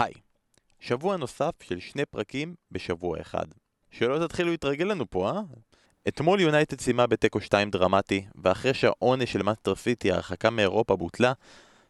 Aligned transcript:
היי, 0.00 0.12
שבוע 0.78 1.16
נוסף 1.16 1.50
של 1.62 1.80
שני 1.80 2.04
פרקים 2.04 2.54
בשבוע 2.70 3.20
אחד. 3.20 3.46
שלא 3.90 4.26
תתחילו 4.26 4.50
להתרגל 4.50 4.84
לנו 4.84 5.10
פה, 5.10 5.30
אה? 5.30 5.40
אתמול 6.08 6.40
יונייטד 6.40 6.80
סיימה 6.80 7.06
בתיקו 7.06 7.40
2 7.40 7.70
דרמטי, 7.70 8.26
ואחרי 8.34 8.74
שהעונש 8.74 9.32
של 9.32 9.42
מנצ'סטר 9.42 9.74
סיטי, 9.74 10.12
ההרחקה 10.12 10.50
מאירופה 10.50 10.96
בוטלה, 10.96 11.32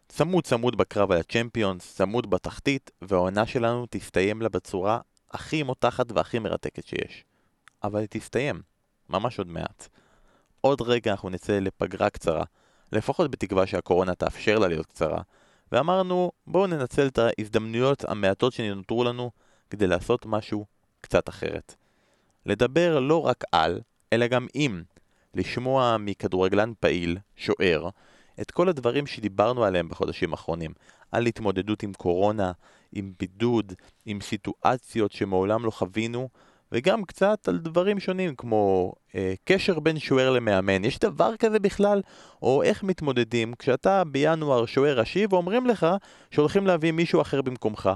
צמוד 0.09 0.43
צמוד 0.43 0.77
בקרב 0.77 1.11
על 1.11 1.17
הצ'מפיונס, 1.17 1.95
צמוד 1.95 2.29
בתחתית, 2.29 2.91
והעונה 3.01 3.45
שלנו 3.45 3.85
תסתיים 3.89 4.41
לה 4.41 4.49
בצורה 4.49 4.99
הכי 5.31 5.63
מותחת 5.63 6.11
והכי 6.11 6.39
מרתקת 6.39 6.87
שיש. 6.87 7.23
אבל 7.83 7.99
היא 7.99 8.07
תסתיים, 8.09 8.61
ממש 9.09 9.37
עוד 9.37 9.47
מעט. 9.47 9.87
עוד 10.61 10.81
רגע 10.81 11.11
אנחנו 11.11 11.29
נצא 11.29 11.59
לפגרה 11.59 12.09
קצרה, 12.09 12.43
לפחות 12.91 13.31
בתקווה 13.31 13.67
שהקורונה 13.67 14.15
תאפשר 14.15 14.59
לה 14.59 14.67
להיות 14.67 14.85
קצרה, 14.85 15.21
ואמרנו 15.71 16.31
בואו 16.47 16.67
ננצל 16.67 17.07
את 17.07 17.17
ההזדמנויות 17.17 18.05
המעטות 18.05 18.53
שנותרו 18.53 19.03
לנו 19.03 19.31
כדי 19.69 19.87
לעשות 19.87 20.25
משהו 20.25 20.65
קצת 21.01 21.29
אחרת. 21.29 21.75
לדבר 22.45 22.99
לא 22.99 23.25
רק 23.25 23.43
על, 23.51 23.81
אלא 24.13 24.27
גם 24.27 24.47
עם, 24.53 24.83
לשמוע 25.33 25.97
מכדורגלן 25.99 26.73
פעיל, 26.79 27.17
שוער, 27.35 27.89
את 28.41 28.51
כל 28.51 28.69
הדברים 28.69 29.07
שדיברנו 29.07 29.63
עליהם 29.63 29.89
בחודשים 29.89 30.31
האחרונים, 30.31 30.71
על 31.11 31.25
התמודדות 31.25 31.83
עם 31.83 31.93
קורונה, 31.93 32.51
עם 32.91 33.13
בידוד, 33.19 33.73
עם 34.05 34.21
סיטואציות 34.21 35.11
שמעולם 35.11 35.65
לא 35.65 35.71
חווינו, 35.71 36.29
וגם 36.71 37.03
קצת 37.03 37.47
על 37.47 37.57
דברים 37.57 37.99
שונים 37.99 38.35
כמו 38.35 38.93
אה, 39.15 39.33
קשר 39.45 39.79
בין 39.79 39.99
שוער 39.99 40.29
למאמן. 40.29 40.85
יש 40.85 40.99
דבר 40.99 41.35
כזה 41.35 41.59
בכלל? 41.59 42.01
או 42.41 42.63
איך 42.63 42.83
מתמודדים 42.83 43.53
כשאתה 43.59 44.03
בינואר 44.03 44.65
שוער 44.65 44.99
ראשי 44.99 45.25
ואומרים 45.29 45.67
לך 45.67 45.87
שהולכים 46.31 46.67
להביא 46.67 46.91
מישהו 46.91 47.21
אחר 47.21 47.41
במקומך. 47.41 47.89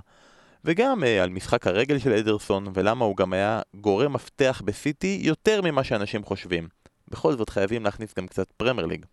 וגם 0.65 1.03
אה, 1.03 1.23
על 1.23 1.29
משחק 1.29 1.67
הרגל 1.67 1.99
של 1.99 2.13
אדרסון, 2.13 2.67
ולמה 2.73 3.05
הוא 3.05 3.17
גם 3.17 3.33
היה 3.33 3.61
גורם 3.75 4.13
מפתח 4.13 4.61
בסיטי 4.65 5.19
יותר 5.23 5.61
ממה 5.61 5.83
שאנשים 5.83 6.23
חושבים. 6.23 6.67
בכל 7.07 7.35
זאת 7.35 7.49
חייבים 7.49 7.83
להכניס 7.83 8.13
גם 8.17 8.27
קצת 8.27 8.51
פרמייר 8.51 8.87
ליג. 8.87 9.05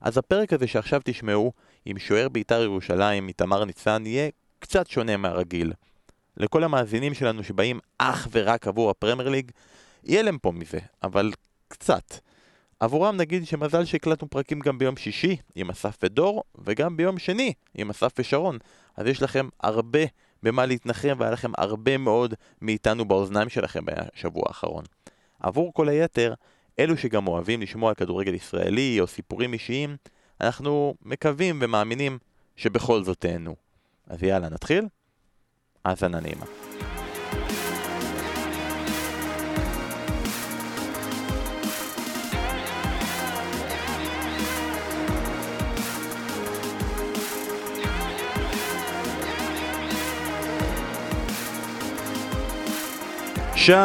אז 0.00 0.18
הפרק 0.18 0.52
הזה 0.52 0.66
שעכשיו 0.66 1.00
תשמעו, 1.04 1.52
עם 1.84 1.98
שוער 1.98 2.28
בית"ר 2.28 2.62
ירושלים, 2.62 3.28
איתמר 3.28 3.64
ניצן, 3.64 4.02
יהיה 4.06 4.28
קצת 4.58 4.86
שונה 4.86 5.16
מהרגיל. 5.16 5.72
לכל 6.36 6.64
המאזינים 6.64 7.14
שלנו 7.14 7.44
שבאים 7.44 7.80
אך 7.98 8.28
ורק 8.30 8.68
עבור 8.68 8.90
הפרמייר 8.90 9.28
ליג, 9.28 9.50
יהיה 10.04 10.22
להם 10.22 10.38
פה 10.38 10.52
מזה, 10.52 10.78
אבל 11.02 11.32
קצת. 11.68 12.14
עבורם 12.80 13.16
נגיד 13.16 13.46
שמזל 13.46 13.84
שהקלטנו 13.84 14.30
פרקים 14.30 14.60
גם 14.60 14.78
ביום 14.78 14.96
שישי 14.96 15.36
עם 15.54 15.70
אסף 15.70 15.96
ודור, 16.02 16.42
וגם 16.64 16.96
ביום 16.96 17.18
שני 17.18 17.52
עם 17.74 17.90
אסף 17.90 18.12
ושרון. 18.18 18.58
אז 18.96 19.06
יש 19.06 19.22
לכם 19.22 19.48
הרבה 19.60 20.00
במה 20.42 20.66
להתנחם, 20.66 21.14
והיה 21.18 21.32
לכם 21.32 21.50
הרבה 21.58 21.98
מאוד 21.98 22.34
מאיתנו 22.62 23.04
באוזניים 23.04 23.48
שלכם 23.48 23.84
בשבוע 23.84 24.42
האחרון. 24.46 24.84
עבור 25.40 25.72
כל 25.74 25.88
היתר, 25.88 26.34
אלו 26.78 26.96
שגם 26.96 27.28
אוהבים 27.28 27.62
לשמוע 27.62 27.88
על 27.88 27.94
כדורגל 27.94 28.34
ישראלי 28.34 29.00
או 29.00 29.06
סיפורים 29.06 29.52
אישיים, 29.52 29.96
אנחנו 30.40 30.94
מקווים 31.02 31.58
ומאמינים 31.62 32.18
שבכל 32.56 33.04
זאת 33.04 33.20
תהנו. 33.20 33.56
אז 34.06 34.22
יאללה, 34.22 34.48
נתחיל? 34.48 34.84
האזנה 35.84 36.20
נעימה. 36.20 36.44
שלום 53.62 53.76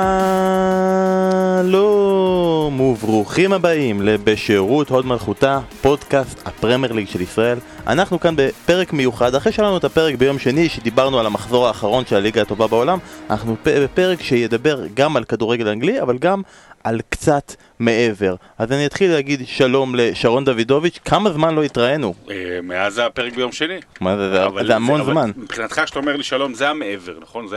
וברוכים 2.81 3.53
הבאים 3.53 4.01
לבשירות 4.01 4.89
הוד 4.89 5.05
מלכותה, 5.05 5.59
פודקאסט 5.81 6.41
הפרמייר 6.45 6.93
ליג 6.93 7.07
של 7.07 7.21
ישראל. 7.21 7.57
אנחנו 7.87 8.19
כאן 8.19 8.33
בפרק 8.37 8.93
מיוחד, 8.93 9.35
אחרי 9.35 9.51
שלנו 9.51 9.77
את 9.77 9.83
הפרק 9.83 10.15
ביום 10.15 10.39
שני 10.39 10.69
שדיברנו 10.69 11.19
על 11.19 11.25
המחזור 11.25 11.67
האחרון 11.67 12.05
של 12.05 12.15
הליגה 12.15 12.41
הטובה 12.41 12.67
בעולם, 12.67 12.99
אנחנו 13.29 13.55
בפרק 13.63 14.21
שידבר 14.21 14.83
גם 14.93 15.17
על 15.17 15.23
כדורגל 15.23 15.67
אנגלי, 15.67 16.01
אבל 16.01 16.17
גם 16.17 16.41
על 16.83 17.01
קצת 17.09 17.53
מעבר. 17.79 18.35
אז 18.57 18.71
אני 18.71 18.85
אתחיל 18.85 19.11
להגיד 19.11 19.41
שלום 19.47 19.95
לשרון 19.95 20.45
דוידוביץ', 20.45 20.99
כמה 21.05 21.29
זמן 21.29 21.55
לא 21.55 21.63
התראינו? 21.63 22.13
אה, 22.29 22.59
מאז 22.63 22.97
הפרק 22.97 23.35
ביום 23.35 23.51
שני. 23.51 23.79
מה 24.01 24.17
זה, 24.17 24.31
זה, 24.67 24.75
המון 24.75 25.03
זמן. 25.03 25.31
מבחינתך 25.35 25.81
כשאתה 25.85 25.99
אומר 25.99 26.15
לי 26.15 26.23
שלום 26.23 26.53
זה 26.53 26.69
המעבר, 26.69 27.17
נכון? 27.21 27.47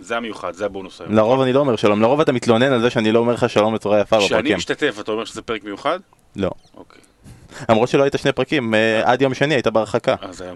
זה, 0.00 0.16
המיוחד, 0.16 0.52
זה 0.54 0.64
הבונוס 0.64 1.00
היום. 1.00 1.14
לרוב 1.14 1.40
אני 1.40 1.52
לא 1.52 1.60
אומר 1.60 1.76
שלום, 1.76 2.02
לרוב 2.02 2.20
אתה 2.20 2.32
מתלונן 2.32 2.72
על 2.72 2.80
זה 2.80 2.90
שאני 2.90 3.12
לא 3.12 3.18
אומר 3.18 3.32
לך 3.32 3.50
שלום 3.50 3.74
בצורה 3.74 4.00
יפה 4.00 4.18
כשאני 4.18 4.38
בפרקים. 4.38 4.56
משתתף 4.56 4.96
אתה 5.00 5.12
אומר 5.12 5.24
שזה 5.24 5.42
פרק 5.42 5.64
מיוחד? 5.64 5.98
לא. 6.36 6.50
אוקיי. 6.76 7.00
למרות 7.68 7.88
שלא 7.88 8.02
היית 8.02 8.14
שני 8.18 8.32
פרקים, 8.32 8.74
אה, 8.74 9.02
עד 9.04 9.22
יום 9.22 9.34
שני 9.34 9.54
היית 9.54 9.66
בהרחקה. 9.66 10.14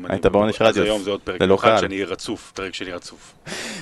היית 0.09 0.27
בעונש 0.27 0.63
רדיוס. 0.63 0.79
אז 0.79 0.85
היום 0.85 1.03
זה 1.03 1.11
עוד 1.11 1.21
פרק 1.21 1.43
מיוחד 1.43 1.69
קהל. 1.69 1.81
שאני 1.81 1.95
אהיה 1.95 2.07
רצוף, 2.07 2.53
פרק 2.55 2.75
שני 2.75 2.93
רצוף. 2.93 3.35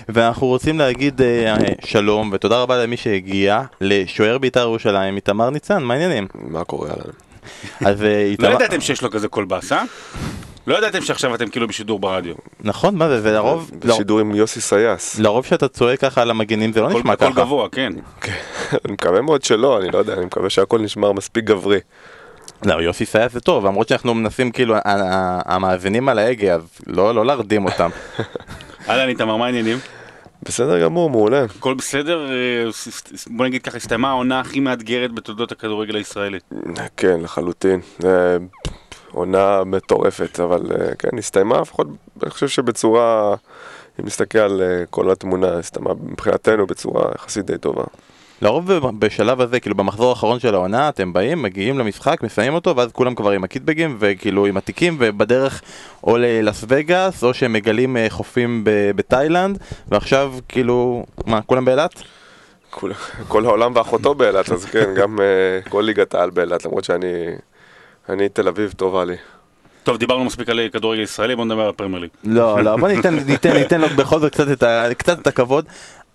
ואנחנו 0.09 0.47
רוצים 0.47 0.79
להגיד 0.79 1.23
אה, 1.23 1.57
שלום 1.85 2.31
ותודה 2.33 2.63
רבה 2.63 2.83
למי 2.83 2.97
שהגיע 2.97 3.63
לשוער 3.81 4.39
בית"ר 4.39 4.61
ירושלים, 4.61 5.17
איתמר 5.17 5.51
ניצן, 5.51 5.83
מה 5.83 5.95
העניינים? 5.95 6.27
מה 6.35 6.65
קורה 6.65 6.89
עלינו? 6.89 7.13
אז 7.81 8.03
אה, 8.03 8.35
לא. 8.39 8.49
ידעתם 8.49 8.81
שיש 8.81 9.03
לו 9.03 9.11
כזה 9.11 9.29
קול 9.29 9.45
באס, 9.45 9.73
אה? 9.73 9.83
לא 10.67 10.79
ידעתם 10.79 11.03
שעכשיו 11.03 11.35
אתם 11.35 11.49
כאילו 11.49 11.69
בשידור 11.69 11.99
ברדיו. 11.99 12.35
נכון, 12.61 12.95
מה 12.95 13.09
זה, 13.09 13.21
זה 13.21 13.33
לרוב... 13.33 13.71
לא- 13.85 13.95
בשידור 13.95 14.21
עם 14.21 14.35
יוסי 14.35 14.61
סייס. 14.61 15.19
לרוב 15.19 15.45
שאתה 15.45 15.69
צועק 15.69 16.01
ככה 16.01 16.23
על 16.23 16.31
המגנים 16.31 16.73
זה 16.73 16.81
לא 16.81 16.91
נשמע 16.91 17.17
ככה. 17.17 17.31
גבוה, 17.31 17.69
כן. 17.69 17.93
אני 18.85 18.93
מקווה 18.93 19.21
מאוד 19.21 19.43
שלא, 19.43 19.81
אני 19.81 19.91
לא 19.91 19.99
יודע, 19.99 20.15
אני 20.15 20.25
מקווה 20.25 20.51
שהכל 20.51 20.79
נשמר 20.79 21.13
מספיק 21.13 21.45
גברי. 21.45 21.79
לא, 22.65 22.75
יוסי 22.75 23.07
סייס 23.07 23.33
זה 23.33 23.41
טוב, 23.41 23.67
למרות 23.67 23.89
שאנחנו 23.89 24.15
מנסים 24.15 24.51
כאילו, 24.51 24.75
המאזינים 25.45 26.09
על 26.09 26.19
ההגה, 26.19 26.55
אז 26.55 26.63
לא 26.87 27.15
לא 27.15 27.27
להרדים 27.27 27.65
אותם. 27.65 27.91
אהלן 28.89 29.09
איתמר, 29.09 29.37
מה 29.37 29.47
העניינים? 29.47 29.79
בסדר 30.43 30.83
גמור, 30.83 31.11
מעולה. 31.11 31.45
הכל 31.45 31.75
בסדר? 31.75 32.31
אה, 32.31 32.71
בוא 33.27 33.47
נגיד 33.47 33.63
ככה, 33.63 33.77
הסתיימה 33.77 34.09
העונה 34.09 34.41
הכי 34.41 34.61
מאתגרת 34.61 35.13
בתולדות 35.13 35.53
הכדורגל 35.53 35.97
הישראלי. 35.97 36.39
כן, 36.97 37.21
לחלוטין. 37.21 37.81
זה 37.99 38.39
עונה 39.13 39.65
מטורפת, 39.65 40.41
אבל 40.41 40.61
אה, 40.73 40.95
כן, 40.99 41.19
הסתיימה 41.19 41.61
לפחות, 41.61 41.87
אני 42.23 42.31
חושב 42.31 42.49
שבצורה, 42.49 43.35
אם 44.01 44.07
נסתכל 44.07 44.39
על 44.39 44.63
אה, 44.63 44.87
כל 44.91 45.11
התמונה, 45.11 45.59
הסתיימה 45.59 45.91
מבחינתנו 46.03 46.67
בצורה 46.67 47.11
יחסית 47.15 47.47
די 47.47 47.59
טובה. 47.59 47.85
לרוב 48.43 48.73
בשלב 48.99 49.41
הזה, 49.41 49.61
כאילו 49.61 49.75
במחזור 49.75 50.11
האחרון 50.11 50.41
של 50.41 50.55
העונה, 50.55 50.89
אתם 50.89 51.13
באים, 51.13 51.43
מגיעים 51.43 51.79
למשחק, 51.79 52.23
מסיימים 52.23 52.55
אותו, 52.55 52.77
ואז 52.77 52.93
כולם 52.93 53.15
כבר 53.15 53.31
עם 53.31 53.45
הקיטבגים, 53.45 53.97
וכאילו 54.01 54.47
עם 54.47 54.57
התיקים, 54.57 54.97
ובדרך 55.01 55.63
או 56.05 56.17
ללאס 56.17 56.65
וגאס, 56.69 57.25
או 57.25 57.35
שהם 57.35 57.53
מגלים 57.53 57.97
אה, 57.97 58.07
חופים 58.09 58.65
ב- 58.65 58.91
בתאילנד, 58.97 59.59
ועכשיו 59.89 60.33
כאילו, 60.49 61.07
מה, 61.27 61.43
כולם 61.43 61.65
באילת? 61.65 62.03
כול- 62.71 62.93
כל 63.29 63.45
העולם 63.45 63.73
ואחותו 63.75 64.15
באילת, 64.15 64.53
אז 64.53 64.65
כן, 64.65 64.95
גם 64.97 65.21
אה, 65.21 65.71
כל 65.71 65.81
ליגת 65.81 66.15
העל 66.15 66.31
באילת, 66.31 66.65
למרות 66.65 66.85
שאני... 66.85 67.07
אני 68.09 68.29
תל 68.29 68.49
אביב 68.49 68.73
טובה 68.77 69.05
לי. 69.05 69.17
טוב, 69.85 69.97
דיברנו 69.97 70.25
מספיק 70.25 70.49
על 70.49 70.61
כדורגל 70.73 71.03
ישראלי, 71.03 71.37
בוא 71.37 71.45
נדבר 71.45 71.63
על 71.63 71.69
הפרמייר 71.69 72.01
ליג. 72.01 72.11
לא, 72.25 72.61
לא, 72.65 72.77
בוא 72.77 72.89
ניתן, 72.89 73.15
ניתן, 73.15 73.53
ניתן 73.53 73.81
לו 73.81 73.89
בכל 73.89 74.21
זאת 74.21 74.33
קצת 74.33 74.51
את, 74.53 74.63
ה, 74.63 74.89
קצת 74.99 75.19
את 75.19 75.27
הכבוד. 75.27 75.65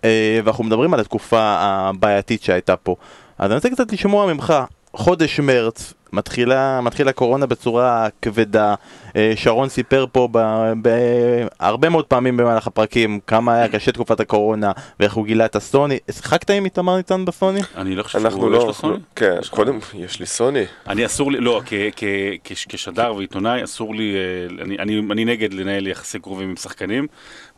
אה, 0.03 0.39
ואנחנו 0.43 0.63
מדברים 0.63 0.93
על 0.93 0.99
התקופה 0.99 1.39
הבעייתית 1.41 2.43
שהייתה 2.43 2.75
פה. 2.75 2.95
אז 3.37 3.45
אני 3.45 3.55
רוצה 3.55 3.69
קצת 3.69 3.93
לשמוע 3.93 4.33
ממך, 4.33 4.53
חודש 4.93 5.39
מרץ, 5.39 5.93
מתחילה, 6.13 6.79
מתחילה 6.81 7.09
הקורונה 7.09 7.45
בצורה 7.45 8.07
כבדה. 8.21 8.75
אה, 9.15 9.33
שרון 9.35 9.69
סיפר 9.69 10.05
פה 10.11 10.27
ב- 10.31 10.71
בהרבה 10.81 11.89
מאוד 11.89 12.05
פעמים 12.05 12.37
במהלך 12.37 12.67
הפרקים 12.67 13.19
כמה 13.27 13.55
היה 13.55 13.67
קשה 13.67 13.91
תקופת 13.91 14.19
הקורונה 14.19 14.71
ואיך 14.99 15.13
הוא 15.13 15.25
גילה 15.25 15.45
את 15.45 15.55
הסוני. 15.55 15.97
שיחקת 16.11 16.49
עם 16.49 16.65
איתמר 16.65 16.97
ניצן 16.97 17.25
בסוני? 17.25 17.59
אני 17.77 17.95
לא 17.95 18.03
חושב 18.03 18.19
אנחנו 18.19 18.39
שהוא, 18.39 18.51
יש 18.55 18.59
לא... 18.61 18.67
לו 18.67 18.73
סוני? 18.73 18.97
כן, 19.15 19.35
יש? 19.39 19.49
קודם, 19.49 19.79
יש 19.93 20.19
לי 20.19 20.25
סוני. 20.25 20.63
אני 20.87 21.05
אסור 21.05 21.31
לי, 21.31 21.39
לא, 21.39 21.61
כ- 21.65 21.73
כ- 21.95 22.03
כ- 22.43 22.65
כשדר 22.69 23.13
ועיתונאי 23.17 23.63
אסור 23.63 23.95
לי, 23.95 24.15
אה, 24.15 24.63
אני- 24.63 24.77
אני 24.79 25.01
אני 25.11 25.25
נגד 25.25 25.53
לנהל 25.53 25.87
יחסי 25.87 26.19
קרובים 26.19 26.49
עם 26.49 26.55
שחקנים, 26.55 27.07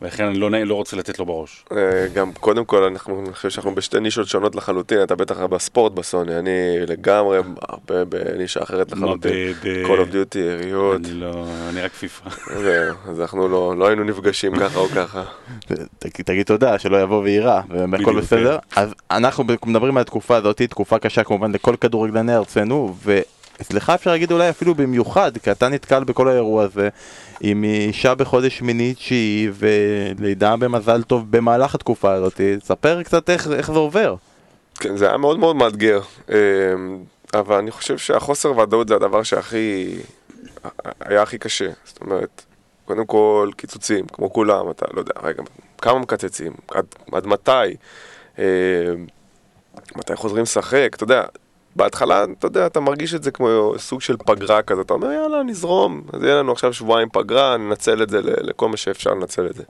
ולכן 0.02 0.24
אני 0.24 0.38
לא 0.38 0.50
לא 0.50 0.74
רוצה 0.74 0.96
לתת 0.96 1.18
לו 1.18 1.26
בראש. 1.26 1.64
אה, 1.72 1.76
גם 2.14 2.32
קודם 2.32 2.64
כל 2.64 2.82
אנחנו, 2.82 3.20
אני 3.26 3.32
חושב 3.34 3.50
שאנחנו 3.50 3.74
בשתי 3.74 4.00
נישות 4.00 4.28
שונות 4.28 4.54
לחלוטין, 4.54 5.02
אתה 5.02 5.14
בטח 5.14 5.40
בספורט 5.40 5.92
בסוני, 5.92 6.38
אני 6.38 6.50
לגמרי 6.86 7.38
בנישה 8.44 8.62
אחרת 8.62 8.92
לחלוטין. 8.92 9.32
ב- 9.32 9.68
ב- 9.68 9.84
Call 9.86 9.98
of 10.08 10.12
Duty, 10.12 10.38
יריות, 10.38 10.96
אני 11.04 11.12
לא, 11.14 11.46
אני 11.68 11.80
רק 11.80 11.92
פיפא. 11.92 12.30
זהו, 12.58 12.94
אז 13.08 13.20
אנחנו 13.20 13.48
לא, 13.48 13.74
לא 13.78 13.86
היינו 13.86 14.04
נפגשים 14.04 14.56
ככה 14.60 14.78
או 14.78 14.88
ככה. 14.88 15.22
תגיד 16.24 16.46
תודה, 16.46 16.78
שלא 16.78 17.02
יבוא 17.02 17.22
ויירא, 17.22 17.60
והכל 17.90 18.20
בסדר. 18.20 18.58
אז 18.76 18.94
אנחנו 19.10 19.44
מדברים 19.66 19.96
על 19.96 20.00
התקופה 20.00 20.36
הזאת, 20.36 20.62
תקופה 20.62 20.98
קשה 20.98 21.24
כמובן 21.24 21.52
לכל 21.52 21.76
כדורגלני 21.80 22.36
ארצנו, 22.36 22.94
אצלך 23.60 23.90
אפשר 23.90 24.10
להגיד 24.10 24.32
אולי 24.32 24.50
אפילו 24.50 24.74
במיוחד, 24.74 25.38
כי 25.38 25.50
אתה 25.50 25.68
נתקל 25.68 26.04
בכל 26.04 26.28
האירוע 26.28 26.64
הזה 26.64 26.88
עם 27.40 27.64
אישה 27.64 28.14
בחודש 28.14 28.58
שמיני 28.58 28.94
תשיעי 28.94 29.48
ולידה 29.54 30.56
במזל 30.56 31.02
טוב 31.02 31.26
במהלך 31.30 31.74
התקופה 31.74 32.12
הזאת, 32.12 32.40
ספר 32.64 33.02
קצת 33.02 33.30
איך, 33.30 33.48
איך 33.52 33.72
זה 33.72 33.78
עובר. 33.78 34.14
כן, 34.80 34.96
זה 34.96 35.08
היה 35.08 35.16
מאוד 35.16 35.38
מאוד 35.38 35.56
מאתגר, 35.56 36.00
אמ, 36.28 36.34
אבל 37.34 37.56
אני 37.56 37.70
חושב 37.70 37.98
שהחוסר 37.98 38.58
ודאות 38.58 38.88
זה 38.88 38.94
הדבר 38.94 39.22
שהכי, 39.22 39.96
היה 41.00 41.22
הכי 41.22 41.38
קשה. 41.38 41.70
זאת 41.84 42.00
אומרת, 42.00 42.44
קודם 42.84 43.06
כל 43.06 43.50
קיצוצים, 43.56 44.06
כמו 44.06 44.32
כולם, 44.32 44.70
אתה 44.70 44.86
לא 44.92 45.00
יודע, 45.00 45.12
רגע, 45.22 45.42
כמה 45.78 45.98
מקצצים, 45.98 46.52
עד, 46.70 46.86
עד 47.12 47.26
מתי, 47.26 47.76
אמ, 48.38 48.44
מתי 49.96 50.16
חוזרים 50.16 50.42
לשחק, 50.42 50.90
אתה 50.94 51.04
יודע, 51.04 51.24
בהתחלה, 51.76 52.24
אתה 52.38 52.46
יודע, 52.46 52.66
אתה 52.66 52.80
מרגיש 52.80 53.14
את 53.14 53.22
זה 53.22 53.30
כמו 53.30 53.74
סוג 53.78 54.00
של 54.00 54.16
פגרה 54.16 54.62
כזה, 54.62 54.80
אתה 54.80 54.94
אומר, 54.94 55.12
יאללה, 55.12 55.42
נזרום, 55.42 56.02
אז 56.12 56.22
יהיה 56.22 56.34
לנו 56.34 56.52
עכשיו 56.52 56.72
שבועיים 56.72 57.08
פגרה, 57.12 57.56
ננצל 57.56 58.02
את 58.02 58.10
זה 58.10 58.20
לכל 58.22 58.68
מה 58.68 58.76
שאפשר 58.76 59.10
לנצל 59.10 59.46
את 59.46 59.54
זה. 59.54 59.62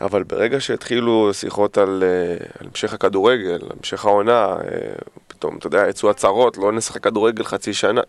אבל 0.00 0.22
ברגע 0.22 0.60
שהתחילו 0.60 1.34
שיחות 1.34 1.78
על, 1.78 2.04
אה, 2.06 2.46
על 2.60 2.66
המשך 2.66 2.92
הכדורגל, 2.92 3.58
המשך 3.70 4.04
העונה, 4.04 4.46
אה, 4.46 4.58
פתאום, 5.40 5.56
אתה 5.56 5.66
יודע, 5.66 5.88
יצאו 5.88 6.10
הצהרות, 6.10 6.56
לא 6.56 6.72
נשחק 6.72 7.04
כדורגל 7.04 7.44
חצי 7.44 7.74
שנה. 7.74 8.00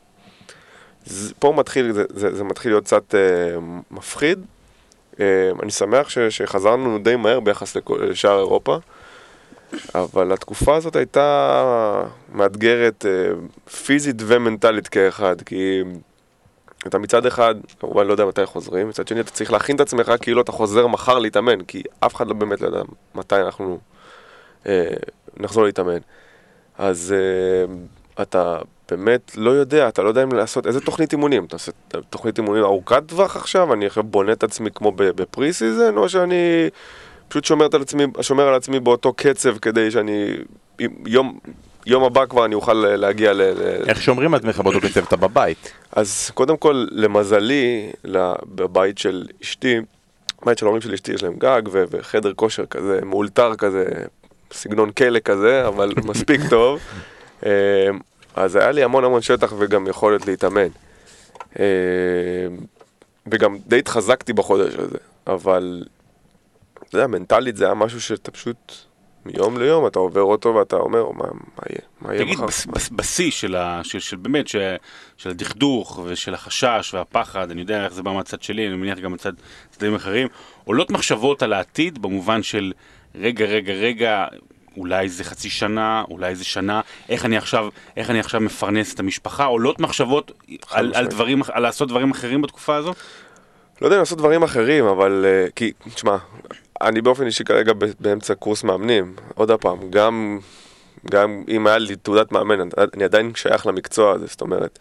זה, 1.06 1.33
פה 1.39 1.54
מתחיל, 1.57 1.92
זה, 1.92 2.04
זה, 2.10 2.36
זה 2.36 2.44
מתחיל 2.44 2.72
להיות 2.72 2.83
קצת 2.83 3.16
אה, 3.16 3.19
מפחיד. 3.92 4.45
אה, 5.19 5.51
אני 5.63 5.72
שמח 5.72 6.10
ש, 6.10 6.18
שחזרנו 6.19 7.00
די 7.00 7.16
מהר 7.16 7.39
ביחס 7.39 7.78
לשאר 8.00 8.38
אירופה, 8.38 8.78
אבל 9.95 10.31
התקופה 10.31 10.75
הזאת 10.75 10.95
הייתה 10.95 12.04
מאתגרת 12.33 13.06
אה, 13.06 13.72
פיזית 13.86 14.16
ומנטלית 14.19 14.88
כאחד, 14.88 15.42
כי... 15.42 15.81
אתה 16.88 16.98
מצד 16.98 17.25
אחד, 17.25 17.56
כמובן 17.80 18.07
לא 18.07 18.12
יודע 18.12 18.25
מתי 18.25 18.45
חוזרים, 18.45 18.89
מצד 18.89 19.07
שני 19.07 19.19
אתה 19.19 19.31
צריך 19.31 19.51
להכין 19.51 19.75
את 19.75 19.81
עצמך 19.81 20.12
כאילו 20.22 20.42
אתה 20.42 20.51
חוזר 20.51 20.88
מחר 20.88 21.19
להתאמן, 21.19 21.62
כי 21.62 21.83
אף 22.00 22.16
אחד 22.16 22.28
לא 22.28 22.33
באמת 22.33 22.62
לא 22.62 22.68
יודע 22.68 22.81
מתי 23.16 23.36
אנחנו 23.36 23.80
אה, 24.66 24.94
נחזור 25.38 25.63
להתאמן. 25.63 25.98
אז 26.77 27.15
אה, 27.18 27.73
אתה 28.21 28.57
באמת 28.91 29.31
לא 29.35 29.50
יודע, 29.50 29.88
אתה 29.88 30.01
לא 30.01 30.07
יודע 30.07 30.23
אם 30.23 30.33
לעשות, 30.33 30.68
איזה 30.68 30.81
תוכנית 30.81 31.12
אימונים? 31.12 31.45
אתה 31.45 31.56
עושה 31.56 31.71
תוכנית 32.09 32.38
אימונים 32.38 32.63
ארוכת 32.63 33.03
טווח 33.06 33.35
עכשיו? 33.35 33.73
אני 33.73 33.85
עכשיו 33.85 34.03
בונה 34.03 34.31
את 34.31 34.44
עצמי 34.44 34.69
כמו 34.75 34.91
ב 34.95 35.54
pre-season, 35.54 35.98
או 35.97 36.09
שאני 36.09 36.69
פשוט 37.27 37.45
שומר 37.45 37.68
על 37.73 37.81
עצמי, 37.81 38.03
שומר 38.21 38.47
על 38.47 38.53
עצמי 38.53 38.79
באותו 38.79 39.13
קצב 39.13 39.57
כדי 39.57 39.91
שאני 39.91 40.27
יום, 41.06 41.39
יום 41.85 42.03
הבא 42.03 42.25
כבר 42.25 42.45
אני 42.45 42.56
אוכל 42.56 42.73
להגיע 42.73 43.33
ל... 43.33 43.41
איך 43.88 44.01
שומרים 44.01 44.33
על 44.33 44.39
עצמך 44.39 44.59
באותו 44.59 44.79
קצב? 44.79 45.03
אתה 45.03 45.15
בבית. 45.15 45.71
אז 45.91 46.31
קודם 46.33 46.57
כל, 46.57 46.85
למזלי, 46.91 47.91
בבית 48.45 48.97
של 48.97 49.27
אשתי, 49.41 49.77
בית 50.45 50.57
של 50.57 50.65
ההורים 50.65 50.81
של 50.81 50.94
אשתי 50.94 51.12
יש 51.12 51.23
להם 51.23 51.33
גג 51.38 51.62
וחדר 51.71 52.33
כושר 52.33 52.65
כזה, 52.65 53.00
מאולתר 53.06 53.56
כזה, 53.56 53.85
סגנון 54.51 54.92
כלא 54.92 55.19
כזה, 55.19 55.68
אבל 55.68 55.94
מספיק 56.09 56.42
טוב. 56.50 56.80
אה, 57.45 57.88
אז 58.36 58.56
היה 58.56 58.71
לי 58.71 58.83
המון 58.83 59.03
המון 59.03 59.21
שטח 59.21 59.53
וגם 59.57 59.88
יכולת 59.88 60.27
להתאמן. 60.27 60.68
אה, 61.59 61.65
וגם 63.31 63.57
די 63.68 63.80
התחזקתי 63.80 64.33
בחודש 64.33 64.75
הזה, 64.75 64.98
אבל, 65.27 65.83
אתה 66.88 66.98
יודע, 66.98 67.07
מנטלית 67.07 67.57
זה 67.57 67.65
היה 67.65 67.74
משהו 67.74 68.01
שאתה 68.01 68.31
פשוט... 68.31 68.74
מיום 69.25 69.57
ליום 69.57 69.88
אתה 69.88 70.00
עובר 70.00 70.21
אותו 70.21 70.56
ואתה 70.56 70.75
אומר, 70.75 71.12
מה, 71.12 71.24
מה 71.24 71.63
יהיה? 71.69 71.81
מה 72.01 72.13
יהיה 72.13 72.25
מחר? 72.25 72.47
תגיד, 72.47 72.97
בשיא 72.97 73.31
של, 73.31 73.56
של, 73.83 74.00
של 74.00 74.18
באמת, 74.18 74.47
של, 74.47 74.75
של 75.18 75.30
הדכדוך 75.30 76.00
ושל 76.06 76.33
החשש 76.33 76.94
והפחד, 76.94 77.51
אני 77.51 77.62
יודע 77.62 77.86
איך 77.86 77.94
זה 77.94 78.04
בא 78.04 78.12
מהצד 78.12 78.42
שלי, 78.42 78.68
אני 78.68 78.75
מניח 78.75 79.00
גם 79.00 79.12
מצד 79.12 79.33
צדדים 79.69 79.95
אחרים, 79.95 80.27
עולות 80.63 80.92
מחשבות 80.92 81.42
על 81.42 81.54
העתיד 81.54 82.01
במובן 82.01 82.44
של 82.44 82.71
רגע, 83.16 83.46
רגע, 83.46 83.74
רגע, 83.74 84.25
אולי 84.78 85.10
זה 85.10 85.24
חצי 85.24 85.50
שנה, 85.50 86.04
אולי 86.10 86.36
זה 86.36 86.44
שנה, 86.44 86.81
איך 87.10 87.25
אני 87.25 87.38
עכשיו, 87.38 87.69
איך 87.98 88.10
אני 88.10 88.19
עכשיו 88.19 88.42
מפרנס 88.42 88.94
את 88.94 89.00
המשפחה, 89.00 89.46
עולות 89.46 89.80
מחשבות 89.80 90.31
על, 90.72 90.92
על 90.96 91.08
דברים, 91.08 91.42
על 91.52 91.63
לעשות 91.63 91.90
דברים 91.90 92.12
אחרים 92.12 92.42
בתקופה 92.42 92.75
הזו? 92.75 92.94
לא 93.81 93.88
יודע 93.88 93.96
אם 93.96 94.00
לעשות 94.00 94.18
דברים 94.18 94.44
אחרים, 94.44 94.86
אבל 94.86 95.25
uh, 95.25 95.52
כי, 95.56 95.72
תשמע, 95.94 96.18
אני 96.81 97.02
באופן 97.02 97.25
אישי 97.25 97.44
כרגע 97.44 97.74
באמצע 98.00 98.36
קורס 98.36 98.63
מאמנים. 98.63 99.16
עוד 99.36 99.52
פעם, 99.52 99.90
גם, 99.90 100.40
גם 101.12 101.44
אם 101.48 101.68
היה 101.68 101.78
לי 101.78 101.96
תעודת 101.96 102.31
מאמן, 102.31 102.69
אני 102.94 103.04
עדיין 103.04 103.31
שייך 103.36 103.68
למקצוע 103.68 104.14
הזה, 104.14 104.25
זאת 104.28 104.42
אומרת, 104.42 104.80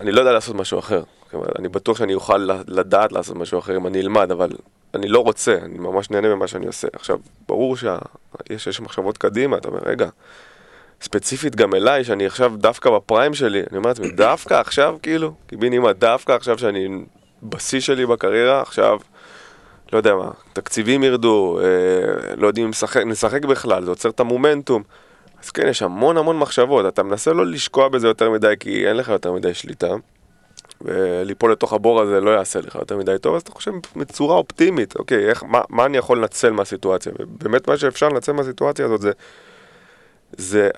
אני 0.00 0.12
לא 0.12 0.20
יודע 0.20 0.32
לעשות 0.32 0.56
משהו 0.56 0.78
אחר. 0.78 1.02
אני 1.58 1.68
בטוח 1.68 1.98
שאני 1.98 2.14
אוכל 2.14 2.48
לדעת 2.68 3.12
לעשות 3.12 3.36
משהו 3.36 3.58
אחר 3.58 3.76
אם 3.76 3.86
אני 3.86 4.00
אלמד, 4.00 4.30
אבל 4.30 4.50
אני 4.96 5.08
לא 5.08 5.20
רוצה, 5.20 5.54
אני 5.62 5.78
ממש 5.78 6.10
נהנה 6.10 6.34
ממה 6.34 6.46
שאני 6.46 6.66
עושה. 6.66 6.88
עכשיו, 6.92 7.18
ברור 7.48 7.76
שיש 8.56 8.80
מחשבות 8.80 9.18
קדימה, 9.18 9.56
אתה 9.56 9.68
אומר, 9.68 9.80
רגע, 9.86 10.08
ספציפית 11.02 11.56
גם 11.56 11.74
אליי, 11.74 12.04
שאני 12.04 12.26
עכשיו 12.26 12.52
דווקא 12.56 12.90
בפריים 12.90 13.34
שלי, 13.34 13.62
אני 13.70 13.78
אומר 13.78 13.88
לעצמי, 13.88 14.10
דווקא 14.10 14.54
עכשיו, 14.54 14.96
כאילו, 15.02 15.34
קיבינימה, 15.46 15.92
דווקא 15.92 16.32
עכשיו 16.32 16.58
שאני 16.58 16.88
בשיא 17.42 17.80
שלי 17.80 18.06
בקריירה, 18.06 18.60
עכשיו... 18.60 18.98
לא 19.92 19.98
יודע 19.98 20.14
מה, 20.14 20.30
תקציבים 20.52 21.02
ירדו, 21.02 21.60
אה, 21.60 22.34
לא 22.36 22.46
יודעים 22.46 22.66
אם 22.66 23.10
נשחק 23.10 23.44
בכלל, 23.44 23.84
זה 23.84 23.90
עוצר 23.90 24.08
את 24.08 24.20
המומנטום. 24.20 24.82
אז 25.42 25.50
כן, 25.50 25.68
יש 25.68 25.82
המון 25.82 26.16
המון 26.16 26.38
מחשבות, 26.38 26.86
אתה 26.88 27.02
מנסה 27.02 27.32
לא 27.32 27.46
לשקוע 27.46 27.88
בזה 27.88 28.06
יותר 28.06 28.30
מדי, 28.30 28.54
כי 28.60 28.88
אין 28.88 28.96
לך 28.96 29.08
יותר 29.08 29.32
מדי 29.32 29.54
שליטה. 29.54 29.94
וליפול 30.80 31.52
לתוך 31.52 31.72
הבור 31.72 32.00
הזה 32.00 32.20
לא 32.20 32.30
יעשה 32.30 32.60
לך 32.60 32.74
יותר 32.74 32.96
מדי 32.96 33.16
טוב, 33.20 33.34
אז 33.34 33.42
אתה 33.42 33.50
חושב 33.50 33.72
בצורה 33.96 34.36
אופטימית, 34.36 34.96
אוקיי, 34.96 35.28
איך, 35.28 35.44
מה, 35.44 35.60
מה 35.68 35.86
אני 35.86 35.96
יכול 35.96 36.18
לנצל 36.18 36.50
מהסיטואציה? 36.50 37.12
ובאמת 37.18 37.68
מה 37.68 37.76
שאפשר 37.76 38.08
לנצל 38.08 38.32
מהסיטואציה 38.32 38.84
הזאת 38.84 39.00
זה, 39.00 39.12
זה 40.32 40.70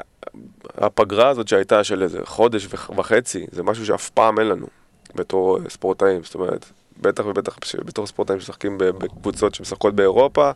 הפגרה 0.74 1.28
הזאת 1.28 1.48
שהייתה 1.48 1.84
של 1.84 2.02
איזה 2.02 2.18
חודש 2.24 2.68
וחצי, 2.96 3.46
זה 3.52 3.62
משהו 3.62 3.86
שאף 3.86 4.10
פעם 4.10 4.38
אין 4.38 4.48
לנו 4.48 4.66
בתור 5.14 5.58
ספורטאים, 5.68 6.24
זאת 6.24 6.34
אומרת, 6.34 6.66
בטח 7.00 7.26
ובטח 7.26 7.58
בתור 7.84 8.06
ספורטאים 8.06 8.40
שמשחקים 8.40 8.78
בקבוצות 8.78 9.54
שמשחקות 9.54 9.94
באירופה, 9.94 10.50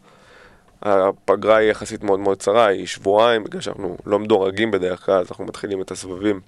הפגרה 0.82 1.56
היא 1.56 1.70
יחסית 1.70 2.02
מאוד 2.02 2.20
מאוד 2.20 2.38
קצרה, 2.38 2.66
היא 2.66 2.86
שבועיים, 2.86 3.44
בגלל 3.44 3.60
שאנחנו 3.60 3.96
לא 4.06 4.18
מדורגים 4.18 4.70
בדרך 4.70 5.06
כלל, 5.06 5.20
אז 5.20 5.26
אנחנו 5.30 5.44
מתחילים 5.44 5.80
את 5.80 5.90
הסבבים 5.90 6.40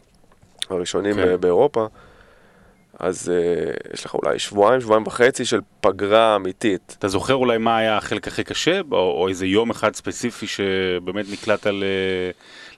הראשונים 0.70 1.14
כן. 1.14 1.40
באירופה. 1.40 1.86
אז 2.98 3.32
uh, 3.32 3.94
יש 3.94 4.04
לך 4.04 4.14
אולי 4.14 4.38
שבועיים, 4.38 4.80
שבועיים 4.80 5.06
וחצי 5.06 5.44
של 5.44 5.60
פגרה 5.80 6.36
אמיתית. 6.36 6.96
אתה 6.98 7.08
זוכר 7.08 7.34
אולי 7.34 7.58
מה 7.58 7.76
היה 7.76 7.96
החלק 7.96 8.28
הכי 8.28 8.44
קשה, 8.44 8.80
או, 8.92 8.96
או 8.96 9.28
איזה 9.28 9.46
יום 9.46 9.70
אחד 9.70 9.94
ספציפי 9.94 10.46
שבאמת 10.46 11.24
נקלט 11.32 11.66
על, 11.66 11.84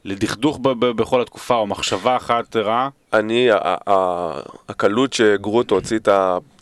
לדכדוך 0.07 0.59
בכל 0.79 1.23
התקופה, 1.23 1.55
או 1.55 1.67
מחשבה 1.67 2.17
אחת 2.17 2.57
רעה? 2.57 2.89
אני, 3.13 3.49
הקלות 4.69 5.13
שגרוטו 5.13 5.75
הוציא 5.75 5.99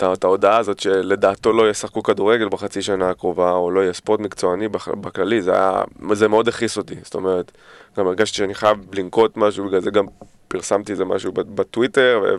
את 0.03 0.25
ההודעה 0.25 0.57
הזאת 0.57 0.79
שלדעתו 0.79 1.53
לא 1.53 1.71
ישחקו 1.71 2.03
כדורגל 2.03 2.49
בחצי 2.49 2.83
שנה 2.83 3.11
הקרובה, 3.11 3.51
או 3.53 3.71
לא 3.71 3.81
יהיה 3.81 3.93
ספורט 3.93 4.21
מקצועני 4.21 4.69
בכללי, 5.01 5.43
זה 5.43 5.53
היה, 5.53 5.83
זה 6.13 6.29
מאוד 6.29 6.49
הכעיס 6.49 6.77
אותי. 6.77 6.95
זאת 7.03 7.15
אומרת, 7.15 7.53
גם 7.99 8.07
הרגשתי 8.07 8.37
שאני 8.37 8.55
חייב 8.55 8.79
לנקוט 8.93 9.37
משהו, 9.37 9.67
בגלל 9.67 9.81
זה 9.81 9.91
גם 9.91 10.07
פרסמתי 10.49 10.93
איזה 10.93 11.05
משהו 11.05 11.33
בטוויטר, 11.33 12.39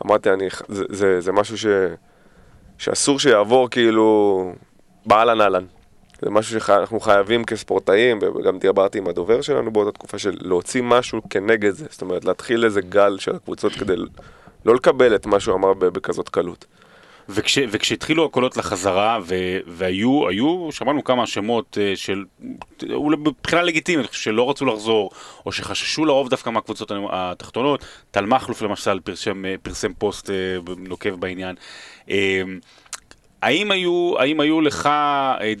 ואמרתי, 0.00 0.30
אני, 0.30 0.48
זה, 0.68 0.84
זה, 0.88 1.20
זה 1.20 1.32
משהו 1.32 1.58
ש, 1.58 1.66
שאסור 2.78 3.18
שיעבור 3.18 3.70
כאילו 3.70 4.52
באהלן 5.06 5.40
אהלן. 5.40 5.64
זה 6.22 6.30
משהו 6.30 6.60
שאנחנו 6.60 7.00
חייבים 7.00 7.44
כספורטאים, 7.44 8.18
וגם 8.18 8.58
דיברתי 8.58 8.98
עם 8.98 9.08
הדובר 9.08 9.40
שלנו 9.40 9.70
באותה 9.70 9.92
תקופה 9.92 10.18
של 10.18 10.36
להוציא 10.40 10.82
משהו 10.82 11.20
כנגד 11.30 11.70
זה, 11.70 11.86
זאת 11.90 12.02
אומרת 12.02 12.24
להתחיל 12.24 12.64
איזה 12.64 12.80
גל 12.80 13.18
של 13.18 13.36
הקבוצות 13.36 13.72
כדי 13.72 13.94
לא 14.64 14.74
לקבל 14.74 15.14
את 15.14 15.26
מה 15.26 15.40
שהוא 15.40 15.54
אמר 15.54 15.74
בכזאת 15.74 16.28
קלות. 16.28 16.64
וכש, 17.28 17.58
וכשהתחילו 17.70 18.24
הקולות 18.24 18.56
לחזרה, 18.56 19.18
ו, 19.22 19.34
והיו, 19.66 20.28
היו, 20.28 20.68
שמענו 20.70 21.04
כמה 21.04 21.26
שמות 21.26 21.78
uh, 21.78 21.96
של, 21.96 22.24
מבחינה 23.18 23.62
לגיטימית, 23.62 24.12
שלא 24.12 24.50
רצו 24.50 24.64
לחזור, 24.64 25.10
או 25.46 25.52
שחששו 25.52 26.04
לרוב 26.04 26.28
דווקא 26.28 26.50
מהקבוצות 26.50 26.92
התחתונות. 27.10 27.84
טל 28.10 28.26
מכלוף 28.26 28.62
למשל 28.62 29.00
פרסם, 29.00 29.42
פרסם 29.62 29.92
פוסט 29.98 30.30
uh, 30.30 30.70
נוקב 30.78 31.14
בעניין. 31.14 31.56
האם 33.42 33.70
היו, 33.70 34.14
האם 34.18 34.40
היו 34.40 34.60
לך 34.60 34.86
אה, 34.86 35.52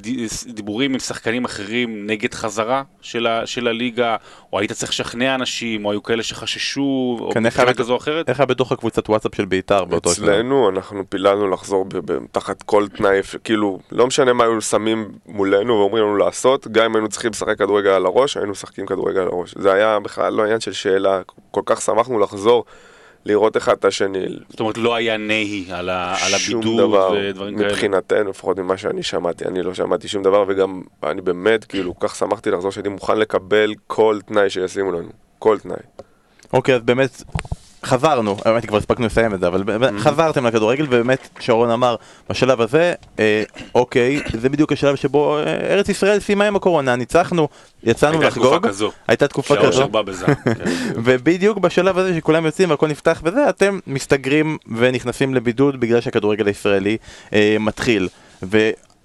דיבורים 0.46 0.92
עם 0.94 0.98
שחקנים 0.98 1.44
אחרים 1.44 2.06
נגד 2.06 2.34
חזרה 2.34 2.82
של, 3.00 3.26
ה, 3.26 3.46
של 3.46 3.68
הליגה, 3.68 4.16
או 4.52 4.58
היית 4.58 4.72
צריך 4.72 4.92
לשכנע 4.92 5.34
אנשים, 5.34 5.84
או 5.84 5.90
היו 5.90 6.02
כאלה 6.02 6.22
שחששו, 6.22 6.80
או 7.20 7.30
כן, 7.34 7.42
מבחינה 7.42 7.66
היה- 7.68 7.74
כזו 7.74 7.92
או 7.92 7.98
אחרת? 7.98 8.28
איך 8.28 8.40
היה 8.40 8.46
בתוך 8.46 8.72
הקבוצת 8.72 9.08
וואטסאפ 9.08 9.34
של 9.34 9.44
בית"ר 9.44 9.84
באותו 9.84 10.10
שלב? 10.14 10.28
אצלנו 10.28 10.68
אנחנו 10.68 11.02
פיללנו 11.10 11.48
לחזור 11.48 11.84
ב- 11.84 12.12
ב- 12.12 12.18
תחת 12.32 12.62
כל 12.62 12.88
תנאי, 12.88 13.20
כאילו, 13.44 13.78
לא 13.92 14.06
משנה 14.06 14.32
מה 14.32 14.44
היו 14.44 14.60
שמים 14.60 15.08
מולנו 15.26 15.74
ואומרים 15.74 16.04
לנו 16.04 16.16
לעשות, 16.16 16.68
גם 16.68 16.84
אם 16.84 16.94
היינו 16.96 17.08
צריכים 17.08 17.30
לשחק 17.30 17.58
כדורגל 17.58 17.90
על 17.90 18.06
הראש, 18.06 18.36
היינו 18.36 18.52
משחקים 18.52 18.86
כדורגל 18.86 19.20
על 19.20 19.26
הראש. 19.28 19.54
זה 19.58 19.72
היה 19.72 19.98
בכלל 20.00 20.32
לא 20.32 20.42
עניין 20.42 20.60
של 20.60 20.72
שאלה, 20.72 21.20
כל 21.50 21.62
כך 21.66 21.80
שמחנו 21.80 22.18
לחזור, 22.18 22.64
לראות 23.26 23.56
אחד 23.56 23.72
את 23.72 23.84
השני. 23.84 24.26
זאת 24.48 24.60
אומרת, 24.60 24.78
לא 24.78 24.94
היה 24.94 25.16
נהי 25.16 25.66
על, 25.72 25.88
ה, 25.88 26.16
על 26.24 26.38
שום 26.38 26.60
הבידוד 26.60 26.80
דבר, 26.88 27.14
ודברים 27.20 27.58
כאלה. 27.58 27.68
מבחינתנו, 27.68 28.30
לפחות 28.30 28.58
ממה 28.58 28.76
שאני 28.76 29.02
שמעתי, 29.02 29.44
אני 29.44 29.62
לא 29.62 29.74
שמעתי 29.74 30.08
שום 30.08 30.22
דבר, 30.22 30.44
וגם 30.48 30.82
אני 31.02 31.20
באמת, 31.20 31.64
כאילו, 31.64 31.98
כך 31.98 32.16
שמחתי 32.16 32.50
לחזור 32.50 32.72
שהייתי 32.72 32.88
מוכן 32.88 33.18
לקבל 33.18 33.74
כל 33.86 34.18
תנאי 34.26 34.50
שישימו 34.50 34.92
לנו, 34.92 35.08
כל 35.38 35.58
תנאי. 35.58 35.76
אוקיי, 36.52 36.74
אז 36.74 36.82
באמת 36.82 37.22
חזרנו, 37.86 38.36
האמת 38.44 38.66
כבר 38.66 38.78
הספקנו 38.78 39.06
לסיים 39.06 39.34
את 39.34 39.40
זה, 39.40 39.46
אבל 39.46 39.64
חזרתם 39.98 40.46
לכדורגל, 40.46 40.84
ובאמת 40.84 41.28
שרון 41.40 41.70
אמר 41.70 41.96
בשלב 42.30 42.60
הזה, 42.60 42.94
אה, 43.18 43.42
אוקיי, 43.74 44.20
זה 44.40 44.48
בדיוק 44.48 44.72
השלב 44.72 44.96
שבו 44.96 45.38
אה, 45.38 45.42
ארץ 45.44 45.88
ישראל 45.88 46.20
סיימה 46.20 46.46
עם 46.46 46.56
הקורונה, 46.56 46.96
ניצחנו, 46.96 47.48
יצאנו 47.82 48.12
הייתה 48.20 48.30
תקופה 48.30 48.48
לחגוג, 48.48 48.68
כזו, 48.68 48.92
הייתה 49.08 49.28
תקופה 49.28 49.54
שהאושר 49.54 49.70
כזו, 49.70 49.88
בא 49.88 50.02
בזעם. 50.02 50.34
כן. 50.34 50.52
ובדיוק 51.04 51.58
בשלב 51.58 51.98
הזה 51.98 52.16
שכולם 52.16 52.46
יוצאים 52.46 52.70
והכל 52.70 52.88
נפתח 52.88 53.20
וזה, 53.24 53.48
אתם 53.48 53.78
מסתגרים 53.86 54.58
ונכנסים 54.76 55.34
לבידוד 55.34 55.80
בגלל 55.80 56.00
שהכדורגל 56.00 56.46
הישראלי 56.46 56.96
אה, 57.32 57.56
מתחיל. 57.60 58.08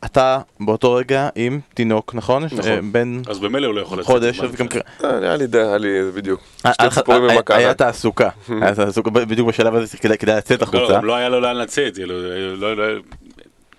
ואתה 0.04 0.40
באותו 0.60 0.94
רגע 0.94 1.30
עם 1.36 1.60
תינוק, 1.74 2.16
נכון? 2.16 2.44
נכון. 2.44 2.60
אה, 2.60 2.80
בן 2.92 3.22
אז 3.28 3.40
במילא 3.40 3.68
הוא 3.68 3.76
לא 3.76 3.82
יכול 3.82 4.00
לצאת. 4.00 4.08
חודש, 4.12 4.40
אז 4.40 4.56
גם. 4.56 4.68
אה, 5.04 5.18
היה 5.18 5.36
לי, 5.36 5.46
היה 5.54 5.78
לי, 5.78 6.04
זה 6.04 6.12
בדיוק. 6.12 6.42
היה 6.64 6.74
שתי 6.74 6.90
ציפורים 6.90 7.22
במכה. 7.28 7.56
היה 7.56 7.74
תעסוקה, 7.74 8.30
היה 8.62 8.76
תעסוקה 8.76 9.10
בדיוק 9.10 9.48
בשלב 9.48 9.76
הזה 9.76 9.98
כדי 9.98 10.18
כדי 10.18 10.32
לצאת 10.32 10.62
לא, 10.62 10.64
החוצה. 10.64 10.94
גם 10.94 11.06
לא 11.06 11.16
היה 11.16 11.30
לו 11.30 11.40
לאן 11.40 11.58
לצאת, 11.58 11.96
כאילו, 11.96 12.16
לא, 12.56 12.78
לא, 12.78 12.84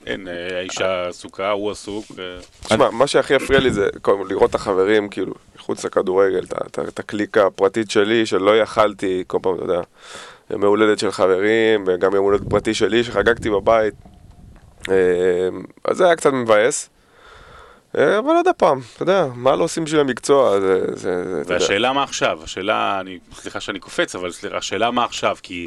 אין, 0.07 0.29
אה, 0.29 0.59
האישה 0.59 1.09
עסוקה, 1.09 1.51
הוא 1.51 1.71
עסוק. 1.71 2.05
אה, 2.19 2.25
תשמע, 2.65 2.91
מה 2.91 3.07
שהכי 3.07 3.35
הפריע 3.35 3.61
לי 3.61 3.71
זה 3.71 3.89
לראות 4.29 4.51
את 4.51 4.55
החברים, 4.55 5.09
כאילו, 5.09 5.35
מחוץ 5.57 5.85
לכדורגל, 5.85 6.45
את 6.89 6.99
הקליקה 6.99 7.47
הפרטית 7.47 7.91
שלי, 7.91 8.27
שלא 8.27 8.59
יכלתי, 8.59 9.25
כל 9.27 9.39
פעם, 9.43 9.55
אתה 9.55 9.63
יודע, 9.63 9.81
ימי 10.51 10.67
הולדת 10.67 10.99
של 10.99 11.11
חברים, 11.11 11.85
וגם 11.87 12.15
יום 12.15 12.25
הולדת 12.25 12.49
פרטי 12.49 12.75
שלי, 12.75 13.05
שחגגתי 13.05 13.51
בבית. 13.51 13.95
אה, 14.91 14.95
אז 15.85 15.97
זה 15.97 16.07
היה 16.07 16.17
קצת 16.17 16.33
מבאס. 16.33 16.91
אה, 17.99 18.19
אבל 18.19 18.31
עוד 18.35 18.47
פעם, 18.57 18.81
אתה 18.95 19.03
יודע, 19.03 19.27
מה 19.35 19.57
לא 19.57 19.65
עושים 19.65 19.85
בשביל 19.85 20.01
המקצוע, 20.01 20.61
זה, 20.61 20.87
זה. 20.93 21.43
והשאלה 21.47 21.93
מה 21.93 22.03
עכשיו, 22.03 22.41
השאלה, 22.45 23.01
אני, 23.01 23.19
סליחה 23.35 23.61
שאני 23.61 23.79
קופץ, 23.79 24.15
אבל 24.15 24.33
סליחה, 24.33 24.57
השאלה 24.57 24.91
מה 24.91 25.05
עכשיו, 25.05 25.37
כי 25.43 25.67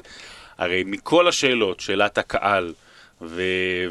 הרי 0.57 0.83
מכל 0.85 1.27
השאלות, 1.27 1.79
שאלת 1.79 2.17
הקהל, 2.17 2.73
ו, 3.21 3.41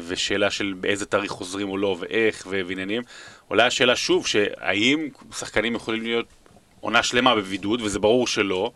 ושאלה 0.07 0.51
של 0.51 0.73
באיזה 0.79 1.05
תאריך 1.05 1.31
חוזרים 1.31 1.69
או 1.69 1.77
לא, 1.77 1.97
ואיך, 1.99 2.47
ועניינים, 2.49 3.01
עולה 3.47 3.65
השאלה 3.65 3.95
שוב, 3.95 4.27
שהאם 4.27 5.09
שחקנים 5.37 5.75
יכולים 5.75 6.03
להיות 6.03 6.25
עונה 6.79 7.03
שלמה 7.03 7.35
בבידוד, 7.35 7.81
וזה 7.81 7.99
ברור 7.99 8.27
שלא, 8.27 8.71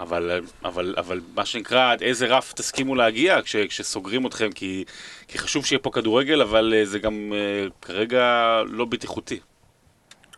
אבל, 0.00 0.40
אבל, 0.64 0.94
אבל 0.96 1.20
מה 1.34 1.46
שנקרא, 1.46 1.92
עד 1.92 2.02
איזה 2.02 2.26
רף 2.26 2.52
תסכימו 2.52 2.94
להגיע 2.94 3.42
כש, 3.42 3.56
כשסוגרים 3.56 4.26
אתכם, 4.26 4.52
כי, 4.52 4.84
כי 5.28 5.38
חשוב 5.38 5.66
שיהיה 5.66 5.78
פה 5.78 5.90
כדורגל, 5.90 6.42
אבל 6.42 6.74
אה, 6.76 6.84
זה 6.84 6.98
גם 6.98 7.32
אה, 7.34 7.66
כרגע 7.82 8.62
לא 8.66 8.84
בטיחותי. 8.84 9.40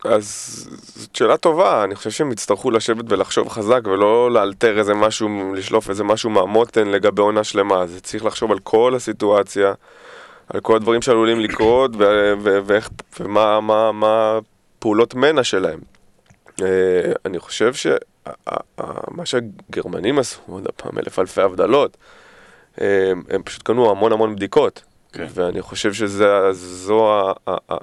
אז 0.03 0.67
זאת 0.95 1.15
שאלה 1.15 1.37
טובה, 1.37 1.83
אני 1.83 1.95
חושב 1.95 2.09
שהם 2.09 2.31
יצטרכו 2.31 2.71
לשבת 2.71 3.05
ולחשוב 3.07 3.49
חזק 3.49 3.81
ולא 3.85 4.31
לאלתר 4.31 4.79
איזה 4.79 4.93
משהו, 4.93 5.53
לשלוף 5.55 5.89
איזה 5.89 6.03
משהו 6.03 6.29
מהמותן 6.29 6.87
לגבי 6.87 7.21
עונה 7.21 7.43
שלמה, 7.43 7.87
זה 7.87 8.01
צריך 8.01 8.25
לחשוב 8.25 8.51
על 8.51 8.59
כל 8.59 8.93
הסיטואציה, 8.95 9.73
על 10.47 10.59
כל 10.59 10.75
הדברים 10.75 11.01
שעלולים 11.01 11.39
לקרות 11.39 11.91
ואיך, 12.65 12.89
ומה 13.19 13.61
מה, 13.61 13.91
מה 13.91 14.39
פעולות 14.79 15.15
מנע 15.15 15.43
שלהם. 15.43 15.98
אה, 16.61 17.11
אני 17.25 17.39
חושב 17.39 17.73
שמה 17.73 19.25
שהגרמנים 19.25 20.19
עשו, 20.19 20.39
עוד 20.47 20.67
פעם, 20.75 20.97
אלף 20.97 21.19
אלפי 21.19 21.41
הבדלות, 21.41 21.97
אה, 22.81 23.11
הם 23.29 23.43
פשוט 23.43 23.63
קנו 23.63 23.91
המון 23.91 24.11
המון 24.11 24.35
בדיקות. 24.35 24.83
כן. 25.13 25.27
ואני 25.33 25.61
חושב 25.61 25.93
שזה 25.93 26.25
זו, 26.51 27.33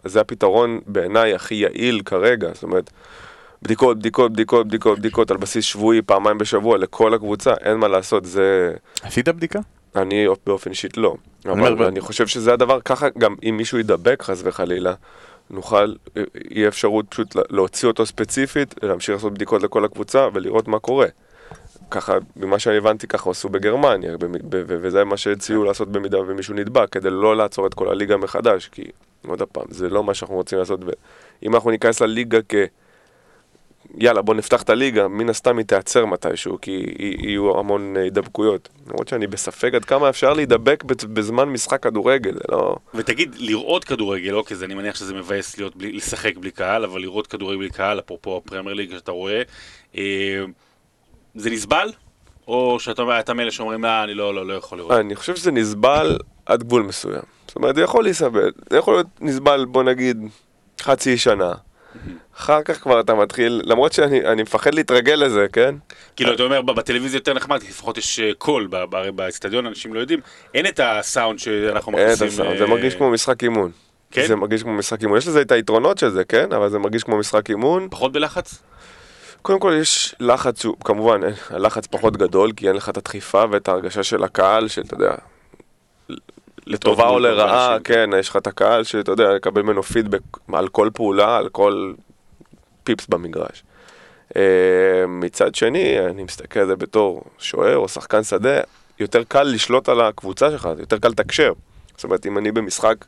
זה 0.05 0.21
הפתרון 0.21 0.81
בעיניי 0.87 1.35
הכי 1.35 1.55
יעיל 1.55 2.03
כרגע, 2.05 2.49
זאת 2.55 2.63
אומרת, 2.63 2.91
בדיקות, 3.63 3.99
בדיקות, 3.99 4.33
בדיקות, 4.33 4.67
בדיקות, 4.69 4.99
בדיקות 4.99 5.31
על 5.31 5.37
בסיס 5.37 5.65
שבועי, 5.65 6.03
פעמיים 6.03 6.39
בשבוע, 6.39 6.79
לכל 6.79 7.15
הקבוצה, 7.15 7.55
אין 7.61 7.77
מה 7.77 7.89
לעשות, 7.89 8.25
זה... 8.25 8.73
עשית 9.03 9.29
בדיקה? 9.29 9.59
אני 9.97 10.27
באופן 10.47 10.71
אישית 10.71 10.97
לא. 10.97 11.15
אבל 11.47 11.85
אני 11.85 12.01
חושב 12.01 12.27
שזה 12.27 12.53
הדבר, 12.53 12.81
ככה 12.81 13.07
גם 13.19 13.35
אם 13.49 13.57
מישהו 13.57 13.79
ידבק 13.79 14.23
חס 14.23 14.41
וחלילה, 14.45 14.95
נוכל, 15.51 15.95
יהיה 16.51 16.69
אפשרות 16.69 17.07
פשוט 17.09 17.35
לה- 17.35 17.43
להוציא 17.51 17.89
אותו 17.89 18.07
ספציפית, 18.07 18.75
להמשיך 18.83 19.15
לעשות 19.15 19.35
בדיקות 19.35 19.63
לכל 19.63 19.85
הקבוצה 19.85 20.29
ולראות 20.33 20.69
מה 20.69 20.79
קורה. 20.79 21.07
ככה, 21.91 22.17
ממה 22.37 22.59
שאני 22.59 22.77
הבנתי, 22.77 23.07
ככה 23.07 23.31
עשו 23.31 23.49
בגרמניה, 23.49 24.17
וזה 24.51 25.05
מה 25.05 25.17
שהציעו 25.17 25.65
לעשות 25.65 25.89
במידה 25.93 26.21
ומישהו 26.21 26.55
נדבק, 26.55 26.89
כדי 26.91 27.11
לא 27.11 27.37
לעצור 27.37 27.67
את 27.67 27.75
כל 27.75 27.89
הליגה 27.89 28.17
מחדש, 28.17 28.69
כי, 28.73 28.83
עוד 29.27 29.43
פעם, 29.43 29.65
זה 29.71 29.89
לא 29.89 30.05
מה 30.05 30.15
שאנחנו 30.15 30.37
רוצים 30.37 30.59
לעשות. 30.59 30.81
אם 31.43 31.55
אנחנו 31.55 31.71
ניכנס 31.71 32.01
לליגה 32.03 32.39
כ... 32.49 32.55
יאללה, 33.99 34.23
בוא 34.23 34.35
נפתח 34.35 34.63
את 34.63 34.71
הליגה, 34.71 35.09
מן 35.09 35.29
הסתם 35.29 35.59
היא 35.59 35.67
תיעצר 35.67 36.07
מתישהו, 36.07 36.59
כי 36.63 36.95
יהיו 36.99 37.59
המון 37.59 37.97
אה, 37.97 38.03
הידבקויות. 38.03 38.69
למרות 38.87 39.09
שאני 39.09 39.27
בספק 39.27 39.71
עד 39.75 39.85
כמה 39.85 40.09
אפשר 40.09 40.33
להידבק 40.33 40.85
בז- 40.85 41.05
בזמן 41.07 41.45
משחק 41.49 41.83
כדורגל, 41.83 42.33
זה 42.33 42.41
לא... 42.49 42.77
ותגיד, 42.95 43.35
לראות 43.39 43.85
כדורגל, 43.85 44.35
אוקיי, 44.35 44.57
אני 44.63 44.75
מניח 44.75 44.97
שזה 44.97 45.15
מבאס 45.15 45.59
להיות 45.59 45.77
בלי, 45.77 45.93
לשחק 45.93 46.37
בלי 46.37 46.51
קהל, 46.51 46.85
אבל 46.85 47.01
לראות 47.01 47.27
כדורגל 47.27 47.59
בלי 47.59 47.71
קהל, 47.71 47.99
אפרופו 47.99 48.37
הפרמייר 48.37 48.75
ליג 48.75 48.91
שאתה 48.91 49.13
רואה, 49.13 49.43
אה, 49.97 50.45
זה 51.35 51.51
נסבל? 51.51 51.93
או 52.49 52.81
שאתה 52.81 53.35
מאלה 53.35 53.51
שאומרים, 53.51 53.85
אה, 53.85 54.05
אני 54.05 54.15
לא, 54.15 54.35
לא, 54.35 54.47
לא 54.47 54.53
יכול 54.55 54.79
לראות. 54.79 54.93
אני 54.93 55.15
חושב 55.17 55.37
שזה 55.37 55.51
נסבל 55.51 56.19
עד 56.47 56.63
גבול 56.63 56.83
מסוים. 56.83 57.23
זאת 57.47 57.57
אומרת, 57.57 57.75
זה 57.75 57.81
יכול 57.81 58.05
להיסבל. 58.05 58.51
זה 58.71 58.77
יכול 58.77 58.95
להיות 58.95 59.07
נסבל, 59.21 59.65
בוא 59.65 59.83
נגיד, 59.83 60.17
חצי 60.81 61.17
שנה. 61.19 61.53
אחר 62.37 62.63
כך 62.63 62.81
כבר 62.83 63.01
אתה 63.01 63.15
מתחיל, 63.15 63.63
למרות 63.65 63.93
שאני 63.93 64.27
אני 64.27 64.43
מפחד 64.43 64.75
להתרגל 64.75 65.15
לזה, 65.15 65.47
כן? 65.53 65.75
כאילו, 66.17 66.35
אתה 66.35 66.43
אומר, 66.43 66.63
בטלוויזיה 66.63 67.19
יותר 67.19 67.35
נחמד, 67.35 67.61
כי 67.63 67.69
לפחות 67.69 67.99
יש 67.99 68.21
אה, 68.21 68.31
קול, 68.39 68.69
באצטדיון 69.15 69.67
אנשים 69.67 69.95
לא 69.95 70.01
יודעים, 70.01 70.21
אין 70.55 70.67
את 70.67 70.81
הסאונד 70.83 71.39
שאנחנו 71.39 71.99
אין 71.99 72.07
את 72.07 72.13
מכניסים. 72.13 72.27
הסאונד, 72.27 72.51
אה, 72.53 72.59
זה 72.59 72.67
מרגיש 72.67 72.95
כמו 72.95 73.11
משחק 73.11 73.43
אימון. 73.43 73.71
כן? 74.11 74.27
זה 74.27 74.37
מרגיש 74.37 74.63
כמו 74.63 74.73
משחק 74.73 75.03
אימון. 75.03 75.19
יש 75.19 75.29
לזה 75.29 75.41
את 75.41 75.53
היתרונות 75.53 75.99
של 75.99 76.11
זה, 76.11 76.25
כן? 76.25 76.53
אבל 76.53 76.69
זה 76.69 76.79
מרגיש 76.79 77.03
כמו 77.05 77.19
משחק 77.19 77.51
אימון. 77.51 77.89
פחות 77.91 78.13
בלחץ? 78.13 78.63
קודם 79.43 79.61
כל 79.61 79.73
יש 79.81 80.15
לחץ 80.21 80.61
שהוא, 80.61 80.77
כמובן, 80.85 81.25
אין- 81.25 81.35
הלחץ 81.51 81.87
פחות 81.87 82.17
גדול, 82.17 82.53
כי 82.57 82.69
אין 82.69 82.77
לך 82.77 82.89
את 82.89 82.97
הדחיפה 82.97 83.45
ואת 83.51 83.69
ההרגשה 83.69 84.03
של 84.03 84.25
הקהל, 84.25 84.69
שאתה 84.69 84.95
יודע, 84.95 85.15
לטובה 86.67 87.09
או 87.09 87.19
לרעה. 87.19 87.77
כן, 87.85 88.11
יש 88.19 88.29
לך 88.29 88.37
את 88.37 88.47
הקהל 88.47 88.85
שאתה 88.85 89.13
יודע, 89.13 89.35
לקבל 89.35 89.63
ממנו 89.63 89.83
פידבק 89.83 90.21
על 90.53 90.69
כל 90.69 90.91
פעולה, 90.95 91.37
על 91.37 91.49
כל 91.49 91.93
פיפס 92.85 93.07
במגרש. 93.07 93.65
אה, 94.37 95.07
מצד 95.09 95.55
שני, 95.55 96.01
אני 96.01 96.23
מסתכל 96.23 96.61
על 96.61 96.67
זה 96.67 96.77
בתור 96.77 97.25
שוער 97.39 97.77
או 97.77 97.89
שחקן 97.89 98.23
שדה, 98.23 98.61
יותר 98.99 99.25
קל 99.25 99.43
לשלוט 99.43 99.89
על 99.89 100.01
הקבוצה 100.01 100.51
שלך, 100.51 100.69
יותר 100.79 100.99
קל 100.99 101.09
לתקשר. 101.09 101.53
זאת 101.95 102.05
אומרת, 102.05 102.27
אם 102.27 102.39
אני 102.39 102.53
במשחק 102.53 103.05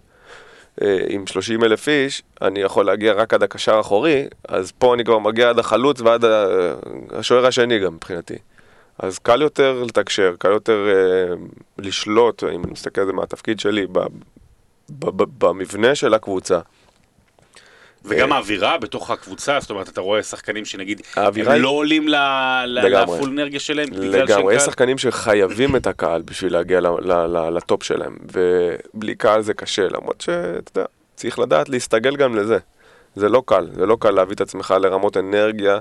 אה, 0.83 0.99
עם 1.09 1.27
30 1.27 1.65
אלף 1.65 1.89
איש, 1.89 2.23
אני 2.43 2.61
יכול 2.61 2.87
להגיע 2.87 3.13
רק 3.13 3.35
עד 3.35 3.43
הקשר 3.43 3.77
האחורי, 3.77 4.27
אז 4.49 4.73
פה 4.79 4.95
אני 4.95 5.05
כבר 5.05 5.19
מגיע 5.19 5.51
עד 5.51 5.59
החלוץ 5.59 6.01
ועד 6.01 6.25
השוער 7.11 7.47
השני 7.47 7.79
גם 7.79 7.95
מבחינתי. 7.95 8.35
אז 8.99 9.19
קל 9.19 9.43
יותר 9.43 9.83
לתקשר, 9.87 10.35
קל 10.39 10.51
יותר 10.51 10.89
אה, 10.89 11.35
לשלוט, 11.79 12.45
אם 12.45 12.65
אני 12.65 12.73
מסתכל 12.73 13.01
על 13.01 13.07
זה 13.07 13.13
מהתפקיד 13.13 13.61
שלי, 13.61 13.87
ב, 13.93 13.99
ב, 14.91 15.23
ב, 15.23 15.25
במבנה 15.39 15.95
של 15.95 16.15
הקבוצה. 16.15 16.61
וגם 18.05 18.33
אה, 18.33 18.37
האווירה 18.37 18.79
בתוך 18.79 19.11
הקבוצה, 19.11 19.61
זאת 19.61 19.71
אומרת, 19.71 19.89
אתה 19.89 20.01
רואה 20.01 20.23
שחקנים 20.23 20.65
שנגיד, 20.65 21.03
האווירה 21.17 21.55
הם 21.55 21.63
לא 21.63 21.69
עולים. 21.69 22.09
לפול 22.67 23.31
אנרגיה 23.31 23.61
שלהם, 23.61 23.91
בגלל 23.91 24.27
שהם 24.27 24.39
לגמרי, 24.39 24.55
יש? 24.55 24.63
שחקנים 24.63 24.99
שחייבים 24.99 25.77
את 25.77 25.87
הקהל 25.87 26.23
בשביל 26.23 26.53
להגיע 26.53 26.81
לטופ 27.53 27.83
שלהם, 27.83 28.17
ובלי 28.33 29.15
קהל 29.15 29.43
זה 29.43 29.55
קשה, 29.55 29.89
למרות 29.89 30.21
שאתה 30.21 30.79
יודע, 30.79 30.89
צריך 31.17 31.39
לדעת 31.39 31.69
להסתגל 31.69 32.17
גם 32.17 32.37
לזה. 32.37 32.59
זה 33.17 33.29
לא 33.29 33.43
קל, 33.47 33.67
זה 33.73 33.87
לא 33.87 33.97
קל 34.01 34.11
להביא 34.11 34.35
את 34.35 34.41
עצמך 34.41 34.75
לרמות 34.81 35.17
אנרגיה 35.17 35.79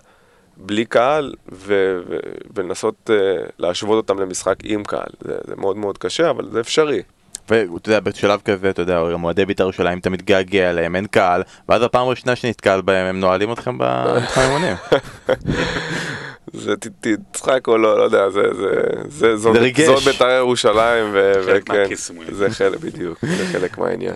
בלי 0.57 0.85
קהל, 0.85 1.33
ו- 1.51 1.99
ו- 2.09 2.17
ולנסות 2.55 3.09
uh, 3.09 3.51
להשוות 3.59 3.95
אותם 3.97 4.19
למשחק 4.19 4.55
עם 4.63 4.83
קהל. 4.83 5.09
זה, 5.21 5.37
זה 5.47 5.55
מאוד 5.55 5.77
מאוד 5.77 5.97
קשה, 5.97 6.29
אבל 6.29 6.49
זה 6.51 6.59
אפשרי. 6.59 7.01
ואתה 7.49 7.89
יודע, 7.89 7.99
בשלב 7.99 8.41
כזה, 8.45 8.69
אתה 8.69 8.81
יודע, 8.81 8.99
גם 9.13 9.23
אוהדי 9.23 9.45
בית"ר 9.45 9.63
ירושלים, 9.63 9.99
אתה 9.99 10.09
מתגעגע 10.09 10.69
אליהם, 10.69 10.95
אין 10.95 11.07
קהל, 11.07 11.43
ואז 11.69 11.83
הפעם 11.83 12.07
הראשונה 12.07 12.35
שנתקל 12.35 12.81
בהם, 12.81 13.05
הם 13.05 13.19
נועלים 13.19 13.51
אתכם 13.51 13.77
במשחק 13.77 14.37
אימונים. 14.37 14.75
זה 16.53 16.75
ת- 16.75 16.87
תצחק 17.31 17.67
או 17.67 17.77
לא, 17.77 17.97
לא 17.97 18.03
יודע, 18.03 18.29
זה, 18.29 18.41
זה, 18.53 18.71
זה, 19.09 19.35
זו, 19.37 19.53
זה 19.53 19.59
ריגש. 19.59 19.85
זו 19.85 19.95
בית"ר 20.11 20.29
ירושלים, 20.29 21.05
ו- 21.13 21.31
וכן, 21.45 21.83
זה 22.31 22.49
חלק, 22.49 22.79
בדיוק, 22.79 23.17
זה 23.25 23.45
חלק 23.51 23.77
מהעניין. 23.77 24.15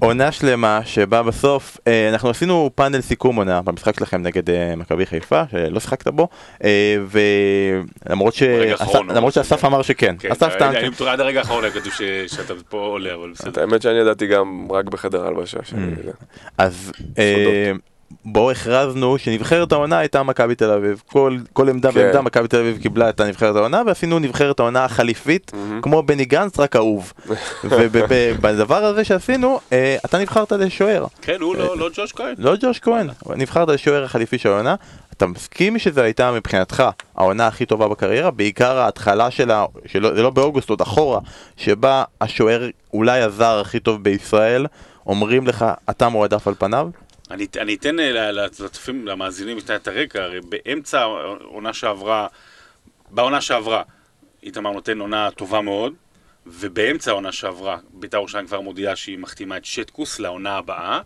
עונה 0.00 0.32
שלמה 0.32 0.80
שבה 0.84 1.22
בסוף, 1.22 1.78
אה, 1.86 2.08
אנחנו 2.08 2.30
עשינו 2.30 2.70
פאנל 2.74 3.00
סיכום 3.00 3.36
עונה 3.36 3.62
במשחק 3.62 3.96
שלכם 3.98 4.22
נגד 4.22 4.50
אה, 4.50 4.76
מכבי 4.76 5.06
חיפה, 5.06 5.42
שלא 5.50 5.80
שיחקת 5.80 6.08
בו, 6.08 6.28
אה, 6.64 6.96
ולמרות 8.06 8.34
ש... 8.34 8.42
למרות 9.08 9.32
שאסף 9.34 9.64
אמר 9.64 9.82
שכן, 9.82 10.14
כן, 10.18 10.30
אסף 10.32 10.54
טען, 10.58 10.74
אני- 10.76 10.86
אני- 11.00 11.08
עד 11.08 11.20
הרגע 11.20 11.38
האחרון 11.38 11.64
היה 11.64 11.72
כתוב 11.72 11.92
ש- 11.92 12.02
שאתה 12.36 12.54
פה 12.68 12.78
עולה, 12.78 13.14
אבל 13.14 13.30
בסדר. 13.30 13.60
האמת 13.60 13.82
שאני 13.82 13.98
ידעתי 13.98 14.26
גם 14.26 14.68
רק 14.70 14.84
בחדר 14.84 15.26
הלבשה. 15.26 15.58
שאני- 15.64 15.92
Mm. 15.92 16.24
אז 16.58 16.92
בו 18.24 18.50
הכרזנו 18.50 19.18
שנבחרת 19.18 19.72
העונה 19.72 19.98
הייתה 19.98 20.22
מכבי 20.22 20.54
תל 20.54 20.70
אביב. 20.70 21.02
כל, 21.06 21.36
כל 21.52 21.68
עמדה 21.68 21.92
כן. 21.92 21.98
ועמדה 21.98 22.20
מכבי 22.20 22.48
תל 22.48 22.56
אביב 22.56 22.78
קיבלה 22.82 23.08
את 23.08 23.20
הנבחרת 23.20 23.56
העונה 23.56 23.82
ועשינו 23.86 24.18
נבחרת 24.18 24.60
העונה 24.60 24.84
החליפית 24.84 25.52
מהמם. 25.54 25.80
כמו 25.82 26.02
בני 26.02 26.24
גנץ 26.24 26.60
רק 26.60 26.76
אהוב. 26.76 27.12
ובדבר 27.64 28.84
הזה 28.84 29.04
שעשינו 29.04 29.60
אה, 29.72 29.96
אתה 30.04 30.18
נבחרת 30.18 30.52
לשוער. 30.52 31.06
כן, 31.22 31.40
הוא 31.40 31.56
לא 31.56 31.78
לא 31.78 31.90
ג'וש 31.94 32.12
כהן. 32.12 32.34
לא 32.38 32.54
ג'וש 32.60 32.78
כהן, 32.78 33.08
נבחרת 33.36 33.68
לשוער 33.68 34.04
החליפי 34.04 34.38
של 34.38 34.48
העונה. 34.48 34.74
אתה 35.20 35.26
מסכים 35.26 35.78
שזו 35.78 36.00
הייתה 36.00 36.32
מבחינתך 36.32 36.84
העונה 37.16 37.46
הכי 37.46 37.66
טובה 37.66 37.88
בקריירה, 37.88 38.30
בעיקר 38.30 38.78
ההתחלה 38.78 39.30
שלה, 39.30 39.64
שלא, 39.86 40.14
זה 40.14 40.22
לא 40.22 40.30
באוגוסט, 40.30 40.70
עוד 40.70 40.80
אחורה, 40.80 41.20
שבה 41.56 42.04
השוער 42.20 42.68
אולי 42.92 43.20
הזר 43.20 43.60
הכי 43.60 43.80
טוב 43.80 44.02
בישראל, 44.02 44.66
אומרים 45.06 45.46
לך, 45.46 45.64
אתה 45.90 46.08
מועדף 46.08 46.48
על 46.48 46.54
פניו? 46.58 46.88
אני, 47.30 47.46
אני 47.58 47.74
אתן 47.74 48.00
אה, 48.00 48.32
לצופים, 48.32 49.06
למאזינים 49.06 49.58
את 49.58 49.88
הרקע, 49.88 50.22
הרי 50.22 50.40
באמצע 50.40 51.00
העונה 51.00 51.72
שעברה, 51.72 52.26
בעונה 53.10 53.40
שעברה, 53.40 53.82
איתמר 54.42 54.70
נותן 54.70 55.00
עונה 55.00 55.30
טובה 55.30 55.60
מאוד, 55.60 55.94
ובאמצע 56.46 57.10
העונה 57.10 57.32
שעברה, 57.32 57.78
בית"ר 57.92 58.16
ירושלים 58.16 58.46
כבר 58.46 58.60
מודיעה 58.60 58.96
שהיא 58.96 59.18
מחתימה 59.18 59.56
את 59.56 59.64
שטקוס 59.64 60.18
לעונה 60.18 60.56
הבאה, 60.56 61.00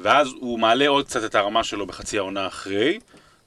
ואז 0.00 0.28
הוא 0.40 0.58
מעלה 0.58 0.88
עוד 0.88 1.06
קצת 1.06 1.24
את 1.24 1.34
הרמה 1.34 1.64
שלו 1.64 1.86
בחצי 1.86 2.18
העונה 2.18 2.46
אחרי, 2.46 2.98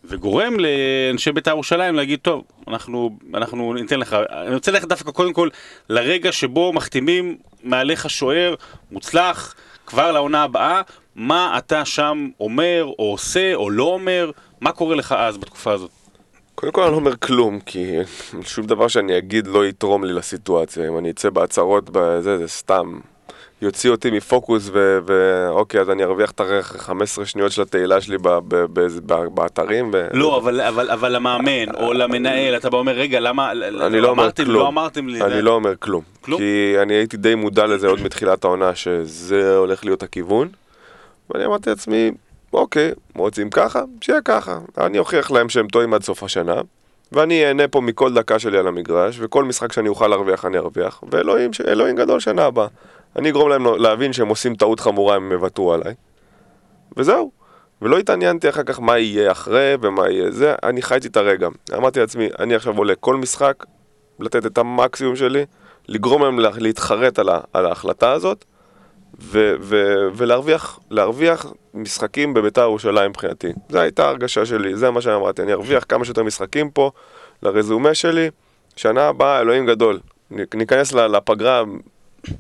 וגורם 0.04 0.58
לאנשי 0.60 1.32
בית"ר 1.32 1.52
ירושלים 1.52 1.96
להגיד, 1.96 2.20
טוב, 2.20 2.44
אנחנו, 2.68 3.18
אנחנו 3.34 3.74
ניתן 3.74 4.00
לך, 4.00 4.16
אני 4.30 4.56
רוצה 4.56 4.72
ללכת 4.72 4.88
דווקא 4.88 5.12
קודם 5.12 5.34
כל 5.34 5.50
לרגע 5.90 6.32
שבו 6.32 6.74
מחתימים 6.74 7.38
מעליך 7.64 8.10
שוער 8.10 8.56
מוצלח, 8.92 9.56
כבר 9.88 10.12
לעונה 10.12 10.44
הבאה, 10.44 10.82
מה 11.15 11.58
אתה 11.58 11.86
שם 11.86 12.29
אומר, 12.39 12.86
או 13.00 13.12
עושה, 13.12 13.56
או 13.56 13.70
לא 13.70 13.84
אומר, 13.84 14.32
מה 14.62 14.72
קורה 14.72 14.96
לך 14.96 15.12
אז 15.12 15.38
בתקופה 15.38 15.72
הזאת? 15.72 15.91
קודם 16.56 16.72
כל 16.72 16.82
אני 16.82 16.91
לא 16.91 16.96
אומר 16.96 17.15
כלום, 17.15 17.60
כי 17.60 17.96
שום 18.41 18.65
דבר 18.65 18.88
שאני 18.88 19.17
אגיד 19.17 19.48
לא 19.48 19.65
יתרום 19.65 20.03
לי 20.03 20.13
לסיטואציה. 20.13 20.88
אם 20.88 20.98
אני 20.98 21.12
אצא 21.12 21.29
בהצהרות 21.29 21.89
בזה, 21.89 22.38
זה 22.38 22.48
סתם 22.48 23.00
יוציא 23.62 23.90
אותי 23.90 24.12
מפוקוס, 24.12 24.70
ואוקיי, 25.06 25.82
אז 25.82 25.90
אני 25.90 26.04
ארוויח 26.04 26.32
את 26.32 26.40
ה-15 26.40 27.26
שניות 27.26 27.52
של 27.52 27.62
התהילה 27.62 28.02
שלי 28.02 28.18
באתרים. 29.34 29.94
לא, 30.14 30.38
אבל, 30.94 31.16
למאמן, 31.16 31.76
או 31.76 31.94
למנהל, 31.94 32.56
אתה 32.58 32.70
בא 32.70 32.78
אומר, 32.78 32.92
רגע, 32.92 33.20
למה, 33.20 33.52
אני 33.52 34.02
לא 34.02 34.10
אומר 34.10 34.32
כלום. 34.32 34.56
לא 34.56 34.68
אמרתם 34.68 35.08
לי, 35.08 35.22
אני 35.22 35.42
לא 35.42 35.52
אומר 35.52 35.74
כלום. 35.80 36.02
כלום? 36.22 36.40
כי 36.40 36.76
אני 36.82 36.94
הייתי 36.94 37.18
די 37.18 37.36
מודע 37.36 37.66
לזה 37.66 37.88
עוד 37.88 38.02
מתחילת 38.02 38.44
העונה, 38.44 38.76
שזה 38.76 39.58
הולך 39.58 39.86
להיות 39.86 40.04
הכיוון. 40.04 40.48
ואני 41.30 41.46
אמרתי 41.46 41.70
לעצמי, 41.70 42.12
אוקיי, 42.54 42.92
רוצים 43.16 43.50
ככה? 43.50 43.82
שיהיה 44.02 44.22
ככה. 44.26 44.60
אני 44.78 45.00
אוכיח 45.00 45.32
להם 45.32 45.50
שהם 45.50 45.68
טועים 45.68 45.94
עד 45.94 46.04
סוף 46.04 46.24
השנה, 46.24 46.62
ואני 47.12 47.46
אהנה 47.46 47.68
פה 47.68 47.82
מכל 47.82 48.14
דקה 48.14 48.40
שלי 48.40 48.58
על 48.58 48.68
המגרש, 48.68 49.18
וכל 49.20 49.44
משחק 49.44 49.74
שאני 49.74 49.90
אוכל 49.90 50.08
להרוויח 50.08 50.46
אני 50.46 50.58
ארוויח, 50.58 51.04
ואלוהים 51.12 51.52
אלוהים 51.68 51.96
גדול 51.96 52.20
שנה 52.20 52.46
הבאה. 52.46 52.68
אני 53.18 53.30
אגרום 53.30 53.50
להם 53.50 53.66
להבין 53.76 54.14
שהם 54.14 54.28
עושים 54.28 54.56
טעות 54.56 54.80
חמורה 54.80 55.18
אם 55.18 55.24
הם 55.24 55.32
יוותרו 55.32 55.74
עליי. 55.74 55.94
וזהו. 56.98 57.32
ולא 57.82 57.98
התעניינתי 57.98 58.50
אחר 58.50 58.64
כך 58.64 58.80
מה 58.80 58.98
יהיה 58.98 59.32
אחרי 59.32 59.76
ומה 59.82 60.10
יהיה 60.10 60.32
זה, 60.32 60.56
אני 60.64 60.82
חייתי 60.82 61.08
את 61.08 61.18
הרגע. 61.18 61.48
אמרתי 61.74 62.00
לעצמי, 62.00 62.30
אני 62.40 62.56
עכשיו 62.56 62.78
עולה 62.78 62.96
כל 62.96 63.16
משחק, 63.16 63.66
לתת 64.20 64.46
את 64.46 64.58
המקסימום 64.58 65.16
שלי, 65.16 65.46
לגרום 65.88 66.24
להם 66.24 66.40
לה- 66.40 66.50
להתחרט 66.58 67.20
על, 67.54 67.66
ההחלטה 67.66 68.12
הזאת, 68.12 68.46
ו, 69.22 69.56
ו, 69.62 69.96
ולהרוויח 70.14 70.80
להרוויח 70.90 71.46
משחקים 71.74 72.34
בביתר 72.34 72.62
ירושלים 72.62 73.10
מבחינתי. 73.10 73.48
זו 73.70 73.80
הייתה 73.80 74.06
ההרגשה 74.06 74.46
שלי, 74.46 74.76
זה 74.76 74.91
מה 74.91 75.02
שאמרתי, 75.02 75.41
אני 75.41 75.54
ארוויח 75.54 75.86
כמה 75.89 76.06
שיותר 76.06 76.24
משחקים 76.24 76.70
פה, 76.72 76.91
לרזומה 77.44 77.94
שלי, 77.94 78.30
שנה 78.76 79.08
הבאה, 79.08 79.39
אלוהים 79.41 79.65
גדול. 79.65 80.00
ניכנס 80.54 80.94
לפגרה 80.94 81.63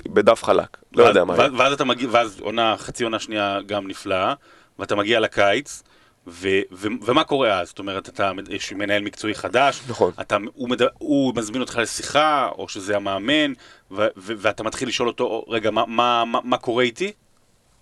בדף 0.09 0.43
חלק, 0.43 0.77
לא 0.93 1.03
יודע 1.03 1.23
מה. 1.23 1.33
ואז, 1.37 1.51
ואז 1.57 1.73
אתה 1.73 1.83
מגיע, 1.85 2.07
ואז 2.11 2.39
עונה, 2.39 2.75
חצי 2.77 3.03
עונה 3.03 3.19
שנייה 3.19 3.59
גם 3.65 3.87
נפלאה, 3.87 4.33
ואתה 4.79 4.95
מגיע 4.95 5.19
לקיץ, 5.19 5.83
ו, 6.27 6.47
ו, 6.71 6.87
ומה 7.05 7.23
קורה 7.23 7.59
אז? 7.59 7.67
זאת 7.67 7.79
אומרת, 7.79 8.09
אתה, 8.09 8.31
יש 8.49 8.73
מנהל 8.73 9.01
מקצועי 9.01 9.35
חדש, 9.35 9.81
נכון. 9.89 10.11
אתה, 10.21 10.37
הוא, 10.53 10.69
מד, 10.69 10.81
הוא 10.97 11.33
מזמין 11.35 11.61
אותך 11.61 11.77
לשיחה, 11.81 12.49
או 12.57 12.69
שזה 12.69 12.95
המאמן, 12.95 13.53
ו, 13.91 13.95
ו, 14.17 14.33
ואתה 14.37 14.63
מתחיל 14.63 14.87
לשאול 14.87 15.07
אותו, 15.07 15.45
רגע, 15.47 15.71
מה, 15.71 15.83
מה, 15.87 16.23
מה, 16.25 16.39
מה 16.43 16.57
קורה 16.57 16.83
איתי? 16.83 17.11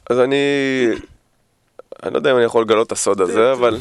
אז 0.10 0.20
אני... 0.20 0.36
אני 2.04 2.14
לא 2.14 2.20
יודע 2.20 2.32
אם 2.32 2.36
אני 2.36 2.46
יכול 2.46 2.62
לגלות 2.62 2.88
את 2.88 2.92
הסוד 2.92 3.22
הזה, 3.22 3.52
אבל... 3.52 3.78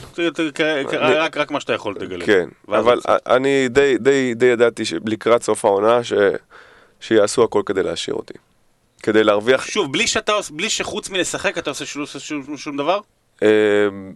רק, 1.37 1.51
מה 1.51 1.61
שאתה 1.61 1.73
יכול 1.73 1.95
תגלה. 1.95 2.27
כן, 2.27 2.49
ואז 2.69 2.85
אבל. 2.85 2.99
אני 3.27 3.69
די, 3.69 4.35
ידעתי 4.47 4.85
שלקראת 4.85 5.43
סוף 5.43 5.65
העונה. 5.65 6.01
שיעשו 7.05 7.45
הכל 7.45 7.62
כדי 7.67 7.83
להשאיר 7.83 8.17
אותי. 8.17 8.35
כדי 9.03 9.25
להרוויח... 9.25 9.67
שוב, 9.67 9.93
בלי 9.93 10.07
שאתה 10.07 10.33
בלי 10.51 10.71
שחוץ 10.71 11.11
מלשחק 11.11 11.59
אתה 11.59 11.71
עושה 11.71 11.87
שום, 11.87 12.07
שום, 12.19 12.57
שום 12.57 12.77
דבר? 12.77 13.01
אה, 13.43 13.49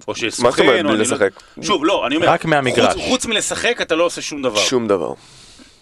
או 0.08 0.14
שיש 0.14 0.40
מה 0.40 0.50
זאת 0.50 0.60
אומרת 0.60 0.84
בלי 0.84 0.96
לא- 0.96 0.98
לשחק? 1.02 1.30
שוב, 1.62 1.84
לא, 1.84 2.06
אני 2.06 2.16
אומר, 2.16 2.28
רק 2.28 2.44
מהמגרש. 2.44 2.94
חוץ, 2.94 3.02
חוץ 3.08 3.26
מלשחק 3.26 3.78
אתה 3.82 3.94
לא 3.96 4.04
עושה 4.04 4.22
שום 4.22 4.42
דבר. 4.42 4.56
שום 4.60 4.88
דבר. 4.88 5.12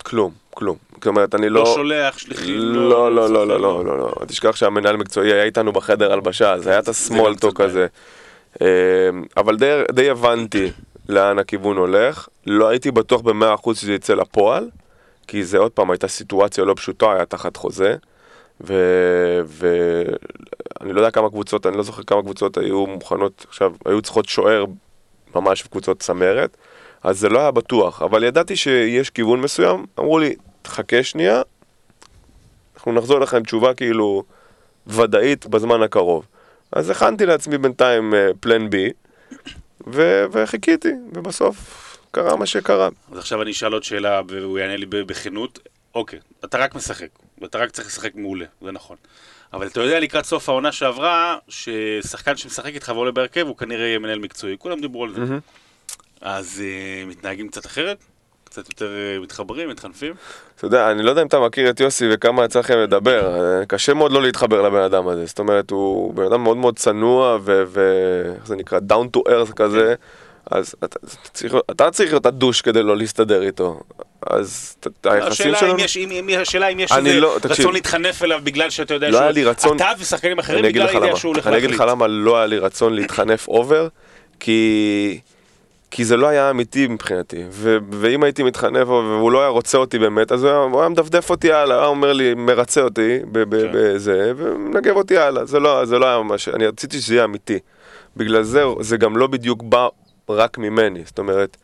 כלום, 0.03 0.33
כלום. 0.55 0.77
זאת 0.95 1.07
אומרת, 1.07 1.35
אני 1.35 1.49
לא 1.49 1.61
לא... 1.61 1.67
שולח 1.75 2.19
שליחים, 2.19 2.59
לא, 2.59 3.15
לא, 3.15 3.21
לא, 3.21 3.27
סוכן, 3.29 3.49
לא, 3.49 3.59
לא, 3.61 3.85
לא, 3.85 3.99
לא. 3.99 4.13
תשכח 4.27 4.57
שהמנהל 4.57 4.95
המקצועי 4.95 5.33
היה 5.33 5.45
איתנו 5.45 5.73
בחדר 5.73 6.13
הלבשה, 6.13 6.53
אז 6.53 6.67
היה 6.67 6.79
את 6.79 6.89
הסמולטוק 6.89 7.61
הזה. 7.61 7.87
אה, 8.63 8.67
אבל 9.37 9.57
די- 9.57 9.83
די 9.93 10.11
הבנתי 10.11 10.71
לאן 11.09 11.39
הכיוון 11.39 11.77
הולך. 11.77 12.29
לא 12.47 12.69
הייתי 12.69 12.91
בטוח 12.91 13.21
במאה 13.21 13.55
אחוז 13.55 13.79
שזה 13.79 13.93
יצא 13.95 14.15
לפועל, 14.15 14.69
כי 15.27 15.45
זה 15.45 15.59
עוד 15.59 15.73
פעם 15.73 15.91
הייתה 15.91 16.09
סיטואציה 16.09 16.65
לא 16.65 16.75
פשוטה, 16.75 17.13
היה 17.13 17.25
תחת 17.25 17.57
חוזה. 17.57 17.97
ואני 18.61 20.13
לא 20.93 21.01
יודע 21.01 21.11
כמה 21.11 21.31
קבוצות, 21.31 21.67
אני 21.67 21.77
לא 21.77 21.83
זוכר 21.83 22.03
כמה 22.03 22.23
קבוצות 22.23 22.59
היו 22.59 22.87
מוכנות 22.87 23.47
עכשיו, 23.49 23.73
היו 23.85 24.03
צריכות 24.03 24.29
שוער 24.29 24.65
ממש 25.35 25.65
בקבוצות 25.65 26.01
צמרת, 26.01 26.57
אז 27.03 27.19
זה 27.19 27.29
לא 27.29 27.39
היה 27.39 27.51
בטוח, 27.51 28.03
אבל 28.03 28.25
ידעתי 28.25 28.57
שיש 28.57 29.11
כיוון 29.11 29.41
מסוים, 29.41 29.87
אמרו 29.99 30.19
לי, 30.19 30.37
תחכה 30.63 31.03
שנייה, 31.03 31.43
אנחנו 32.77 32.93
נחזור 32.93 33.19
לך 33.19 33.35
עם 33.35 33.43
תשובה 33.43 33.75
כאילו 33.75 34.23
ודאית 34.87 35.47
בזמן 35.47 35.83
הקרוב. 35.83 36.27
אז 36.73 36.91
הכנתי 36.91 37.27
לעצמי 37.27 37.59
בינתיים 37.59 38.15
פלן 38.41 38.71
בי, 38.71 38.91
ו- 39.87 40.25
וחיכיתי, 40.33 40.93
ובסוף 41.13 41.86
קרה 42.11 42.37
מה 42.37 42.47
שקרה. 42.47 42.89
אז 43.13 43.19
עכשיו 43.19 43.43
אני 43.43 43.51
אשאל 43.51 43.73
עוד 43.73 43.85
שאלה 43.85 44.21
והוא 44.29 44.59
יענה 44.59 44.77
לי 44.77 44.87
בכנות. 44.87 45.59
אוקיי, 45.95 46.19
אתה 46.45 46.59
רק 46.59 46.75
משחק, 46.75 47.09
ואתה 47.41 47.59
רק 47.59 47.71
צריך 47.71 47.89
לשחק 47.89 48.15
מעולה, 48.15 48.47
זה 48.63 48.73
נכון. 48.73 48.97
אבל 49.53 49.67
אתה 49.67 49.81
יודע 49.81 50.01
לקראת 50.01 50.25
סוף 50.25 50.49
העונה 50.49 50.73
שעברה, 50.73 51.37
ששחקן 51.49 52.37
שמשחק 52.37 52.75
איתך 52.75 52.93
ועולה 52.95 53.11
בהרכב 53.11 53.47
הוא 53.47 53.57
כנראה 53.57 53.87
יהיה 53.87 53.99
מנהל 53.99 54.19
מקצועי, 54.19 54.57
כולם 54.59 54.81
דיברו 54.81 55.05
על 55.05 55.13
זה. 55.13 55.21
מהמם. 55.21 55.39
אז 56.21 56.63
uh, 56.63 57.09
מתנהגים 57.09 57.49
קצת 57.49 57.67
אחרת? 57.67 57.99
קצת 58.45 58.69
יותר 58.69 58.87
uh, 58.87 59.23
מתחברים, 59.23 59.69
מתחנפים? 59.69 60.15
אתה 60.57 60.65
יודע, 60.65 60.91
אני 60.91 61.03
לא 61.03 61.11
יודע 61.11 61.23
אם 61.23 61.27
אתה 61.27 61.41
מכיר 61.41 61.71
את 61.71 61.81
יוסי 61.81 62.09
וכמה 62.13 62.45
יצא 62.45 62.59
לכם 62.59 62.79
לדבר, 62.79 63.41
אה, 63.61 63.67
קשה 63.67 63.95
מאוד 63.95 64.13
לא 64.13 64.23
להתחבר 64.23 64.63
לבן 64.63 64.83
אדם 64.83 65.09
הזה, 65.09 65.27
זאת 65.27 65.39
אומרת, 65.39 65.71
הוא 65.71 66.15
בן 66.15 66.25
אדם 66.25 66.43
מאוד 66.43 66.57
מאוד 66.57 66.79
צנוע 66.79 67.39
ו... 67.43 67.63
ו- 67.67 68.33
איך 68.37 68.47
זה 68.47 68.57
נקרא? 68.57 68.79
down 68.79 69.17
to 69.17 69.31
earth 69.31 69.53
כזה, 69.53 69.95
אז 70.51 70.75
אתה, 70.79 70.87
אתה 70.87 70.99
צריך, 71.33 71.55
אתה 71.71 71.91
צריך 71.91 72.11
להיות 72.13 72.27
הדוש 72.27 72.61
כדי 72.61 72.83
לא 72.83 72.97
להסתדר 72.97 73.43
איתו, 73.43 73.81
אז 74.31 74.77
היחסים 75.05 75.55
שלנו... 75.55 75.77
השאלה 76.41 76.69
אם 76.69 76.81
יש 76.81 76.93
איזה 76.93 77.21
לא- 77.21 77.37
תקשיב. 77.43 77.61
רצון 77.61 77.75
להתחנף 77.75 78.23
אליו 78.23 78.41
בגלל 78.45 78.71
שאתה 78.71 78.95
יודע 78.95 79.09
לא 79.11 79.33
שהוא... 79.33 79.51
רצון- 79.51 79.77
אתה 79.77 79.91
ושחקנים 79.99 80.39
אחרים 80.39 80.65
בגלל 80.65 80.89
הידיעה 80.89 81.17
שהוא 81.17 81.33
הולך 81.33 81.47
אני 81.47 81.57
אגיד 81.59 81.71
לך 81.71 81.81
להחליט. 81.81 81.93
למה 81.97 82.07
לא 82.07 82.37
היה 82.37 82.47
לי 82.47 82.59
רצון 82.59 82.95
להתחנף 82.95 83.49
אובר, 83.49 83.89
כי... 84.41 85.21
כי 85.91 86.05
זה 86.05 86.17
לא 86.17 86.27
היה 86.27 86.51
אמיתי 86.51 86.87
מבחינתי, 86.87 87.43
ו- 87.51 87.77
ואם 87.91 88.23
הייתי 88.23 88.43
מתחנף 88.43 88.89
והוא 88.89 89.33
לא 89.33 89.41
היה 89.41 89.49
רוצה 89.49 89.79
אותי 89.79 89.99
באמת, 89.99 90.33
אז 90.33 90.43
הוא 90.45 90.51
היה, 90.51 90.61
הוא 90.61 90.81
היה 90.81 90.89
מדפדף 90.89 91.31
אותי 91.31 91.53
הלאה, 91.53 91.77
היה 91.79 91.87
אומר 91.87 92.13
לי, 92.13 92.35
מרצה 92.35 92.81
אותי 92.81 93.19
ב- 93.33 93.45
כן. 93.51 93.69
בזה, 93.73 94.33
ומנגב 94.37 94.97
אותי 94.97 95.19
הלאה, 95.19 95.45
זה 95.45 95.61
לא, 95.61 95.85
זה 95.85 95.99
לא 95.99 96.07
היה 96.07 96.19
ממש, 96.19 96.49
אני 96.49 96.67
רציתי 96.67 97.01
שזה 97.01 97.15
יהיה 97.15 97.25
אמיתי. 97.25 97.59
בגלל 98.17 98.43
זה, 98.43 98.63
זה 98.81 98.97
גם 98.97 99.17
לא 99.17 99.27
בדיוק 99.27 99.63
בא 99.63 99.89
רק 100.31 100.59
ממני, 100.59 101.01
זאת 101.07 101.19
אומרת, 101.19 101.57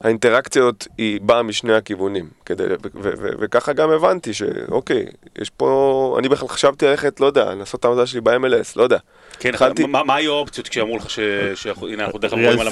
האינטראקציה 0.00 0.62
הזאת 0.62 0.86
היא 0.98 1.20
באה 1.20 1.42
משני 1.42 1.74
הכיוונים, 1.74 2.28
כדי, 2.46 2.62
ו- 2.62 2.68
ו- 2.94 3.12
ו- 3.18 3.28
וככה 3.38 3.72
גם 3.72 3.90
הבנתי 3.90 4.34
שאוקיי, 4.34 5.06
יש 5.38 5.50
פה, 5.50 6.16
אני 6.18 6.28
בכלל 6.28 6.48
חשבתי 6.48 6.86
ללכת, 6.86 7.20
לא 7.20 7.26
יודע, 7.26 7.54
לעשות 7.54 7.80
את 7.80 7.84
העבודה 7.84 8.06
שלי 8.06 8.20
ב-MLS, 8.20 8.72
לא 8.76 8.82
יודע. 8.82 8.98
כן, 9.38 9.48
התחלתי- 9.48 9.86
מה 9.86 10.04
מה 10.04 10.14
היו 10.14 10.32
האופציות 10.32 10.68
כשאמרו 10.68 10.96
לך 10.96 11.10
ש... 11.10 11.20
ש- 11.54 11.66
הנה, 11.66 12.04
אנחנו 12.04 12.18
דרך 12.18 12.32
אגב 12.32 12.42
רואים 12.44 12.60
על 12.60 12.68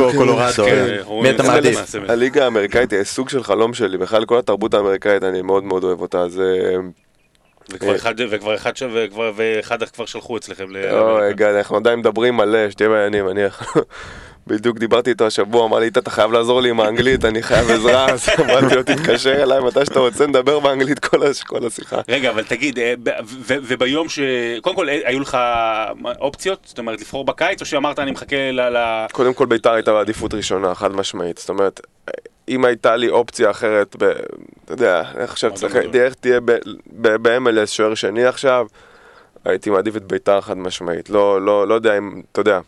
או 0.00 0.12
קולורדו, 0.12 0.64
מי 1.22 1.30
אתה 1.30 1.42
מעדיף? 1.42 1.78
הליגה 2.08 2.44
האמריקאית 2.44 2.92
היא 2.92 3.02
סוג 3.02 3.28
של 3.28 3.42
חלום 3.42 3.74
שלי, 3.74 3.98
בכלל 3.98 4.24
כל 4.24 4.38
התרבות 4.38 4.74
האמריקאית 4.74 5.22
אני 5.22 5.42
מאוד 5.42 5.64
מאוד 5.64 5.84
אוהב 5.84 6.00
אותה, 6.00 6.18
אז... 6.20 6.42
וכבר 7.70 7.96
אחד, 7.96 8.14
וכבר 8.30 8.54
אחד 8.54 8.76
שם, 8.76 8.88
וכבר, 8.92 9.32
ואחד 9.36 9.82
כבר 9.82 10.06
שלחו 10.06 10.36
אצלכם 10.36 10.64
ל... 10.70 10.76
לאמריקה. 10.92 11.32
גד, 11.36 11.54
אנחנו 11.54 11.76
עדיין 11.76 11.98
מדברים 11.98 12.36
מלא, 12.36 12.70
שתהיה 12.70 12.88
בעניינים, 12.88 13.28
אני... 13.28 13.40
בדיוק 14.46 14.78
דיברתי 14.78 15.10
איתו 15.10 15.26
השבוע, 15.26 15.64
אמר 15.66 15.78
לי, 15.78 15.84
איתה, 15.86 16.00
אתה 16.00 16.10
חייב 16.10 16.32
לעזור 16.32 16.62
לי 16.62 16.70
עם 16.70 16.80
האנגלית, 16.80 17.24
אני 17.24 17.42
חייב 17.42 17.70
עזרה, 17.70 18.06
אז 18.12 18.28
אמרתי 18.40 18.74
לו, 18.74 18.82
תתקשר 18.82 19.42
אליי 19.42 19.60
מתי 19.60 19.84
שאתה 19.84 19.98
רוצה, 20.00 20.26
נדבר 20.26 20.60
באנגלית 20.60 20.98
כל 20.98 21.26
הש- 21.26 21.42
כל 21.42 21.66
השיחה. 21.66 22.00
רגע, 22.08 22.30
אבל 22.30 22.44
תגיד, 22.44 22.78
אה, 22.78 22.94
וביום 23.46 24.08
ש... 24.08 24.18
קודם 24.60 24.76
כל, 24.76 24.88
אה, 24.88 24.98
היו 25.04 25.20
לך 25.20 25.38
אופציות? 26.20 26.58
זאת 26.64 26.78
אומרת, 26.78 27.00
לבחור 27.00 27.24
בקיץ, 27.24 27.60
או 27.60 27.66
שאמרת, 27.66 27.98
אני 27.98 28.10
מחכה. 28.10 28.36
ל- 28.52 29.06
קודם 29.12 29.34
כל 29.34 29.46
ביתר 29.46 29.72
הייתה 29.72 29.92
בעדיפות 29.92 30.34
ראשונה, 30.34 30.74
חד 30.74 30.92
משמעית. 30.92 31.38
זאת 31.38 31.48
אומרת, 31.48 31.80
אם 32.48 32.64
הייתה 32.64 32.96
לי 32.96 33.08
אופציה 33.08 33.50
אחרת, 33.50 33.96
ב, 33.98 34.04
אתה 34.64 34.72
יודע, 34.72 35.00
איך 35.16 35.30
עכשיו 35.30 35.54
צריך. 35.54 35.76
איך 35.94 36.14
תהיה 36.14 36.40
ב-MLS 36.86 37.66
שוער 37.66 37.94
שני 37.94 38.24
עכשיו, 38.24 38.66
הייתי 39.44 39.70
מעדיף 39.70 39.96
את 39.96 40.04
ביתר 40.04 40.40
חד 40.40 40.58
משמעית. 40.58 41.10
לא, 41.10 41.42
לא, 41.42 41.68
לא 41.68 41.74
יודע 41.74 41.98
אם, 41.98 42.22
אתה 42.32 42.40
יודע, 42.40 42.60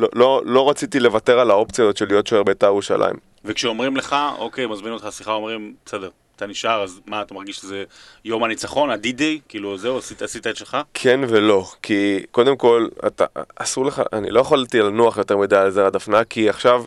לא, 0.00 0.08
לא, 0.14 0.42
לא 0.44 0.70
רציתי 0.70 1.00
לוותר 1.00 1.38
על 1.38 1.50
האופציה 1.50 1.84
הזאת 1.84 1.96
של 1.96 2.06
להיות 2.08 2.26
שוער 2.26 2.42
ביתר 2.42 2.66
ירושלים. 2.66 3.16
וכשאומרים 3.44 3.96
לך, 3.96 4.16
אוקיי, 4.38 4.66
מזמין 4.66 4.92
אותך 4.92 5.08
שיחה, 5.10 5.32
אומרים, 5.32 5.74
בסדר, 5.86 6.10
אתה 6.36 6.46
נשאר, 6.46 6.82
אז 6.82 7.00
מה, 7.06 7.22
אתה 7.22 7.34
מרגיש 7.34 7.56
שזה 7.56 7.84
יום 8.24 8.44
הניצחון, 8.44 8.90
ה-D-Day? 8.90 9.40
כאילו, 9.48 9.78
זהו, 9.78 9.98
עשית, 9.98 10.22
עשית 10.22 10.46
את 10.46 10.56
שלך? 10.56 10.76
כן 10.94 11.20
ולא, 11.28 11.64
כי 11.82 12.26
קודם 12.30 12.56
כל, 12.56 12.88
אתה, 13.06 13.24
אסור 13.56 13.86
לך, 13.86 14.02
אני 14.12 14.30
לא 14.30 14.40
יכולתי 14.40 14.78
לנוח 14.78 15.16
יותר 15.16 15.36
מדי 15.36 15.56
על 15.56 15.70
זר 15.70 15.86
הדפנה, 15.86 16.24
כי 16.24 16.48
עכשיו 16.48 16.84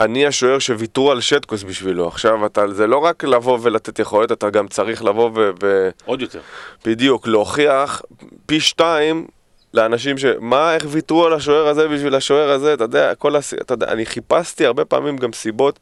אני 0.00 0.26
השוער 0.26 0.58
שוויתרו 0.58 1.10
על 1.10 1.20
שטקוס 1.20 1.62
בשבילו. 1.62 2.08
עכשיו, 2.08 2.46
אתה, 2.46 2.72
זה 2.72 2.86
לא 2.86 2.98
רק 2.98 3.24
לבוא 3.24 3.58
ולתת 3.62 3.98
יכולת, 3.98 4.32
אתה 4.32 4.50
גם 4.50 4.68
צריך 4.68 5.04
לבוא 5.04 5.30
ו... 5.34 5.50
ו 5.62 5.88
עוד 6.04 6.22
יותר. 6.22 6.40
בדיוק, 6.84 7.26
להוכיח 7.26 8.02
פי 8.46 8.60
שתיים 8.60 9.26
לאנשים 9.74 10.18
ש... 10.18 10.24
מה, 10.40 10.74
איך 10.74 10.86
ויתרו 10.88 11.26
על 11.26 11.32
השוער 11.32 11.68
הזה 11.68 11.88
בשביל 11.88 12.14
השוער 12.14 12.50
הזה, 12.50 12.74
אתה 12.74 12.84
יודע, 12.84 13.14
כל 13.14 13.36
הס... 13.36 13.54
אתה 13.54 13.74
יודע, 13.74 13.92
אני 13.92 14.06
חיפשתי 14.06 14.66
הרבה 14.66 14.84
פעמים 14.84 15.16
גם 15.16 15.32
סיבות. 15.32 15.78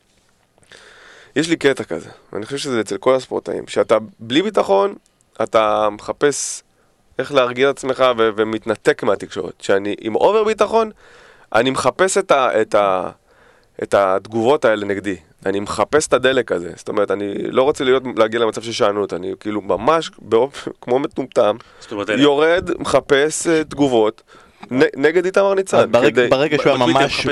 יש 1.37 1.49
לי 1.49 1.57
קטע 1.57 1.85
כזה, 1.85 2.11
ואני 2.33 2.45
חושב 2.45 2.59
שזה 2.59 2.81
אצל 2.81 2.97
כל 2.97 3.15
הספורטאים, 3.15 3.67
שאתה 3.67 3.99
בלי 4.19 4.43
ביטחון, 4.43 4.95
אתה 5.43 5.89
מחפש 5.91 6.63
איך 7.19 7.33
להרגיע 7.33 7.71
את 7.71 7.77
עצמך 7.77 8.05
ו... 8.19 8.31
ומתנתק 8.37 9.03
מהתקשורת. 9.03 9.61
שאני 9.61 9.95
עם 10.01 10.15
אובר 10.15 10.45
ביטחון, 10.45 10.91
אני 11.55 11.71
מחפש 11.71 12.19
את, 12.19 12.31
ה... 12.31 12.61
את, 12.61 12.75
ה... 12.75 13.11
את 13.83 13.95
התגובות 13.95 14.65
האלה 14.65 14.87
נגדי. 14.87 15.17
אני 15.47 15.61
מחפש 15.61 16.07
את 16.07 16.13
הדלק 16.13 16.53
הזה. 16.53 16.73
זאת 16.77 16.89
אומרת, 16.89 17.11
אני 17.11 17.35
לא 17.39 17.63
רוצה 17.63 17.85
להיות, 17.85 18.03
להגיע 18.17 18.41
למצב 18.41 18.63
של 18.63 18.73
שאננות, 18.73 19.13
אני 19.13 19.33
כאילו 19.41 19.61
ממש 19.61 20.11
באופן, 20.19 20.71
כמו 20.81 20.99
מטומטם, 20.99 21.57
יורד, 22.19 22.71
מחפש 22.79 23.47
אה, 23.47 23.65
תגובות 23.65 24.23
נגד 24.97 25.25
איתמר 25.25 25.55
ניצן. 25.55 25.91
ברג- 25.93 26.07
כדי- 26.13 26.29
ברגע 26.29 26.57
שהוא 26.59 26.69
היה 26.73 26.77
ממש, 26.79 27.27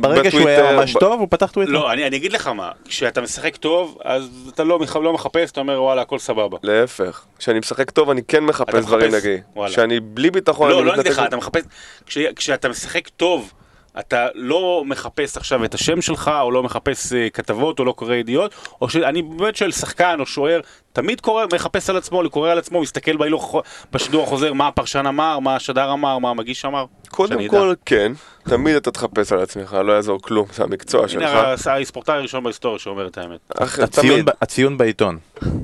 ברגע 0.00 0.30
שהוא 0.30 0.48
היה 0.48 0.72
ממש 0.76 0.96
ב- 0.96 1.00
טוב, 1.00 1.20
הוא 1.20 1.28
פתח 1.30 1.50
טוויטר. 1.50 1.72
לא, 1.72 1.92
אני, 1.92 2.06
אני 2.06 2.16
אגיד 2.16 2.32
לך 2.32 2.46
מה, 2.46 2.70
כשאתה 2.84 3.20
משחק 3.20 3.56
טוב, 3.56 3.98
אז 4.04 4.50
אתה 4.54 4.64
לא, 4.64 4.78
לא 5.02 5.12
מחפש, 5.12 5.50
אתה 5.50 5.60
אומר, 5.60 5.82
וואלה, 5.82 6.02
הכל 6.02 6.18
סבבה. 6.18 6.58
להפך, 6.62 7.24
כשאני 7.38 7.58
משחק 7.58 7.90
טוב 7.90 8.10
אני 8.10 8.20
כן 8.28 8.44
מחפש 8.44 8.84
דברים? 8.84 9.14
נגדי. 9.14 9.38
כשאני 9.66 10.00
בלי 10.00 10.30
ביטחון 10.30 10.70
לא, 10.70 10.78
אני 10.78 10.86
לא 10.86 10.92
נגד 10.92 11.00
מתנתק- 11.06 11.10
לך, 11.18 11.22
אתה 11.28 11.36
מחפש, 11.36 11.62
כש, 12.06 12.18
כשאתה 12.36 12.68
משחק 12.68 13.08
טוב, 13.08 13.52
אתה 13.98 14.26
לא 14.34 14.82
מחפש 14.86 15.36
עכשיו 15.36 15.64
את 15.64 15.74
השם 15.74 16.02
שלך, 16.02 16.30
או 16.40 16.50
לא 16.50 16.62
מחפש 16.62 17.12
uh, 17.12 17.30
כתבות, 17.32 17.78
או 17.78 17.84
לא 17.84 17.92
קורא 17.92 18.14
ידיעות, 18.14 18.54
או 18.80 18.88
שאני 18.88 19.22
באמת 19.22 19.56
שואל 19.56 19.72
שחקן 19.72 20.16
או 20.20 20.26
שוער, 20.26 20.60
תמיד 20.94 21.20
קורא, 21.20 21.44
מחפש 21.54 21.90
על 21.90 21.96
עצמו, 21.96 22.30
קורא 22.30 22.50
על 22.50 22.58
עצמו, 22.58 22.80
מסתכל 22.80 23.16
בהילוך, 23.16 23.56
בשידור 23.92 24.22
החוזר, 24.22 24.52
מה 24.52 24.68
הפרשן 24.68 25.06
אמר, 25.06 25.38
מה 25.38 25.56
השדר 25.56 25.92
אמר, 25.92 26.18
מה 26.18 26.30
המגיש 26.30 26.64
אמר. 26.64 26.84
קודם. 27.08 27.48
כל, 27.48 27.72
כן, 27.86 28.12
תמיד 28.48 28.76
אתה 28.76 28.90
תחפש 28.90 29.32
על 29.32 29.40
עצמך, 29.40 29.76
לא 29.84 29.92
יעזור 29.92 30.22
כלום, 30.22 30.46
זה 30.54 30.62
המקצוע 30.62 31.08
שלך. 31.08 31.22
הנה 31.22 31.52
הספורטאי 31.80 32.14
הראשון 32.14 32.44
בהיסטוריה 32.44 32.78
שאומר 32.78 33.06
את 33.06 33.18
האמת. 33.18 33.38
אך, 33.58 33.78
הציון. 33.78 34.24
ב- 34.24 34.30
הציון 34.40 34.78
בעיתון. 34.78 35.18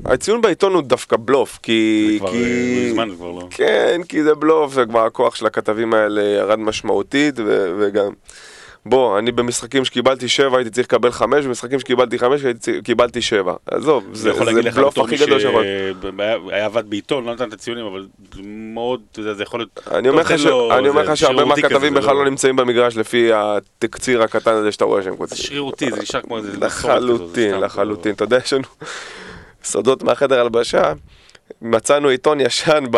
הציון 0.05 0.41
בעיתון 0.41 0.73
הוא 0.73 0.81
דווקא 0.81 1.17
בלוף, 1.19 1.59
כי... 1.63 2.09
זה 2.13 2.19
כבר, 2.19 2.31
כי... 2.31 2.43
אה, 2.43 2.89
מזמן 2.89 3.09
זה 3.09 3.15
כבר 3.15 3.31
לא. 3.31 3.47
כן, 3.51 4.01
כי 4.09 4.23
זה 4.23 4.35
בלוף, 4.35 4.71
וכבר 4.75 5.05
הכוח 5.05 5.35
של 5.35 5.45
הכתבים 5.45 5.93
האלה 5.93 6.21
ירד 6.21 6.59
משמעותית, 6.59 7.35
ו- 7.39 7.75
וגם... 7.79 8.11
בוא, 8.85 9.19
אני 9.19 9.31
במשחקים 9.31 9.85
שקיבלתי 9.85 10.27
שבע 10.27 10.57
הייתי 10.57 10.69
צריך 10.71 10.87
לקבל 10.87 11.11
חמש, 11.11 11.45
במשחקים 11.45 11.79
שקיבלתי 11.79 12.19
חמש 12.19 12.43
הייתי 12.43 12.59
צריך- 12.59 12.83
קיבלתי 12.83 13.21
שבע. 13.21 13.53
עזוב, 13.71 14.03
אני 14.07 14.15
זה, 14.15 14.31
זה 14.33 14.71
בלוף 14.71 14.97
הכי 14.97 15.17
גדול 15.17 15.39
שיכול. 15.39 15.63
שהיה 16.49 16.65
עבד 16.65 16.89
בעיתון, 16.89 17.25
לא 17.25 17.33
נתן 17.33 17.47
את 17.47 17.53
הציונים, 17.53 17.85
אבל 17.85 18.07
מאוד, 18.43 19.01
אתה 19.11 19.19
יודע, 19.19 19.33
זה 19.33 19.43
יכול 19.43 19.59
להיות... 19.59 19.79
אני 19.91 20.09
אומר 20.89 21.01
לך 21.03 21.17
שהרבה 21.17 21.45
מהכתבים 21.45 21.93
בכלל 21.93 22.15
לא 22.15 22.25
נמצאים 22.25 22.55
במגרש 22.55 22.97
לפי 22.97 23.29
התקציר 23.33 24.23
הקטן 24.23 24.53
הזה 24.53 24.71
שאתה 24.71 24.85
רואה 24.85 25.03
שהם 25.03 25.15
כותבים. 25.15 25.37
שרירותי, 25.37 25.91
זה 25.91 26.01
נשאר 26.01 26.21
כמו 26.21 26.37
איזה 26.37 26.57
לחלוטין, 26.59 27.51
סתם, 27.53 27.63
לחלוטין. 27.63 28.13
אתה 28.13 28.23
יודע, 28.23 28.37
יש 28.37 28.53
לנו 28.53 28.63
סודות 29.63 30.03
מהחדר 30.03 30.39
הלבשה. 30.39 30.93
מצאנו 31.61 32.09
עיתון 32.09 32.39
ישן 32.41 32.83
ב... 32.91 32.97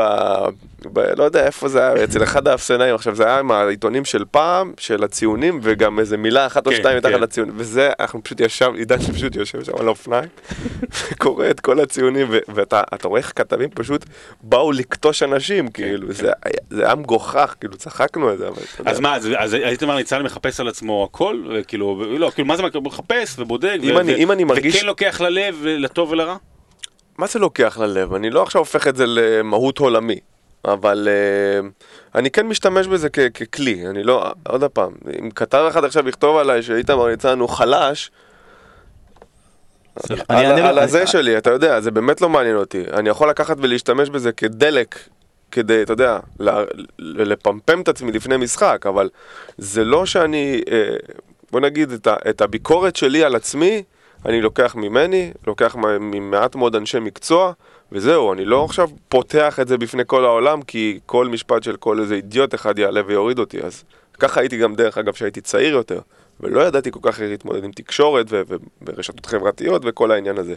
ב... 0.94 1.00
לא 1.18 1.24
יודע 1.24 1.46
איפה 1.46 1.68
זה 1.68 1.80
היה, 1.92 2.04
אצל 2.04 2.24
אחד 2.24 2.48
האפסנאים. 2.48 2.96
עכשיו, 2.96 3.16
זה 3.16 3.26
היה 3.26 3.40
עם 3.40 3.52
העיתונים 3.52 4.06
של 4.06 4.24
פעם, 4.32 4.74
של 4.78 5.04
הציונים, 5.04 5.60
וגם 5.64 6.00
איזה 6.00 6.18
מילה 6.18 6.46
אחת 6.46 6.66
או 6.68 6.72
כן, 6.72 6.78
שתיים 6.78 6.98
מתחת 6.98 7.12
כן. 7.12 7.20
לציון. 7.20 7.50
וזה, 7.56 7.90
אנחנו 8.00 8.24
פשוט 8.24 8.40
ישב, 8.40 8.72
עידן 8.76 9.02
שפשוט 9.02 9.36
יושב 9.36 9.64
שם 9.64 9.72
על 9.80 9.86
האופניים, 9.88 10.30
וקורא 11.12 11.50
את 11.50 11.60
כל 11.60 11.80
הציונים, 11.80 12.28
ו... 12.32 12.38
ואתה 12.56 12.82
אתה 12.94 13.08
רואה 13.08 13.20
איך 13.20 13.34
כתבים 13.36 13.70
פשוט 13.70 14.06
באו 14.42 14.72
לקטוש 14.72 15.24
אנשים, 15.24 15.68
כאילו, 15.68 16.14
זה 16.14 16.32
היה- 16.44 16.54
זה 16.70 16.86
היה 16.86 16.96
מגוחך, 16.96 17.56
כאילו, 17.60 17.76
צחקנו 17.78 18.30
על 18.30 18.38
זה, 18.38 18.48
אבל. 18.48 18.62
אז 18.86 19.00
מה, 19.00 19.16
אז, 19.16 19.30
אז 19.38 19.54
הייתם 19.54 19.86
אומר 19.86 19.98
ניצן 19.98 20.22
מחפש 20.22 20.60
על 20.60 20.68
עצמו 20.68 21.08
הכל, 21.12 21.44
וכאילו, 21.54 21.86
ו- 22.00 22.18
לא, 22.20 22.32
כאילו, 22.36 22.48
מה 22.48 22.58
זה, 22.58 22.64
מחפש 22.84 23.40
ובודק, 23.40 23.78
אם 23.84 23.98
אני- 23.98 24.16
אם 24.16 24.32
אני 24.32 24.44
מרגיש- 24.44 24.76
וכן 24.76 24.86
לוקח 24.86 25.22
ללב, 25.22 25.56
לטוב 25.64 26.12
ולרע? 26.12 26.36
מה 27.18 27.28
זה 27.28 27.40
לוקח 27.40 27.78
ללב? 27.82 28.14
אני 28.14 28.30
לא 28.30 28.44
עכשיו 28.44 28.62
הופך 28.62 28.88
את 28.88 28.96
זה 28.96 29.04
למהות 29.08 29.80
עולמי, 29.80 30.20
אבל 30.66 31.08
uh, 31.08 31.66
אני 32.16 32.32
כן 32.32 32.48
משתמש 32.48 32.88
בזה 32.88 33.10
כ- 33.10 33.20
ככלי, 33.20 33.88
אני 33.88 34.04
לא, 34.04 34.32
עוד 34.50 34.64
פעם, 34.64 34.92
אם 35.20 35.32
כתב 35.32 35.66
אחד 35.70 35.84
עכשיו 35.84 36.10
יכתוב 36.10 36.38
עליי 36.38 36.64
שאיתמר 36.64 37.08
ניצן 37.08 37.40
הוא 37.40 37.50
חלש, 37.50 38.12
על, 40.28 40.46
על 40.46 40.76
לך- 40.76 40.84
הזה 40.84 41.08
שלי, 41.08 41.38
אתה 41.38 41.50
יודע, 41.52 41.80
זה 41.82 41.92
באמת 41.92 42.22
לא 42.22 42.30
מעניין 42.30 42.56
אותי. 42.56 42.84
אני 42.94 43.10
יכול 43.10 43.30
לקחת 43.30 43.58
ולהשתמש 43.60 44.10
בזה 44.10 44.32
כדלק, 44.32 44.96
כדי, 45.52 45.82
אתה 45.82 45.94
יודע, 45.94 46.20
לפמפם 47.00 47.82
את 47.82 47.88
עצמי 47.88 48.12
לפני 48.12 48.38
משחק, 48.38 48.86
אבל 48.90 49.10
זה 49.58 49.84
לא 49.84 50.06
שאני, 50.06 50.62
אה, 50.72 50.96
בוא 51.52 51.60
נגיד, 51.60 51.92
את, 51.92 52.08
ה, 52.08 52.16
את 52.30 52.42
הביקורת 52.42 52.96
שלי 52.96 53.24
על 53.24 53.36
עצמי, 53.36 53.84
אני 54.26 54.42
לוקח 54.42 54.76
ממני, 54.76 55.32
לוקח 55.48 55.76
ממעט 56.00 56.56
מאוד 56.56 56.76
אנשי 56.76 57.00
מקצוע, 57.00 57.52
וזהו, 57.92 58.34
אני 58.34 58.46
לא 58.46 58.66
עכשיו 58.66 58.90
פותח 59.10 59.60
את 59.60 59.68
זה 59.68 59.78
בפני 59.78 60.04
כל 60.08 60.26
העולם, 60.26 60.62
כי 60.62 61.00
כל 61.06 61.28
משפט 61.28 61.64
של 61.64 61.76
כל 61.76 62.00
איזה 62.00 62.16
אידיוט 62.16 62.56
אחד 62.56 62.80
יעלה 62.80 63.02
ויוריד 63.06 63.40
אותי, 63.40 63.62
אז 63.62 63.84
ככה 64.20 64.40
הייתי 64.40 64.58
גם, 64.58 64.76
דרך 64.76 64.98
אגב, 64.98 65.14
כשהייתי 65.14 65.42
צעיר 65.42 65.74
יותר, 65.74 66.00
ולא 66.40 66.62
ידעתי 66.62 66.92
כל 66.92 67.00
כך 67.02 67.22
איך 67.22 67.30
להתמודד 67.30 67.64
עם 67.64 67.72
תקשורת 67.72 68.26
ורשתות 68.82 69.26
חברתיות 69.26 69.82
וכל 69.86 70.12
העניין 70.12 70.38
הזה. 70.38 70.56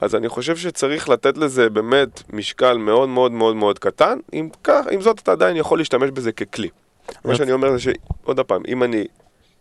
אז 0.00 0.14
אני 0.14 0.28
חושב 0.28 0.56
שצריך 0.56 1.08
לתת 1.08 1.38
לזה 1.38 1.70
באמת 1.70 2.22
משקל 2.32 2.76
מאוד 2.76 3.08
מאוד 3.08 3.32
מאוד 3.32 3.56
מאוד 3.56 3.78
קטן, 3.78 4.18
עם, 4.32 4.48
כך, 4.64 4.84
עם 4.90 5.00
זאת 5.00 5.18
אתה 5.18 5.32
עדיין 5.32 5.56
יכול 5.56 5.78
להשתמש 5.78 6.10
בזה 6.10 6.32
ככלי. 6.32 6.68
מה 7.24 7.34
שאני 7.34 7.52
אומר 7.52 7.72
זה 7.72 7.78
שעוד 7.78 8.40
פעם, 8.40 8.62
אם 8.68 8.82
אני 8.82 9.04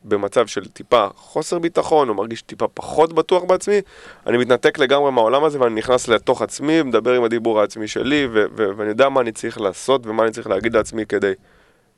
במצב 0.04 0.48
של 0.48 0.66
טיפה 0.66 1.08
חוסר 1.16 1.60
ביטחון, 1.60 2.10
או 2.10 2.14
מרגיש 2.14 2.42
טיפה 2.42 2.68
פחות 2.68 3.14
בטוח 3.14 3.44
בעצמי, 3.44 3.82
אני 4.28 4.38
מתנתק 4.38 4.80
לגמרי 4.80 5.12
מהעולם 5.12 5.44
הזה 5.44 5.62
ואני 5.62 5.76
נכנס 5.76 6.08
לתוך 6.08 6.42
עצמי, 6.42 6.82
מדבר 6.82 7.14
עם 7.14 7.24
הדיבור 7.24 7.60
העצמי 7.60 7.88
שלי, 7.88 8.28
ו- 8.34 8.46
ו- 8.56 8.70
ואני 8.78 8.90
יודע 8.90 9.10
מה 9.10 9.22
אני 9.22 9.32
צריך 9.32 9.62
לעשות 9.62 10.08
ומה 10.08 10.24
אני 10.24 10.32
צריך 10.32 10.48
להגיד 10.48 10.74
לעצמי 10.74 11.06
כדי, 11.06 11.34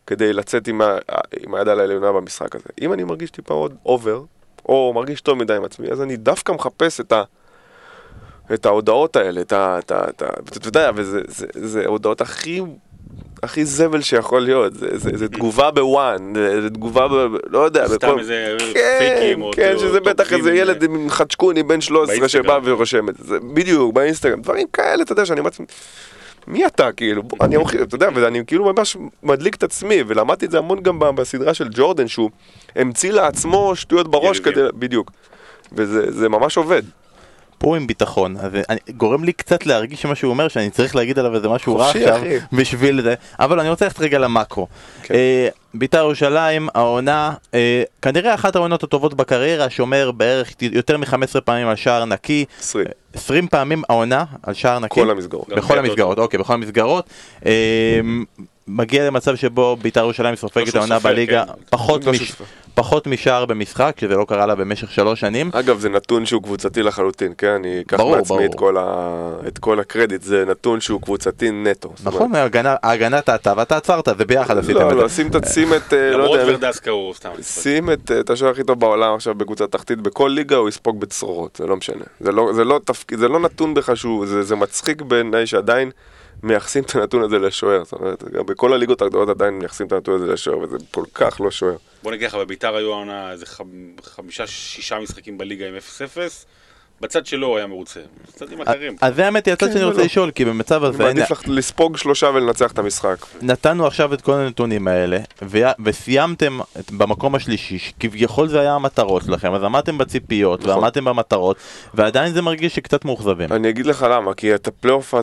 כדי 0.07 0.33
לצאת 0.33 0.67
עם, 0.67 0.81
ה, 0.81 0.97
עם 1.45 1.55
היד 1.55 1.67
על 1.67 1.79
העליונה 1.79 2.11
במשחק 2.11 2.55
הזה. 2.55 2.69
אם 2.81 2.93
אני 2.93 3.03
מרגיש 3.03 3.31
טיפה 3.31 3.53
עוד 3.53 3.75
over, 3.85 4.23
או 4.65 4.91
מרגיש 4.95 5.21
טוב 5.21 5.37
מדי 5.37 5.55
עם 5.55 5.63
עצמי, 5.63 5.91
אז 5.91 6.01
אני 6.01 6.17
דווקא 6.17 6.51
מחפש 6.51 6.99
את 6.99 7.11
ה... 7.11 7.23
את 8.53 8.65
ההודעות 8.65 9.15
האלה, 9.15 9.41
את 9.41 9.53
ה... 9.53 9.79
את 9.79 9.91
ה... 9.91 10.09
את 10.09 10.21
ה... 10.21 10.25
אתה 10.57 10.67
יודע, 10.67 10.91
וזה 10.95 11.21
זה, 11.27 11.45
זה, 11.53 11.67
זה 11.67 11.83
ההודעות 11.85 12.21
הכי... 12.21 12.61
הכי 13.43 13.65
זבל 13.65 14.01
שיכול 14.01 14.41
להיות, 14.41 14.73
זה, 14.73 14.87
זה, 14.93 15.09
זה 15.13 15.27
תגובה 15.27 15.71
ב 15.71 15.84
ONE, 15.84 16.33
זה, 16.35 16.61
זה 16.61 16.69
תגובה 16.69 17.07
ב... 17.07 17.35
לא 17.49 17.59
יודע, 17.59 17.87
סתם 17.87 18.07
בכל... 18.07 18.19
איזה 18.19 18.57
כן, 18.73 18.97
פייקים, 18.99 19.41
או 19.41 19.51
כן, 19.55 19.73
שזה 19.77 19.99
בטח 19.99 20.33
איזה 20.33 20.53
ילד 20.53 20.83
עם 20.83 21.09
חצ'קוני 21.09 21.63
בן 21.63 21.81
13 21.81 22.15
באינסטגרם. 22.15 22.43
שבא 22.43 22.59
ורושם 22.63 23.09
את 23.09 23.15
זה, 23.17 23.39
בדיוק, 23.53 23.93
באינסטגרם, 23.93 24.41
דברים 24.41 24.67
כאלה, 24.73 25.03
אתה 25.03 25.11
יודע, 25.11 25.25
שאני 25.25 25.39
אומר 25.39 25.49
מי 26.47 26.65
אתה 26.65 26.91
כאילו, 26.91 27.23
בוא, 27.23 27.37
אני 27.41 27.55
אוכיח, 27.55 27.81
אתה 27.81 27.95
יודע, 27.95 28.09
ואני 28.13 28.45
כאילו 28.47 28.73
ממש 28.73 28.97
מדליק 29.23 29.55
את 29.55 29.63
עצמי, 29.63 30.03
ולמדתי 30.07 30.45
את 30.45 30.51
זה 30.51 30.57
המון 30.57 30.83
גם 30.83 30.99
בסדרה 30.99 31.53
של 31.53 31.67
ג'ורדן, 31.71 32.07
שהוא 32.07 32.29
המציא 32.75 33.11
לעצמו 33.11 33.75
שטויות 33.75 34.11
בראש 34.11 34.39
יריבים. 34.39 34.53
כדי, 34.53 34.79
בדיוק, 34.79 35.11
וזה 35.71 36.11
זה 36.11 36.29
ממש 36.29 36.57
עובד. 36.57 36.81
פה 37.59 37.75
עם 37.75 37.87
ביטחון, 37.87 38.37
אז 38.37 38.51
אני, 38.69 38.79
גורם 38.97 39.23
לי 39.23 39.33
קצת 39.33 39.65
להרגיש 39.65 40.01
שמה 40.01 40.15
שהוא 40.15 40.29
אומר 40.29 40.47
שאני 40.47 40.69
צריך 40.69 40.95
להגיד 40.95 41.19
עליו 41.19 41.35
איזה 41.35 41.49
משהו 41.49 41.77
רע 41.77 41.89
עכשיו. 41.89 42.21
בשביל 42.53 43.01
זה, 43.01 43.15
אבל 43.39 43.59
אני 43.59 43.69
רוצה 43.69 43.85
ללכת 43.85 43.99
רגע 43.99 44.19
למאקרו. 44.19 44.67
כן. 45.03 45.13
אה, 45.13 45.47
בית"ר 45.73 45.97
ירושלים, 45.97 46.69
העונה, 46.75 47.33
אה, 47.53 47.83
כנראה 48.01 48.33
אחת 48.33 48.55
העונות 48.55 48.83
הטובות 48.83 49.13
בקריירה, 49.13 49.69
שומר 49.69 50.11
בערך 50.11 50.53
יותר 50.61 50.97
מ-15 50.97 51.41
פעמים 51.41 51.67
על 51.67 51.75
שער 51.75 52.05
נקי, 52.05 52.45
20, 52.59 52.85
20 53.13 53.47
פעמים 53.47 53.83
העונה 53.89 54.23
על 54.43 54.53
שער 54.53 54.79
נקי. 54.79 54.95
כל 54.95 55.09
המסגרות. 55.09 55.49
בכל 55.49 55.79
המסגרות, 55.79 56.19
אוקיי, 56.19 56.39
בכל 56.39 56.53
המסגרות. 56.53 57.09
אה, 57.45 57.51
מגיע 58.67 59.07
למצב 59.07 59.35
שבו 59.35 59.77
בית"ר 59.81 59.99
ירושלים 59.99 60.35
סופגת 60.35 60.75
העונה 60.75 60.99
בליגה 60.99 61.43
כן. 61.45 61.51
פחות 61.69 62.05
מש-. 62.05 62.33
פחות 62.79 63.07
משער 63.07 63.45
במשחק, 63.45 63.95
שזה 64.01 64.15
לא 64.15 64.25
קרה 64.25 64.45
לה 64.45 64.55
במשך 64.55 64.91
שלוש 64.91 65.19
שנים. 65.19 65.49
אגב, 65.53 65.79
זה 65.79 65.89
נתון 65.89 66.25
שהוא 66.25 66.43
קבוצתי 66.43 66.83
לחלוטין, 66.83 67.33
כן? 67.37 67.47
אני 67.47 67.81
אקח 67.81 67.97
ברור, 67.97 68.15
מעצמי 68.15 68.45
את. 68.45 68.55
כל, 68.55 68.77
ה... 68.77 68.83
את 69.47 69.57
כל 69.57 69.79
הקרדיט, 69.79 70.21
זה 70.21 70.45
נתון 70.47 70.81
שהוא 70.81 71.01
קבוצתי 71.01 71.51
נטו. 71.51 71.93
נכון, 72.03 72.21
אומרת, 72.21 72.41
ההגנה- 72.55 72.75
ההגנה 72.83 73.21
טעתה 73.21 73.53
ואתה 73.57 73.77
עצרת, 73.77 74.07
זה 74.17 74.25
ביחד 74.25 74.57
עשיתם 74.57 74.79
לא, 74.79 74.89
את 74.89 74.95
לא, 74.95 75.07
זה. 75.07 75.15
שים 75.15 75.27
את, 75.27 75.47
שים 75.47 75.73
את, 75.73 75.93
אה, 75.93 76.11
לא 76.11 76.17
למרות 76.23 76.39
יודע, 76.39 76.51
ורדסקה 76.51 76.91
הוא 76.91 77.13
סתם. 77.13 77.29
שים 77.41 77.91
את, 77.91 78.11
את 78.19 78.29
השוער 78.29 78.51
הכי 78.51 78.63
טוב 78.63 78.79
בעולם 78.79 79.15
עכשיו 79.15 79.35
בקבוצה 79.35 79.67
תחתית 79.67 80.01
בכל 80.01 80.31
ליגה, 80.35 80.55
הוא 80.55 80.69
יספוג 80.69 80.99
בצרורות, 80.99 81.55
זה 81.55 81.67
לא 81.67 81.75
משנה. 81.77 82.03
זה 82.19 82.31
לא, 82.31 82.49
זה 82.53 82.63
לא 82.63 82.79
תפקיד, 82.85 83.19
זה 83.19 83.27
לא 83.27 83.39
נתון 83.39 83.73
בכלל 83.73 83.95
שהוא, 83.95 84.25
זה, 84.25 84.43
זה 84.43 84.55
מצחיק 84.55 85.01
בעיניי 85.01 85.47
שעדיין 85.47 85.91
מייחסים 86.43 86.83
את 86.83 86.95
הנתון 86.95 87.23
הזה 87.23 87.39
לשוער. 87.39 87.83
זאת 87.83 87.93
אומרת, 87.93 88.23
גם 88.31 88.45
בכל 88.45 88.73
הליגות 88.73 89.01
הגדולות 89.01 89.29
עדיין 89.29 89.53
מייחסים 89.53 89.87
את 89.87 89.91
הנתון 89.91 90.15
הזה 90.21 90.33
לשוער, 90.33 90.57
וזה 90.59 90.77
כל 90.91 91.03
כך 91.13 91.41
לא 91.41 91.51
שוער. 91.51 91.75
בוא 92.03 92.11
נגיד 92.11 92.27
לך, 92.27 92.35
בביתר 92.35 92.75
היו 92.75 92.91
העונה 92.93 93.31
איזה 93.31 93.45
חמ- 93.45 93.61
חמישה, 94.03 94.47
שישה 94.47 94.99
משחקים 94.99 95.37
בליגה 95.37 95.67
עם 95.67 95.75
0-0, 95.75 96.45
בצד 97.01 97.25
שלו 97.25 97.47
הוא 97.47 97.57
היה 97.57 97.67
מרוצה. 97.67 97.99
בצדים 98.27 98.61
אחרים. 98.61 98.95
אז 99.01 99.15
זה 99.15 99.25
האמת 99.25 99.45
היא 99.45 99.53
הצד 99.53 99.67
כן, 99.67 99.73
שאני 99.73 99.83
רוצה 99.83 99.97
ולא. 99.97 100.05
לשאול, 100.05 100.31
כי 100.31 100.45
במצב 100.45 100.83
הזה 100.83 101.03
מעדיף 101.03 101.31
לך 101.31 101.41
לספוג 101.47 101.97
שלושה 101.97 102.27
ולנצח 102.27 102.71
את 102.71 102.79
המשחק. 102.79 103.25
נתנו 103.41 103.87
עכשיו 103.87 104.13
את 104.13 104.21
כל 104.21 104.33
הנתונים 104.33 104.87
האלה, 104.87 105.17
וסיימתם 105.83 106.59
במקום 106.91 107.35
השלישי, 107.35 107.79
שכביכול 107.79 108.47
זה 108.47 108.59
היה 108.59 108.75
המטרות 108.75 109.23
שלכם, 109.23 109.53
אז 109.53 109.63
עמדתם 109.63 109.97
בציפיות 109.97 110.59
נכון. 110.59 110.71
ועמדתם 110.71 111.05
במטרות, 111.05 111.57
ועדיין 111.93 112.33
זה 112.33 112.41
מרגיש 112.41 112.75
שקצת 112.75 113.05
מאוכזבים. 113.05 113.51
אני 113.51 113.69
אגיד 113.69 113.85
לך 113.85 114.05
למה, 114.11 114.33
כי 114.33 114.55
את 114.55 114.67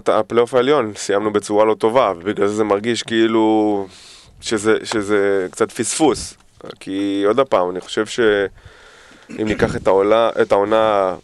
הפלייאוף, 0.08 0.54
העליון 0.54 0.92
סיימנו 0.96 1.32
בצורה 1.32 1.64
לא 1.64 1.74
טובה, 1.74 2.12
ובגלל 2.16 2.46
זה 2.46 2.54
זה 2.54 2.64
מרגיש 2.64 3.02
כאילו 3.02 3.86
שזה, 4.40 4.76
שזה 4.84 5.46
קצת 5.50 5.72
פספוס. 5.72 6.34
כי 6.80 7.24
עוד 7.26 7.40
פעם, 7.40 7.70
אני 7.70 7.80
חושב 7.80 8.06
שאם 8.06 9.48
ניקח 9.48 9.76
את, 9.76 9.86
העולה, 9.86 10.30
את 10.42 10.52
העונה 10.52 11.14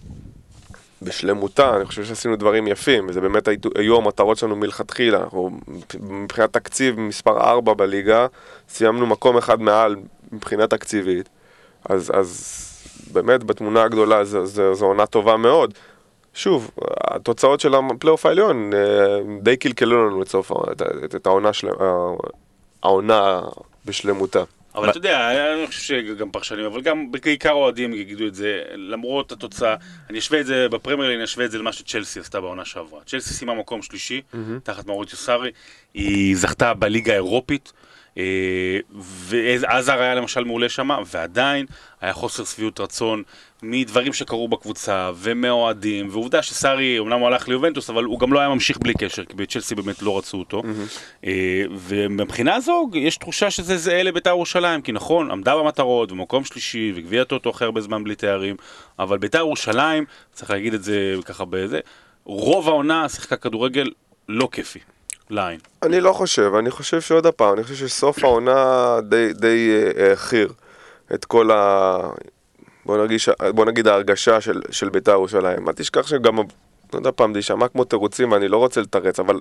בשלמותה, 1.05 1.77
אני 1.77 1.85
חושב 1.85 2.05
שעשינו 2.05 2.37
דברים 2.37 2.67
יפים, 2.67 3.07
וזה 3.09 3.21
באמת 3.21 3.49
היו, 3.49 3.59
היו 3.79 3.97
המטרות 3.97 4.39
שלנו 4.39 4.57
מלכתחילה. 4.57 5.19
אנחנו 5.19 5.51
מבחינת 6.01 6.53
תקציב 6.53 7.01
מספר 7.01 7.41
4 7.41 7.75
בליגה, 7.75 8.27
סיימנו 8.69 9.07
מקום 9.07 9.37
אחד 9.37 9.61
מעל 9.63 9.97
מבחינה 10.33 10.67
תקציבית, 10.67 11.29
אז, 11.85 12.13
אז 12.15 12.59
באמת 13.13 13.45
בתמונה 13.45 13.83
הגדולה 13.83 14.25
זו, 14.25 14.85
עונה 14.87 15.07
טובה 15.07 15.37
מאוד. 15.37 15.75
שוב, 16.35 16.71
התוצאות 17.01 17.61
של 17.61 17.75
הפלייאוף 17.75 18.27
העליון 18.27 18.71
אה, 18.75 18.79
די 19.43 19.57
קלקלו 19.57 20.09
לנו 20.11 20.23
ה- 20.23 20.73
את, 20.73 20.83
את, 21.05 21.15
את 21.15 21.27
העונה, 21.27 21.53
של, 21.53 21.69
העונה 22.83 23.41
בשלמותה. 23.87 24.43
אבל 24.75 24.91
אתה 24.91 24.99
יודע, 24.99 25.31
אני 25.55 25.67
חושב 25.67 25.81
שגם 25.81 26.31
פרשנים, 26.31 26.65
אבל 26.65 26.81
גם 26.81 27.13
בעיקר 27.13 27.51
אוהדים 27.51 27.95
יגידו 27.95 28.27
את 28.27 28.35
זה, 28.35 28.63
למרות 28.75 29.33
התוצאה, 29.33 29.77
אני 30.11 30.19
אשווה 30.19 30.41
את 30.41 30.47
זה 30.47 30.69
בפרמייר 30.69 31.15
אני 31.15 31.25
אשווה 31.25 31.45
את 31.45 31.51
זה 31.51 31.59
למה 31.59 31.73
שצ'לסי 31.73 32.21
עשתה 32.21 32.41
בעונה 32.41 32.65
שעברה. 32.65 33.01
צ'לסי 33.07 33.35
סיימה 33.35 33.55
מקום 33.55 33.83
שלישי, 33.83 34.23
תחת 34.63 34.87
מאוריציו 34.87 35.19
סארי, 35.19 35.51
היא 35.95 36.37
זכתה 36.37 36.75
בליגה 36.75 37.13
האירופית, 37.13 37.73
אה, 38.19 38.79
ועזר 39.01 40.01
היה 40.01 40.15
למשל 40.15 40.45
מעולה 40.45 40.69
שם, 40.69 40.91
ועדיין 41.07 41.67
היה 42.01 42.13
חוסר 42.13 42.45
שביעות 42.45 42.81
רצון 42.81 43.23
מדברים 43.63 44.13
שקרו 44.13 44.49
בקבוצה, 44.49 45.11
ומאוהדים, 45.17 46.09
ועובדה 46.11 46.43
שסארי, 46.43 46.99
אמנם 46.99 47.19
הוא 47.21 47.27
הלך 47.27 47.49
ליובנטוס, 47.49 47.91
אבל 47.91 48.05
הוא 48.05 48.21
גם 48.21 48.33
לא 48.33 48.39
היה 48.39 48.49
ממשיך 48.49 48.79
בלי 48.79 48.95
קשר, 48.95 49.25
כי 49.25 49.37
בצ'לסי 49.37 49.75
באמת 49.75 50.03
לא 50.03 50.19
רצו 50.19 50.39
אותו. 50.39 50.63
אה, 51.27 51.63
ומבחינה 51.71 52.61
זו, 52.61 52.91
יש 52.95 53.17
תחושה 53.17 53.51
שזה 53.51 53.77
זהה 53.77 54.03
לבית"ר 54.03 54.31
ירושלים, 54.31 54.83
כי 54.83 54.93
נכון, 54.93 55.31
עמדה 55.31 55.57
במטרות, 55.57 56.13
ומקום 56.13 56.45
שלישי, 56.45 56.93
וגביע 56.97 57.25
טוטו 57.25 57.51
אחרי 57.51 57.67
הרבה 57.67 57.81
זמן 57.81 58.05
בלי 58.05 58.15
תארים, 58.15 58.57
אבל 58.99 59.19
בית"ר 59.19 59.39
ירושלים, 59.39 60.05
צריך 60.33 60.51
להגיד 60.51 60.75
את 60.75 60.85
זה 60.85 61.15
ככה 61.25 61.45
בזה, 61.45 61.81
רוב 62.25 62.69
העונה 62.69 63.09
שיחקה 63.09 63.37
כדורגל 63.37 63.91
לא 64.29 64.49
כיפי, 64.53 64.79
לעין. 65.31 65.59
אני 65.83 66.01
לא 66.01 66.13
חושב, 66.13 66.53
אני 66.59 66.71
חושב 66.71 67.01
שעוד 67.01 67.27
הפעם, 67.27 67.55
אני 67.55 67.63
חושב 67.63 67.87
שסוף 67.87 68.25
העונה 68.25 68.97
די, 69.09 69.33
די 69.33 69.71
אה, 69.71 70.09
העכיר 70.09 70.53
את 71.15 71.25
כל 71.25 71.51
ה... 71.51 71.99
בוא 72.87 73.05
נגיד, 73.05 73.21
בוא 73.55 73.65
נגיד 73.65 73.89
ההרגשה 73.89 74.41
של, 74.41 74.61
של 74.71 74.89
בית"ר 74.89 75.13
ירושלים. 75.13 75.69
אל 75.69 75.73
תשכח 75.73 76.07
שגם, 76.07 76.37
לא 76.37 76.43
יודע 76.93 77.11
פעם, 77.17 77.33
זה 77.33 77.39
יישמע 77.39 77.69
כמו 77.69 77.85
תירוצים 77.85 78.33
ואני 78.33 78.49
לא 78.49 78.57
רוצה 78.57 78.81
לתרץ, 78.81 79.21
אבל 79.21 79.41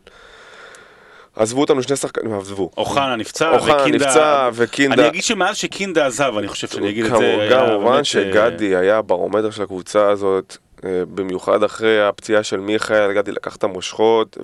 עזבו 1.35 1.61
אותנו 1.61 1.83
שני 1.83 1.95
שחקנים, 1.95 2.33
עזבו. 2.33 2.69
אוחנה 2.77 3.15
נפצע, 3.15 3.49
אוחנה 3.49 3.75
וקינדה... 3.81 4.05
נפצע, 4.05 4.49
וקינדה... 4.53 4.93
אני 5.01 5.07
אגיד 5.07 5.23
שמאז 5.23 5.57
שקינדה 5.57 6.05
עזב, 6.05 6.33
אני 6.37 6.47
חושב 6.47 6.67
שאני 6.67 6.89
אגיד 6.89 7.05
את 7.05 7.17
זה, 7.17 7.47
כמובן 7.49 7.91
באמת, 7.91 8.05
שגדי 8.05 8.75
היה 8.75 8.97
הברומטר 8.97 9.51
של 9.51 9.63
הקבוצה 9.63 10.09
הזאת, 10.09 10.57
אה, 10.85 11.03
במיוחד 11.13 11.63
אחרי 11.63 12.07
הפציעה 12.07 12.43
של 12.43 12.59
מיכאל, 12.59 13.13
גדי 13.13 13.31
לקח 13.31 13.55
את 13.55 13.63
המושכות, 13.63 14.37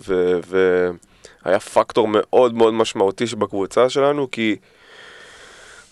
והיה 1.45 1.59
פקטור 1.59 2.07
מאוד 2.11 2.53
מאוד 2.53 2.73
משמעותי 2.73 3.25
בקבוצה 3.37 3.89
שלנו, 3.89 4.31
כי 4.31 4.55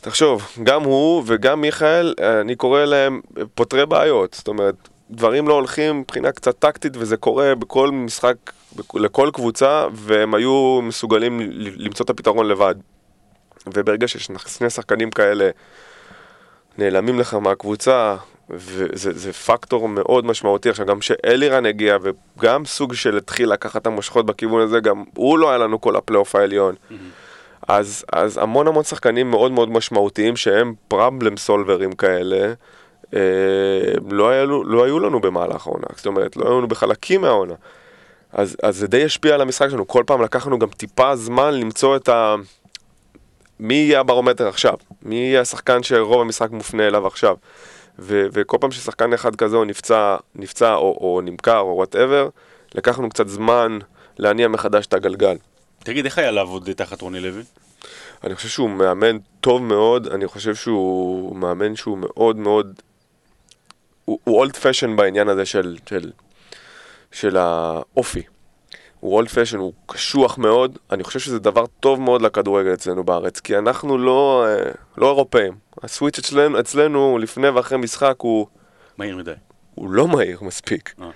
תחשוב, 0.05 0.47
גם 0.63 0.83
הוא 0.83 1.23
וגם 1.25 1.61
מיכאל, 1.61 2.13
אה, 2.19 2.41
אני 2.41 2.55
קורא 2.55 2.85
להם 2.85 3.21
פותרי 3.55 3.85
בעיות, 3.85 4.33
זאת 4.33 4.47
אומרת, 4.47 4.75
דברים 5.11 5.47
לא 5.47 5.53
הולכים 5.53 5.99
מבחינה 5.99 6.31
קצת 6.31 6.59
טקטית, 6.59 6.93
וזה 6.97 7.17
קורה 7.17 7.55
בכל 7.55 7.91
משחק, 7.91 8.35
לכל 8.93 9.29
קבוצה, 9.33 9.85
והם 9.93 10.33
היו 10.33 10.79
מסוגלים 10.83 11.39
למצוא 11.77 12.03
את 12.05 12.09
הפתרון 12.09 12.47
לבד. 12.47 12.75
וברגע 13.73 14.07
שיש 14.07 14.29
שני 14.47 14.69
שחקנים 14.69 15.11
כאלה 15.11 15.49
נעלמים 16.77 17.19
לך 17.19 17.33
מהקבוצה, 17.33 18.15
וזה 18.49 19.11
זה 19.13 19.33
פקטור 19.33 19.89
מאוד 19.89 20.25
משמעותי. 20.25 20.69
עכשיו, 20.69 20.85
גם 20.85 21.01
שאלירן 21.01 21.65
הגיע, 21.65 21.97
וגם 22.01 22.65
סוג 22.65 22.93
של 22.93 23.17
התחיל 23.17 23.49
לקחת 23.49 23.81
את 23.81 23.87
המושכות 23.87 24.25
בכיוון 24.25 24.61
הזה, 24.61 24.79
גם 24.79 25.03
הוא 25.15 25.39
לא 25.39 25.49
היה 25.49 25.57
לנו 25.57 25.81
כל 25.81 25.95
הפלייאוף 25.95 26.35
העליון. 26.35 26.75
אז, 27.67 28.05
אז 28.13 28.37
המון 28.37 28.67
המון 28.67 28.83
שחקנים 28.83 29.31
מאוד 29.31 29.51
מאוד 29.51 29.69
משמעותיים, 29.69 30.35
שהם 30.35 30.73
פרבלם 30.87 31.37
סולברים 31.37 31.91
כאלה, 31.91 32.53
אה, 33.13 33.19
לא, 34.09 34.29
היה, 34.29 34.43
לא 34.45 34.83
היו 34.83 34.99
לנו 34.99 35.19
במהלך 35.19 35.67
העונה. 35.67 35.87
זאת 35.95 36.05
אומרת, 36.05 36.35
לא 36.35 36.45
היו 36.45 36.57
לנו 36.57 36.67
בחלקים 36.67 37.21
מהעונה. 37.21 37.53
אז, 38.33 38.57
אז 38.63 38.77
זה 38.77 38.87
די 38.87 39.05
השפיע 39.05 39.33
על 39.33 39.41
המשחק 39.41 39.69
שלנו. 39.69 39.87
כל 39.87 40.03
פעם 40.07 40.21
לקחנו 40.21 40.59
גם 40.59 40.67
טיפה 40.67 41.15
זמן 41.15 41.53
למצוא 41.53 41.95
את 41.95 42.09
ה... 42.09 42.35
מי 43.59 43.73
יהיה 43.73 43.99
הברומטר 43.99 44.47
עכשיו? 44.47 44.73
מי 45.01 45.15
יהיה 45.15 45.41
השחקן 45.41 45.83
שרוב 45.83 46.21
המשחק 46.21 46.51
מופנה 46.51 46.87
אליו 46.87 47.07
עכשיו? 47.07 47.35
ו- 47.99 48.25
וכל 48.33 48.57
פעם 48.61 48.71
ששחקן 48.71 49.13
אחד 49.13 49.35
כזה 49.35 49.55
הוא 49.55 49.65
נפצע, 49.65 50.15
נפצע 50.35 50.75
או, 50.75 50.97
או 51.01 51.21
נמכר 51.23 51.59
או 51.59 51.75
whatever, 51.75 52.29
לקחנו 52.75 53.09
קצת 53.09 53.27
זמן 53.27 53.77
להניע 54.17 54.47
מחדש 54.47 54.85
את 54.85 54.93
הגלגל. 54.93 55.35
תגיד, 55.85 56.05
איך 56.05 56.17
היה 56.17 56.31
לעבוד 56.31 56.69
תחת 56.73 57.01
רוני 57.01 57.19
לוי? 57.19 57.43
אני 58.23 58.35
חושב 58.35 58.49
שהוא 58.49 58.69
מאמן 58.69 59.17
טוב 59.41 59.63
מאוד, 59.63 60.07
אני 60.07 60.27
חושב 60.27 60.55
שהוא 60.55 61.35
מאמן 61.35 61.75
שהוא 61.75 61.97
מאוד 61.97 62.37
מאוד... 62.37 62.81
הוא 64.05 64.19
old 64.27 64.55
fashion 64.55 64.95
בעניין 64.95 65.29
הזה 65.29 65.45
של, 65.45 65.77
של, 65.89 66.11
של 67.11 67.37
האופי. 67.37 68.23
הוא 68.99 69.15
אולד 69.15 69.29
פשן, 69.29 69.57
הוא 69.57 69.73
קשוח 69.85 70.37
מאוד, 70.37 70.77
אני 70.91 71.03
חושב 71.03 71.19
שזה 71.19 71.39
דבר 71.39 71.65
טוב 71.79 72.01
מאוד 72.01 72.21
לכדורגל 72.21 72.73
אצלנו 72.73 73.03
בארץ, 73.03 73.39
כי 73.39 73.57
אנחנו 73.57 73.97
לא, 73.97 74.45
אה, 74.47 74.71
לא 74.97 75.07
אירופאים. 75.07 75.53
הסוויץ' 75.83 76.19
אצלנו, 76.19 76.59
אצלנו 76.59 77.17
לפני 77.17 77.49
ואחרי 77.49 77.77
משחק 77.77 78.15
הוא, 78.17 78.47
מהיר 78.97 79.17
מדי. 79.17 79.31
הוא 79.75 79.89
לא 79.89 80.07
מהיר 80.07 80.39
מספיק. 80.41 80.93
אה. 81.01 81.09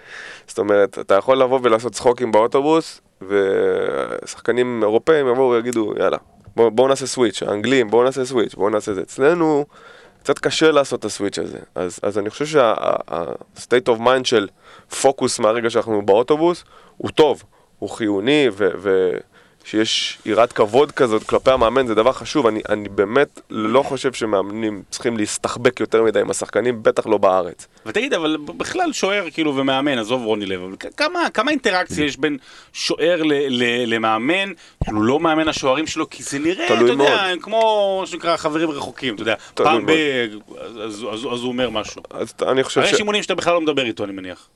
זאת 0.48 0.60
אומרת, 0.60 1.00
אתה 1.00 1.16
יכול 1.16 1.42
לבוא 1.42 1.60
ולעשות 1.64 1.94
צחוקים 1.94 2.32
באוטובוס, 2.32 3.02
ושחקנים 3.22 4.84
אירופאים 4.84 5.28
יבואו 5.28 5.50
ויגידו, 5.50 5.94
יאללה, 6.00 6.18
בואו 6.56 6.72
בוא 6.72 6.90
נעשה 6.90 7.06
סוויץ', 7.06 7.44
האנגלים, 7.44 7.90
בואו 7.90 8.04
נעשה 8.04 8.26
סוויץ', 8.26 8.56
בואו 8.56 8.70
נעשה 8.70 8.94
זה. 8.94 9.02
אצלנו 9.02 9.66
קצת 10.24 10.40
קשה 10.40 10.72
לעשות 10.72 11.00
את 11.00 11.06
הסוויץ' 11.06 11.40
הזה. 11.40 11.58
אז, 11.76 12.00
אז 12.04 12.18
אני 12.18 12.30
חושב 12.30 12.46
שה-state 12.46 13.90
of 13.90 14.00
mind 14.00 14.24
של 14.24 14.48
פוקוס 15.02 15.40
מהרגע 15.40 15.70
שאנחנו 15.70 16.02
באוטובוס, 16.06 16.64
הוא 16.98 17.12
טוב, 17.12 17.44
הוא 17.80 17.90
חיוני, 17.90 18.48
ו... 18.52 18.70
ו 18.78 19.12
שיש 19.64 20.18
יראת 20.26 20.54
כבוד 20.54 20.92
כזאת 20.92 21.24
כלפי 21.24 21.52
המאמן 21.52 21.88
זה 21.88 21.96
דבר 21.96 22.12
חשוב, 22.12 22.48
אני, 22.48 22.62
אני 22.70 22.90
באמת 22.90 23.42
לא 23.50 23.84
חושב 23.84 24.14
שמאמנים 24.14 24.84
צריכים 24.90 25.18
להסתחבק 25.18 25.80
יותר 25.80 26.04
מדי 26.04 26.20
עם 26.20 26.30
השחקנים, 26.30 26.84
בטח 26.84 27.08
לא 27.08 27.18
בארץ. 27.18 27.68
ותגיד, 27.86 28.14
אבל 28.14 28.38
בכלל 28.58 28.94
שוער 28.94 29.30
כאילו 29.34 29.56
ומאמן, 29.56 29.98
עזוב 29.98 30.26
רוני 30.26 30.46
לב, 30.46 30.62
אבל 30.62 30.76
כמה, 30.98 31.30
כמה 31.34 31.52
אינטראקציה 31.52 32.06
יש 32.06 32.18
בין 32.18 32.38
שוער 32.74 33.24
ל, 33.24 33.34
ל, 33.34 33.94
למאמן, 33.94 34.52
כאילו 34.84 35.02
לא 35.02 35.20
מאמן 35.20 35.48
השוערים 35.48 35.88
שלו, 35.88 36.10
כי 36.10 36.24
זה 36.24 36.40
נראה, 36.40 36.66
אתה 36.66 36.74
יודע, 36.74 36.96
מאוד. 36.96 37.10
הם 37.10 37.40
כמו 37.40 37.98
מה 38.02 38.08
שנקרא 38.08 38.38
חברים 38.38 38.72
רחוקים, 38.72 39.16
אתה 39.16 39.22
יודע, 39.22 39.36
פעם 39.54 39.86
ב... 39.86 39.92
אז, 40.60 40.72
אז, 40.84 41.06
אז, 41.14 41.20
אז 41.20 41.24
הוא 41.24 41.48
אומר 41.48 41.70
משהו. 41.70 42.02
אז 42.10 42.34
אני 42.48 42.64
חושב 42.64 42.86
ש... 42.86 42.92
יש 42.92 43.00
אימונים 43.00 43.24
שאתה 43.24 43.36
בכלל 43.36 43.54
לא 43.54 43.62
מדבר 43.62 43.86
איתו, 43.86 44.04
אני 44.04 44.14
מניח. 44.14 44.48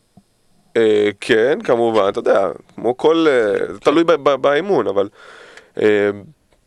אה, 0.78 1.10
כן, 1.22 1.60
כמובן, 1.64 2.10
אתה 2.10 2.20
יודע, 2.20 2.48
כמו 2.76 2.98
כל... 2.98 3.26
אה, 3.30 3.74
זה 3.74 3.80
תלוי 3.80 4.04
באימון, 4.42 4.88
אבל... 4.88 5.10
אה, 5.82 6.10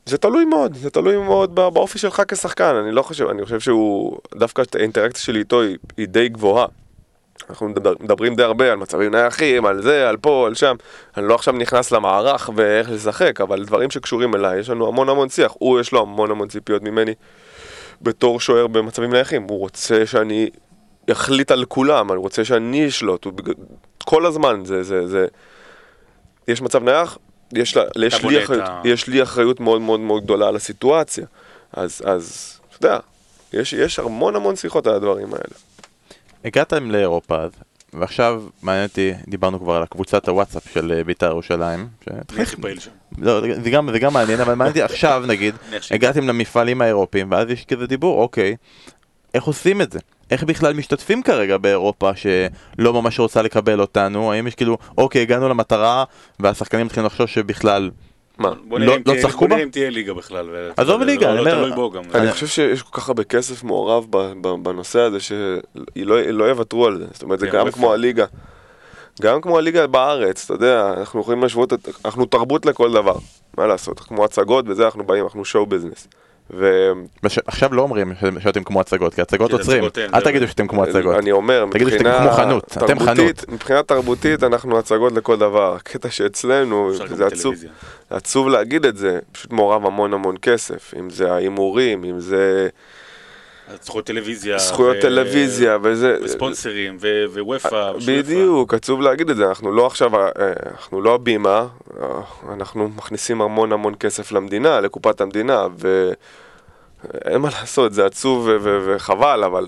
זה 0.06 0.18
תלוי 0.18 0.44
מאוד, 0.44 0.74
זה 0.76 0.90
תלוי 0.90 1.16
מאוד 1.16 1.54
בא- 1.54 1.68
באופי 1.68 1.98
שלך 1.98 2.22
כשחקן, 2.28 2.74
אני 2.74 2.92
לא 2.92 3.02
חושב, 3.02 3.28
אני 3.28 3.44
חושב 3.44 3.60
שהוא... 3.60 4.18
דווקא 4.34 4.62
האינטראקציה 4.74 5.22
שלי 5.22 5.38
איתו 5.38 5.60
היא, 5.96 6.08
די 6.08 6.28
גבוהה. 6.28 6.66
אנחנו 7.50 7.68
מדבר, 7.68 7.94
מדברים 8.00 8.34
די 8.34 8.42
הרבה 8.42 8.72
על 8.72 8.78
מצבים 8.78 9.14
נייחים, 9.14 9.66
על 9.66 9.82
זה, 9.82 10.08
על 10.08 10.16
פה, 10.16 10.46
על 10.46 10.54
שם. 10.54 10.76
אני 11.16 11.28
לא 11.28 11.34
עכשיו 11.34 11.54
נכנס 11.54 11.92
למערך 11.92 12.50
ואיך 12.54 12.90
לשחק, 12.90 13.40
אבל 13.40 13.64
דברים 13.64 13.90
שקשורים 13.90 14.34
אליי, 14.34 14.58
יש 14.58 14.70
לנו 14.70 14.88
המון 14.88 15.08
המון 15.08 15.28
שיח. 15.28 15.52
הוא, 15.58 15.80
יש 15.80 15.92
לו 15.92 16.00
המון 16.00 16.30
המון 16.30 16.48
ציפיות 16.48 16.82
ממני 16.82 17.14
בתור 18.02 18.40
שוער 18.40 18.66
במצבים 18.66 19.12
נייחים. 19.12 19.42
הוא 19.42 19.58
רוצה 19.58 20.06
שאני 20.06 20.50
אחליט 21.12 21.50
על 21.50 21.64
כולם, 21.64 22.10
אני 22.12 22.18
רוצה 22.18 22.44
שאני 22.44 22.88
אשלוט. 22.88 23.24
הוא 23.24 23.32
כל 24.04 24.26
הזמן, 24.26 24.64
זה, 24.64 24.82
זה, 24.82 25.08
זה... 25.08 25.26
יש 26.48 26.62
מצב 26.62 26.82
נייח, 26.82 27.18
יש, 27.52 27.76
לה, 27.76 27.82
יש, 28.06 28.24
לי 28.24 28.44
אחריות, 28.44 28.68
ה- 28.68 28.80
יש 28.84 29.06
לי 29.08 29.22
אחריות 29.22 29.60
מאוד 29.60 29.80
מאוד 29.80 30.00
מאוד 30.00 30.24
גדולה 30.24 30.48
על 30.48 30.56
הסיטואציה. 30.56 31.26
אז, 31.72 32.02
אז, 32.04 32.56
אתה 32.78 32.86
יודע, 32.86 32.98
יש, 33.52 33.72
יש 33.72 33.98
המון 33.98 34.36
המון 34.36 34.56
שיחות 34.56 34.86
על 34.86 34.94
הדברים 34.94 35.26
האלה. 35.34 35.54
הגעתם 36.44 36.90
לאירופה 36.90 37.36
אז, 37.42 37.50
ועכשיו 37.92 38.42
מעניין 38.62 38.86
אותי, 38.86 39.12
דיברנו 39.28 39.60
כבר 39.60 39.74
על 39.74 39.82
הקבוצת 39.82 40.28
הוואטסאפ 40.28 40.72
של 40.72 40.92
אה, 40.92 41.04
בית"ר 41.04 41.26
ירושלים. 41.26 41.88
הכי 42.38 42.56
פעיל 42.56 42.78
שם. 42.80 42.90
לא, 43.18 43.40
זה 43.62 43.70
גם, 43.70 43.92
זה 43.92 43.98
גם 43.98 44.12
מעניין, 44.12 44.40
אבל 44.40 44.54
מעניין 44.54 44.68
אותי 44.68 44.82
עכשיו 44.82 45.24
נגיד, 45.28 45.54
הגעתם 45.90 46.28
למפעלים 46.28 46.82
האירופיים, 46.82 47.30
ואז 47.30 47.50
יש 47.50 47.64
כזה 47.64 47.86
דיבור, 47.86 48.22
אוקיי, 48.22 48.56
איך 49.34 49.44
עושים 49.44 49.82
את 49.82 49.92
זה? 49.92 49.98
איך 50.30 50.44
בכלל 50.44 50.72
משתתפים 50.74 51.22
כרגע 51.22 51.56
באירופה 51.56 52.10
שלא 52.16 52.92
ממש 52.92 53.18
רוצה 53.20 53.42
לקבל 53.42 53.80
אותנו? 53.80 54.32
האם 54.32 54.46
יש 54.46 54.54
כאילו, 54.54 54.78
אוקיי, 54.98 55.22
הגענו 55.22 55.48
למטרה, 55.48 56.04
והשחקנים 56.40 56.86
מתחילים 56.86 57.06
לחשוב 57.06 57.26
שבכלל... 57.26 57.90
מה? 58.38 58.50
בוא 58.68 58.78
לא- 58.78 58.86
לא 58.86 58.98
תהיה- 59.04 59.22
צחקו 59.22 59.38
בוא 59.38 59.48
בה? 59.48 59.54
נראה 59.54 59.64
אם 59.66 59.70
תהיה 59.70 59.90
ליגה 59.90 60.14
בכלל. 60.14 60.48
עזוב 60.76 61.02
ליגה, 61.02 61.26
לא- 61.34 61.36
אני 61.40 61.44
לא 61.44 61.64
אומר- 61.64 61.74
בו 61.74 61.90
גם. 61.90 62.02
אני 62.14 62.22
אני- 62.22 62.32
חושב 62.32 62.46
שיש 62.46 62.82
כל 62.82 63.00
כך 63.00 63.08
הרבה 63.08 63.24
כסף 63.24 63.64
מעורב 63.64 64.06
ב- 64.10 64.32
ב- 64.40 64.62
בנושא 64.62 65.00
הזה 65.00 65.20
שלא 65.20 66.20
לא 66.22 66.44
יוותרו 66.44 66.86
על 66.86 66.98
זה. 66.98 67.04
זאת 67.12 67.22
אומרת, 67.22 67.38
זה 67.38 67.46
גם? 67.46 67.70
כמו 67.70 67.92
הליגה. 67.92 68.24
גם 69.22 69.40
כמו 69.40 69.58
הליגה 69.58 69.86
בארץ, 69.86 70.44
אתה 70.44 70.54
יודע, 70.54 70.92
אנחנו 70.96 71.20
יכולים 71.20 71.42
להשוות, 71.42 71.72
אנחנו 72.04 72.26
תרבות 72.26 72.66
לכל 72.66 72.92
דבר. 72.92 73.14
מה 73.58 73.66
לעשות, 73.66 74.00
כמו 74.00 74.24
הצגות 74.24 74.64
וזה, 74.68 74.84
אנחנו 74.84 75.04
באים, 75.04 75.24
אנחנו 75.24 75.44
שואו 75.44 75.66
ביזנס. 75.66 76.08
עכשיו 77.46 77.74
לא 77.74 77.82
אומרים 77.82 78.12
ש- 78.14 78.42
שאתם 78.42 78.64
כמו 78.64 78.80
הצגות, 78.80 79.14
כי 79.14 79.20
הצגות 79.22 79.50
כן, 79.50 79.56
עוצרים. 79.56 79.84
אין, 79.96 80.14
אל. 80.14 80.20
תגידו 80.20 80.48
שאתם 80.48 80.66
כמו 80.66 80.84
הצגות. 80.84 81.16
אני 81.18 81.32
אומר, 81.32 81.64
תגידו 81.70 81.90
שאתם 81.90 82.06
מבחינה 82.06 82.18
כמו 82.28 82.36
חנות, 82.36 82.64
אתם 82.76 82.86
תרבותית- 82.86 83.06
חנות. 83.40 83.48
מבחינה 83.48 83.82
תרבותית 83.82 84.42
אנחנו 84.42 84.78
הצגות 84.78 85.12
לכל 85.12 85.36
דבר. 85.36 85.74
הקטע 85.74 86.10
שאצלנו, 86.10 86.92
זה. 87.54 87.66
עצוב 88.10 88.48
להגיד 88.48 88.86
את 88.86 88.96
זה, 88.96 89.18
פשוט 89.32 89.52
מעורב 89.52 89.86
המון 89.86 90.14
המון 90.14 90.34
כסף. 90.42 90.94
אם 90.98 91.10
זה 91.10 91.32
ההימורים, 91.32 92.04
אם 92.04 92.20
זה 92.20 92.68
זכויות 93.82 94.06
טלוויזיה. 94.06 94.58
זכויות 94.58 94.96
ו- 94.96 95.00
טלוויזיה 95.00 95.78
וזה. 95.82 96.16
וספונסרים 96.22 96.96
ו- 97.00 97.24
ווופא. 97.32 97.92
ושוופא. 97.96 98.22
בדיוק, 98.22 98.74
עצוב 98.74 99.00
להגיד 99.00 99.30
את 99.30 99.36
זה, 99.36 99.48
אנחנו 99.48 99.72
לא 99.72 99.86
עכשיו, 99.86 100.16
אה, 100.16 100.28
אנחנו 100.70 101.00
לא 101.02 101.14
הבימה, 101.14 101.66
אה, 102.02 102.20
אנחנו 102.52 102.88
מכניסים 102.88 103.42
המון 103.42 103.72
המון 103.72 103.94
כסף 104.00 104.32
למדינה, 104.32 104.80
לקופת 104.80 105.20
המדינה, 105.20 105.66
ואין 105.78 107.40
מה 107.40 107.48
לעשות, 107.60 107.92
זה 107.92 108.06
עצוב 108.06 108.46
ו- 108.46 108.56
ו- 108.60 108.94
וחבל, 108.96 109.44
אבל 109.44 109.66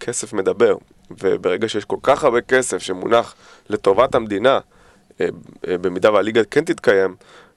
כסף 0.00 0.32
מדבר. 0.32 0.76
וברגע 1.10 1.68
שיש 1.68 1.84
כל 1.84 1.96
כך 2.02 2.24
הרבה 2.24 2.40
כסף 2.40 2.78
שמונח 2.78 3.34
לטובת 3.70 4.14
המדינה, 4.14 4.58
אה, 5.20 5.26
אה, 5.68 5.78
במידה 5.78 6.12
והליגה 6.12 6.44
כן 6.44 6.64
תתקיים, 6.64 7.14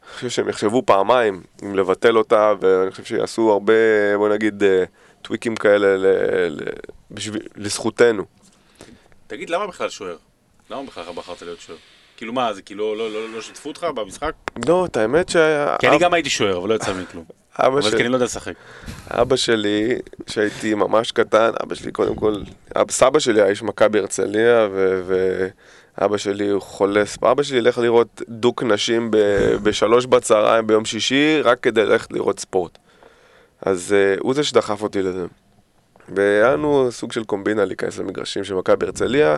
אני 0.07 0.15
חושב 0.15 0.29
שהם 0.29 0.49
יחשבו 0.49 0.83
פעמיים 0.85 1.41
אם 1.63 1.75
לבטל 1.75 2.17
אותה, 2.17 2.53
ואני 2.59 2.91
חושב 2.91 3.03
שיעשו 3.03 3.51
הרבה, 3.51 3.73
בוא 4.17 4.29
נגיד, 4.29 4.63
אה, 4.63 4.83
טוויקים 5.27 5.55
כאלה 5.55 5.97
ל- 5.97 6.07
ל- 6.49 6.69
בשביל- 7.11 7.47
לזכותנו. 7.55 8.23
תגיד, 9.27 9.49
למה 9.49 9.67
בכלל 9.67 9.89
שוער? 9.89 10.15
למה 10.69 10.83
בכלל 10.83 11.03
בחרת 11.15 11.41
להיות 11.41 11.59
שוער? 11.59 11.77
כאילו 12.17 12.33
מה, 12.33 12.53
זה 12.53 12.61
כאילו 12.61 12.95
לא- 12.95 13.11
לא 13.11 13.29
לא 13.29 13.41
שיתפו 13.41 13.69
אותך 13.69 13.87
במשחק? 13.95 14.31
לא, 14.67 14.85
את 14.85 14.97
האמת 14.97 15.29
שה... 15.29 15.75
כי 15.79 15.87
אני 15.87 15.99
גם 15.99 16.13
הייתי 16.13 16.29
שוער, 16.29 16.57
אבל 16.57 16.69
לא 16.69 16.73
יצא 16.75 16.93
ממני 16.93 17.05
כלום. 17.11 17.25
אבא, 17.59 17.67
אבל 17.67 17.81
של... 17.81 17.89
כי 17.97 18.03
אני 18.03 18.09
לא 18.09 18.15
יודע 18.15 18.25
לשחק. 18.25 18.53
אבא 19.07 19.35
שלי, 19.35 19.95
כשהייתי 20.25 20.73
ממש 20.73 21.11
קטן, 21.11 21.49
אבא 21.63 21.75
שלי 21.75 21.91
קודם 21.91 22.15
כל, 22.15 22.35
אב... 22.77 22.91
סבא 22.91 23.19
שלי 23.19 23.41
היה 23.41 23.49
איש 23.49 23.63
מכבי 23.63 23.99
הרצליה, 23.99 24.67
ו... 24.71 25.01
ואבא 25.97 26.17
שלי 26.17 26.47
הוא 26.49 26.61
חולה, 26.61 27.03
אבא 27.31 27.43
שלי 27.43 27.57
ילך 27.57 27.77
לראות 27.77 28.21
דוק 28.29 28.63
נשים 28.63 29.11
ב... 29.11 29.17
בשלוש 29.63 30.05
בצהריים 30.05 30.67
ביום 30.67 30.85
שישי, 30.85 31.41
רק 31.43 31.59
כדי 31.61 31.85
ללכת 31.85 32.13
לראות 32.13 32.39
ספורט. 32.39 32.77
אז 33.61 33.95
uh, 34.17 34.19
הוא 34.21 34.33
זה 34.33 34.43
שדחף 34.43 34.81
אותי 34.81 35.01
לזה. 35.01 35.25
והיה 36.15 36.53
לנו 36.53 36.87
סוג 36.91 37.11
של 37.11 37.23
קומבינה 37.23 37.65
להיכנס 37.65 37.97
למגרשים 37.97 38.43
של 38.43 38.55
מכבי 38.55 38.85
הרצליה. 38.85 39.35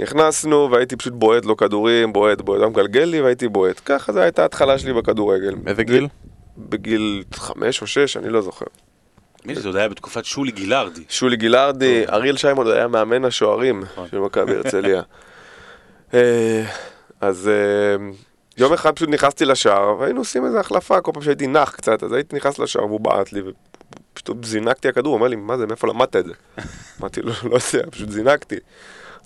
נכנסנו 0.00 0.68
והייתי 0.72 0.96
פשוט 0.96 1.12
בועט 1.12 1.44
לו 1.44 1.56
כדורים, 1.56 2.12
בועט, 2.12 2.40
בועט, 2.40 2.62
הוא 2.62 2.70
מגלגל 2.70 3.04
לי 3.04 3.20
והייתי 3.20 3.48
בועט. 3.48 3.80
ככה 3.84 4.12
זו 4.12 4.20
הייתה 4.20 4.42
ההתחלה 4.42 4.78
שלי 4.78 4.92
בכדורגל. 4.92 5.54
איזה 5.66 5.84
גיל? 5.84 6.08
בגיל 6.58 7.24
חמש 7.34 7.82
או 7.82 7.86
שש, 7.86 8.16
אני 8.16 8.28
לא 8.28 8.40
זוכר. 8.40 8.66
מי 9.44 9.54
זה, 9.54 9.60
זה 9.60 9.68
עוד 9.68 9.76
היה 9.76 9.88
בתקופת 9.88 10.24
שולי 10.24 10.52
גילארדי. 10.52 11.04
שולי 11.08 11.36
גילארדי, 11.36 12.04
אריאל 12.08 12.36
שיימון 12.36 12.66
היה 12.70 12.88
מאמן 12.88 13.24
השוערים 13.24 13.80
נכון. 13.80 14.08
של 14.10 14.18
מכבי 14.18 14.54
הרצליה. 14.54 15.02
אה, 16.14 16.64
אז 17.20 17.48
אה, 17.48 18.06
יום 18.58 18.72
אחד 18.72 18.96
פשוט 18.96 19.08
נכנסתי 19.08 19.44
לשער, 19.44 19.96
והיינו 19.98 20.20
עושים 20.20 20.44
איזה 20.46 20.60
החלפה, 20.60 21.00
כל 21.00 21.12
פעם 21.14 21.22
שהייתי 21.22 21.46
נח 21.46 21.70
קצת, 21.70 22.02
אז 22.02 22.12
הייתי 22.12 22.36
נכנס 22.36 22.58
לשער 22.58 22.86
והוא 22.86 23.00
בעט 23.00 23.32
לי, 23.32 23.40
ופשוט 23.40 24.44
זינקתי 24.44 24.88
הכדור, 24.88 25.12
הוא 25.12 25.18
אומר 25.18 25.28
לי, 25.28 25.36
מה 25.36 25.58
זה, 25.58 25.66
מאיפה 25.66 25.88
למדת 25.88 26.16
את 26.16 26.24
זה? 26.26 26.32
אמרתי 27.00 27.22
לו, 27.22 27.32
לא 27.44 27.58
יודע, 27.74 27.90
פשוט 27.90 28.10
זינקתי. 28.10 28.54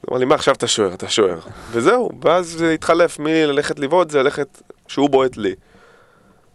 הוא 0.00 0.10
אמר 0.10 0.18
לי, 0.18 0.24
מה 0.24 0.34
עכשיו 0.34 0.54
אתה 0.54 0.66
שוער, 0.66 0.94
אתה 0.94 1.08
שוער. 1.08 1.38
וזהו, 1.70 2.10
ואז 2.22 2.46
זה 2.46 2.72
התחלף 2.72 3.18
מללכת 3.18 3.78
לבעוט, 3.78 4.10
זה 4.10 4.22
ללכת 4.22 4.62
שהוא 4.88 5.10
בועט 5.10 5.36
לי. 5.36 5.54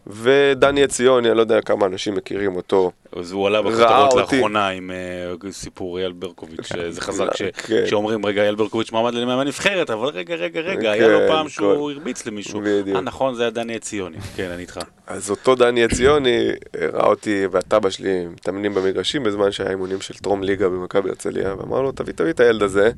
ודני 0.08 0.84
עציוני, 0.84 1.28
אני 1.30 1.38
לא 1.38 1.42
יודע 1.42 1.62
כמה 1.62 1.86
אנשים 1.86 2.14
מכירים 2.16 2.56
אותו. 2.56 2.92
אז 3.20 3.32
הוא 3.32 3.48
עלה 3.48 3.62
בכותרות. 3.62 4.14
לאחרונה 4.16 4.68
עם 4.70 4.92
אה, 4.92 5.52
סיפור 5.52 6.00
אייל 6.00 6.12
ברקוביץ', 6.12 6.72
אה, 6.78 6.92
זה 6.92 7.02
חזק 7.02 7.36
ש- 7.36 7.42
כן. 7.68 7.84
שאומרים, 7.90 8.26
רגע, 8.26 8.42
אייל 8.42 8.56
ברקוביץ' 8.56 8.92
מועמד 8.92 9.14
למאמן 9.14 9.48
נבחרת, 9.48 9.90
אבל 9.90 10.08
רגע, 10.08 10.36
רגע, 10.36 10.60
רגע, 10.60 10.92
היה 10.92 11.06
כן, 11.06 11.12
לו 11.12 11.20
פעם 11.28 11.44
כל- 11.44 11.50
שהוא 11.50 11.92
הרביץ 11.92 12.26
למישהו. 12.26 12.62
בדיוק. 12.64 12.96
אה, 12.98 13.02
נכון, 13.02 13.36
זה 13.36 13.42
היה 13.44 13.50
דני 13.52 13.76
עציוני. 13.76 14.18
כן, 14.36 14.50
אני 14.52 14.62
איתך. 14.62 14.80
אז 15.08 15.30
אותו 15.30 15.56
דני 15.56 15.84
עציוני 15.84 16.50
אה, 16.82 16.88
ראה 16.94 17.08
אותי 17.08 17.46
והטבא 17.52 17.90
שלי 17.90 18.26
מתאמנים 18.28 18.74
במגרשים 18.74 19.24
בזמן 19.24 19.52
שהיה 19.52 19.70
אימונים 19.70 20.02
של 20.02 20.14
טרום 20.14 20.44
ליגה 20.44 20.70
במכבי 20.70 21.10
הרצליה, 21.10 21.56
ואמר 21.60 21.82
לו, 21.82 21.92
תביא, 21.92 22.14
תביא 22.14 22.30
את 22.32 22.40
הילד 22.40 22.62
הזה. 22.64 22.92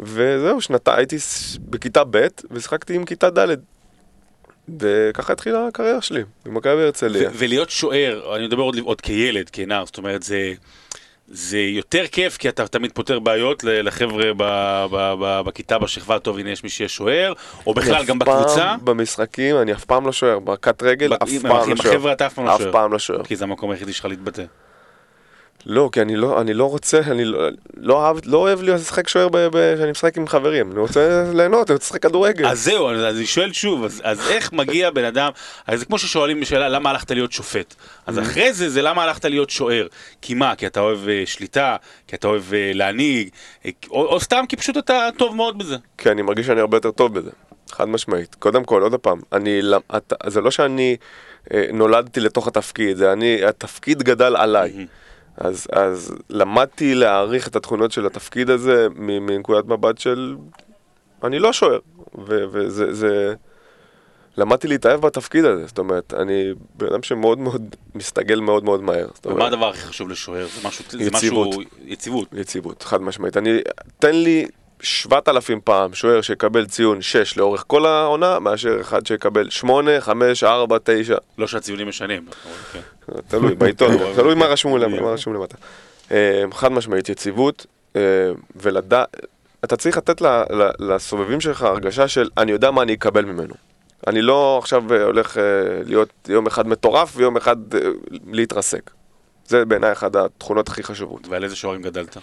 וזהו, 0.00 0.60
שנתה, 0.60 0.94
הייתי 0.96 1.16
בכיתה 1.60 2.02
ב' 2.10 2.26
ושיחקתי 2.50 2.94
עם 2.94 3.04
כיתה 3.04 3.30
ד'. 3.30 3.56
וככה 4.80 5.32
התחילה 5.32 5.66
הקריירה 5.66 6.00
שלי 6.00 6.22
במכבי 6.46 6.82
הרצליה. 6.82 7.30
ולהיות 7.34 7.70
שוער, 7.70 8.36
אני 8.36 8.46
מדבר 8.46 8.62
עוד, 8.62 8.78
עוד 8.78 9.00
כילד, 9.00 9.50
כנער, 9.52 9.86
זאת 9.86 9.98
אומרת, 9.98 10.22
זה, 10.22 10.52
זה 11.28 11.58
יותר 11.58 12.06
כיף, 12.12 12.36
כי 12.36 12.48
אתה 12.48 12.68
תמיד 12.68 12.92
פותר 12.92 13.18
בעיות 13.18 13.64
לחבר'ה 13.64 14.32
בכיתה, 15.44 15.78
בשכבה, 15.78 16.18
טוב, 16.18 16.38
הנה 16.38 16.50
יש 16.50 16.64
מי 16.64 16.70
שיהיה 16.70 16.88
שוער, 16.88 17.32
או 17.66 17.74
בכלל, 17.74 18.04
גם 18.04 18.22
אף 18.22 18.26
פעם 18.28 18.42
בקבוצה. 18.42 18.74
במשחקים, 18.84 19.56
אני 19.56 19.72
אף 19.72 19.84
פעם 19.84 20.06
לא 20.06 20.12
שוער, 20.12 20.38
ברכת 20.38 20.82
רגל, 20.82 21.14
אף 21.14 21.28
עם- 21.30 21.40
פעם 21.42 21.62
עם 21.62 21.70
לא 21.70 21.76
שוער. 21.76 21.94
החבר'ה 21.94 22.12
אתה 22.12 22.26
אף 22.26 22.34
פעם 22.34 22.44
לא 22.46 22.54
אף 22.54 22.60
שוער. 22.60 22.72
פעם 22.72 22.92
לא 22.92 22.98
שוער. 22.98 23.24
כי 23.24 23.36
זה 23.36 23.44
המקום 23.44 23.70
היחידי 23.70 23.92
שלך 23.92 24.04
להתבטא. 24.04 24.44
לא, 25.68 25.88
כי 25.92 26.02
אני 26.02 26.16
לא, 26.16 26.40
אני 26.40 26.54
לא 26.54 26.64
רוצה, 26.64 27.00
אני 27.10 27.24
לא, 27.24 27.48
לא, 27.76 27.94
אוהב, 27.94 28.16
לא 28.24 28.38
אוהב 28.38 28.62
לשחק 28.62 29.08
שוער 29.08 29.28
כשאני 29.76 29.90
משחק 29.90 30.16
עם 30.16 30.26
חברים. 30.28 30.72
אני 30.72 30.80
רוצה 30.80 31.24
ליהנות, 31.34 31.70
אני 31.70 31.74
רוצה 31.74 31.84
לשחק 31.86 32.02
כדורגל. 32.02 32.46
אז 32.46 32.64
זהו, 32.64 32.90
אז 32.90 33.16
אני 33.16 33.26
שואל 33.26 33.52
שוב, 33.52 33.84
אז, 33.84 34.00
אז 34.04 34.30
איך 34.30 34.52
מגיע 34.52 34.90
בן 34.90 35.04
אדם, 35.04 35.30
אז 35.66 35.78
זה 35.78 35.84
כמו 35.84 35.98
ששואלים 35.98 36.40
בשאלה 36.40 36.68
למה 36.68 36.90
הלכת 36.90 37.10
להיות 37.10 37.32
שופט. 37.32 37.74
אז 38.06 38.18
אחרי 38.18 38.52
זה, 38.52 38.68
זה 38.70 38.82
למה 38.82 39.02
הלכת 39.02 39.24
להיות 39.24 39.50
שוער. 39.50 39.86
כי 40.22 40.34
מה, 40.34 40.54
כי 40.54 40.66
אתה 40.66 40.80
אוהב 40.80 41.08
אה, 41.08 41.22
שליטה, 41.26 41.76
כי 42.08 42.16
אתה 42.16 42.28
אוהב 42.28 42.54
אה, 42.54 42.70
להנהיג, 42.74 43.28
אה, 43.66 43.70
או, 43.90 44.06
או 44.06 44.20
סתם 44.20 44.44
כי 44.48 44.56
פשוט 44.56 44.76
אתה 44.76 45.08
טוב 45.18 45.36
מאוד 45.36 45.58
בזה. 45.58 45.76
כי 45.98 46.10
אני 46.10 46.22
מרגיש 46.22 46.46
שאני 46.46 46.60
הרבה 46.60 46.76
יותר 46.76 46.90
טוב 46.90 47.18
בזה. 47.18 47.30
חד 47.70 47.88
משמעית. 47.88 48.34
קודם 48.34 48.64
כל, 48.64 48.82
עוד 48.82 48.94
פעם, 48.94 49.20
אני, 49.32 49.60
אתה- 49.96 50.16
זה 50.30 50.40
לא 50.40 50.50
שאני 50.50 50.96
אה, 51.54 51.64
נולדתי 51.72 52.20
לתוך 52.20 52.48
התפקיד, 52.48 52.96
זה 52.96 53.12
אני, 53.12 53.44
התפקיד 53.44 54.02
גדל 54.02 54.36
עליי. 54.36 54.86
אז, 55.36 55.66
אז 55.72 56.14
למדתי 56.30 56.94
להעריך 56.94 57.48
את 57.48 57.56
התכונות 57.56 57.92
של 57.92 58.06
התפקיד 58.06 58.50
הזה 58.50 58.86
מנקודת 58.96 59.64
מבט 59.64 59.98
של 59.98 60.36
אני 61.24 61.38
לא 61.38 61.52
שוער, 61.52 61.78
ו- 62.18 62.44
וזה, 62.52 62.94
זה... 62.94 63.34
למדתי 64.38 64.68
להתאהב 64.68 65.00
בתפקיד 65.00 65.44
הזה, 65.44 65.66
זאת 65.66 65.78
אומרת, 65.78 66.14
אני 66.14 66.52
בן 66.74 66.86
אדם 66.86 67.02
שמאוד 67.02 67.38
מאוד 67.38 67.74
מסתגל 67.94 68.40
מאוד 68.40 68.64
מאוד 68.64 68.82
מהר. 68.82 69.06
זאת 69.14 69.26
ומה 69.26 69.34
אומרת, 69.34 69.52
הדבר 69.52 69.68
הכי 69.68 69.80
חשוב 69.80 70.08
לשוער? 70.08 70.46
זה 70.46 70.68
משהו, 70.68 70.84
זה 70.90 71.02
יציבות. 71.02 71.48
משהו, 71.48 71.62
יציבות. 71.84 72.28
יציבות, 72.32 72.82
חד 72.82 73.02
משמעית. 73.02 73.36
אני, 73.36 73.58
תן 73.98 74.14
לי 74.14 74.46
7,000 74.80 75.60
פעם 75.64 75.94
שוער 75.94 76.20
שיקבל 76.20 76.66
ציון 76.66 77.02
6 77.02 77.36
לאורך 77.36 77.64
כל 77.66 77.86
העונה, 77.86 78.38
מאשר 78.38 78.80
אחד 78.80 79.06
שיקבל 79.06 79.50
8, 79.50 80.00
5, 80.00 80.44
4, 80.44 80.76
9, 80.84 81.16
לא 81.38 81.46
שהציונים 81.46 81.88
משנים. 81.88 82.26
כן. 82.72 82.80
תלוי, 83.28 83.54
בעיתון, 83.54 83.96
תלוי 84.16 84.34
מה. 84.34 84.46
רשום 84.46 84.78
למטה. 85.34 85.56
אה, 86.10 86.44
חד 86.52 86.72
משמעית, 86.72 87.08
יציבות, 87.08 87.66
אה, 87.96 88.00
ולדע... 88.56 89.04
אתה 89.64 89.76
צריך 89.76 89.96
לתת 89.96 90.22
לסובבים 90.78 91.40
שלך 91.40 91.62
הרגשה 91.62 92.08
של 92.08 92.28
אני 92.38 92.52
יודע 92.52 92.70
מה 92.70 92.82
אני 92.82 92.94
אקבל 92.94 93.24
ממנו. 93.24 93.54
אני 94.06 94.22
לא 94.22 94.58
עכשיו 94.62 94.94
אה, 94.94 95.04
הולך 95.04 95.38
אה, 95.38 95.42
להיות 95.84 96.10
יום 96.28 96.46
אחד 96.46 96.68
מטורף 96.68 97.12
ויום 97.16 97.36
אחד 97.36 97.74
אה, 97.74 97.80
להתרסק. 98.26 98.90
זה 99.46 99.64
בעיניי 99.64 99.92
אחת 99.92 100.16
התכונות 100.16 100.68
הכי 100.68 100.82
חשובות. 100.82 101.28
ועל 101.28 101.44
איזה 101.44 101.56
שוערים 101.56 101.82
גדלת? 101.82 102.16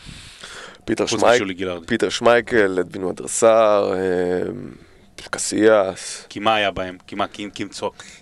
פיטר 0.86 1.08
חוץ 1.08 1.20
שמייק, 1.20 1.36
משולי 1.36 1.54
גילארדי. 1.54 1.86
פיטר 1.88 2.10
שמייקל, 2.10 2.80
אדווין 2.80 3.04
ואן 3.04 3.34
דר 3.34 3.54
סאר, 3.54 3.94
אה, 3.96 4.52
קסיאס. 5.30 6.26
כי 6.30 6.40
מה 6.40 6.56
היה 6.56 6.72
בהם? 6.72 6.98
כי 7.08 7.16
מה, 7.16 7.28
כי 7.28 7.44
הם- 7.44 7.50
כי 7.50 7.64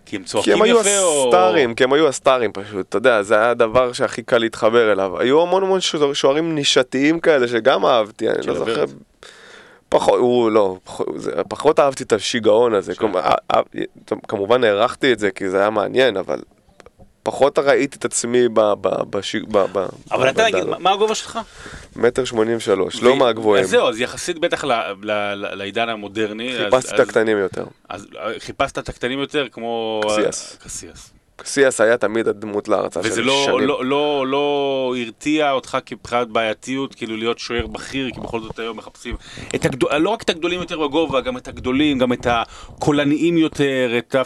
כי 0.06 0.16
הם 0.16 0.24
כי 0.24 0.28
צועקים 0.30 0.54
הם 0.54 0.62
היו 0.62 0.80
יפה 0.80 1.00
או... 1.00 1.26
הסטארים, 1.28 1.76
כי 1.76 1.84
הם 1.84 1.94
היו 1.94 2.08
הסטארים 2.08 2.52
פשוט, 2.54 2.90
אתה 2.90 2.98
יודע, 2.98 3.22
זה 3.24 3.36
היה 3.36 3.50
הדבר 3.50 3.94
שהכי 3.94 4.24
קל 4.24 4.38
להתחבר 4.38 4.92
אליו. 4.92 5.20
היו 5.20 5.42
המון 5.42 5.64
המון 5.64 5.82
שוער- 5.82 6.14
שוערים 6.14 6.56
נישתיים 6.56 7.20
כאלה 7.20 7.48
שגם 7.48 7.86
אהבתי, 7.86 8.30
אני 8.30 8.48
לא. 8.48 8.54
זוכר. 8.54 8.86
פחות, 9.90 10.20
הוא 10.20 10.52
לא, 10.52 10.78
פחות, 10.84 11.08
זה, 11.16 11.32
פחות 11.50 11.80
אהבתי 11.80 12.04
את 12.04 12.14
השיגעון 12.14 12.74
הזה. 12.74 12.96
כלומר, 12.96 13.20
אה, 13.20 13.36
אה, 13.56 13.62
כמובן 14.28 14.64
הערכתי 14.64 15.14
את 15.14 15.20
זה 15.20 15.32
כי 15.32 15.50
זה 15.50 15.60
היה 15.60 15.70
מעניין, 15.70 16.18
אבל 16.18 16.40
פחות 17.24 17.60
ראיתי 17.60 17.98
את 17.98 18.06
עצמי 18.06 18.50
ב... 18.50 18.60
ב, 18.60 18.88
בשיג, 19.10 19.44
ב, 19.52 19.58
ב 19.58 19.88
אבל 20.12 20.30
אתה 20.30 20.44
נגיד. 20.46 20.64
מה- 20.64 20.92
הגובה 20.92 21.16
שלך? 21.16 21.40
מטר 21.96 22.26
שמונים 22.26 22.58
ושלוש, 22.58 23.04
לא 23.04 23.16
מהגבוהים. 23.16 23.64
אז 23.64 23.70
זהו, 23.70 23.88
אז 23.90 24.00
יחסית 24.00 24.40
בטח 24.40 24.64
לעידן 25.54 25.90
המודרני. 25.90 26.54
חיפשתי 26.58 26.96
את 26.96 27.00
הקטנים 27.00 27.38
יותר. 27.38 27.66
אז 27.90 28.08
אה, 28.20 28.40
חיפשת 28.40 28.78
את 28.78 28.90
הקטנים 28.90 29.20
יותר 29.20 29.48
כמו... 29.52 30.02
קסיאס. 30.10 30.58
קסיאס. 30.64 31.12
קסיאס 31.42 31.82
היה 31.82 31.98
תמיד 31.98 32.28
הדמות 32.28 32.68
להרצאה 32.68 33.04
וזה 33.06 33.16
שלי 33.16 33.26
לא, 33.26 33.44
שנים. 33.46 33.60
לא, 33.60 33.86
לא, 33.86 34.26
לא 34.28 34.96
הרתיע 35.00 35.52
אותך 35.52 35.78
כבחינת 35.86 36.28
בעייתיות, 36.28 36.96
כאילו 36.96 37.18
להיות 37.18 37.40
שוער 37.40 37.68
בכיר, 37.68 38.10
כי 38.14 38.20
בכל 38.20 38.40
זאת 38.40 38.60
היום 38.60 38.78
מחפשים 38.78 39.16
את 39.56 39.66
הגדול, 39.66 39.96
לא 39.96 40.10
רק 40.10 40.24
את 40.24 40.30
הגדולים 40.30 40.60
יותר 40.60 40.88
בגובה, 40.88 41.22
גם 41.22 41.38
את 41.38 41.48
הגדולים, 41.48 41.98
גם 41.98 42.14
את 42.14 42.28
הקולניים 42.30 43.38
יותר, 43.38 43.92
את 43.98 44.16
ה... 44.16 44.22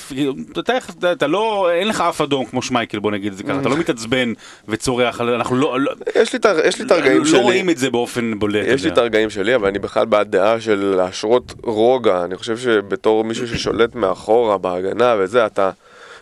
אתה, 0.59 0.77
אתה, 0.99 1.11
אתה 1.11 1.27
לא, 1.27 1.69
אין 1.71 1.87
לך 1.87 2.01
אף 2.01 2.21
אדום 2.21 2.45
כמו 2.45 2.61
שמייקל, 2.61 2.99
בוא 2.99 3.11
נגיד 3.11 3.31
את 3.31 3.37
זה 3.37 3.43
ככה, 3.43 3.59
אתה 3.59 3.69
לא 3.69 3.77
מתעצבן 3.77 4.33
וצורח, 4.67 5.21
אנחנו 5.21 5.55
לא, 5.55 5.79
לא, 5.79 5.91
יש 6.15 6.33
לי 6.79 6.85
את 6.85 6.91
הרגעים 6.91 7.19
לא 7.19 7.25
שלי. 7.25 7.39
רואים 7.39 7.69
את 7.69 7.77
זה 7.77 7.89
באופן 7.89 8.39
בולט. 8.39 8.65
יש 8.67 8.83
לי. 8.83 8.89
את 8.89 8.97
הרגעים 8.97 9.29
שלי, 9.29 9.55
אבל 9.55 9.67
אני 9.67 9.79
בכלל 9.79 10.05
בעד 10.05 10.31
דעה 10.31 10.61
של 10.61 10.93
להשרות 10.97 11.53
רוגע. 11.63 12.23
אני 12.23 12.37
חושב 12.37 12.57
שבתור 12.57 13.23
מישהו 13.23 13.47
ששולט 13.47 13.95
מאחורה 13.95 14.57
בהגנה 14.57 15.15
וזה, 15.19 15.45
אתה 15.45 15.71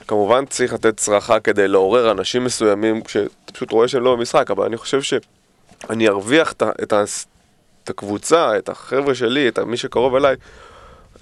כמובן 0.07 0.45
צריך 0.45 0.73
לתת 0.73 0.97
צרחה 0.97 1.39
כדי 1.39 1.67
לעורר 1.67 2.11
אנשים 2.11 2.43
מסוימים, 2.43 3.01
כשאתה 3.01 3.53
פשוט 3.53 3.71
רואה 3.71 3.87
שהם 3.87 4.03
לא 4.03 4.15
במשחק, 4.15 4.51
אבל 4.51 4.65
אני 4.65 4.77
חושב 4.77 5.01
שאני 5.01 6.07
ארוויח 6.07 6.51
את, 6.51 6.63
את, 6.83 7.89
הקבוצה, 7.89 8.57
את 8.57 8.69
החבר'ה 8.69 9.15
שלי, 9.15 9.47
את 9.47 9.59
מי 9.59 9.77
שקרוב 9.77 10.15
אליי, 10.15 10.35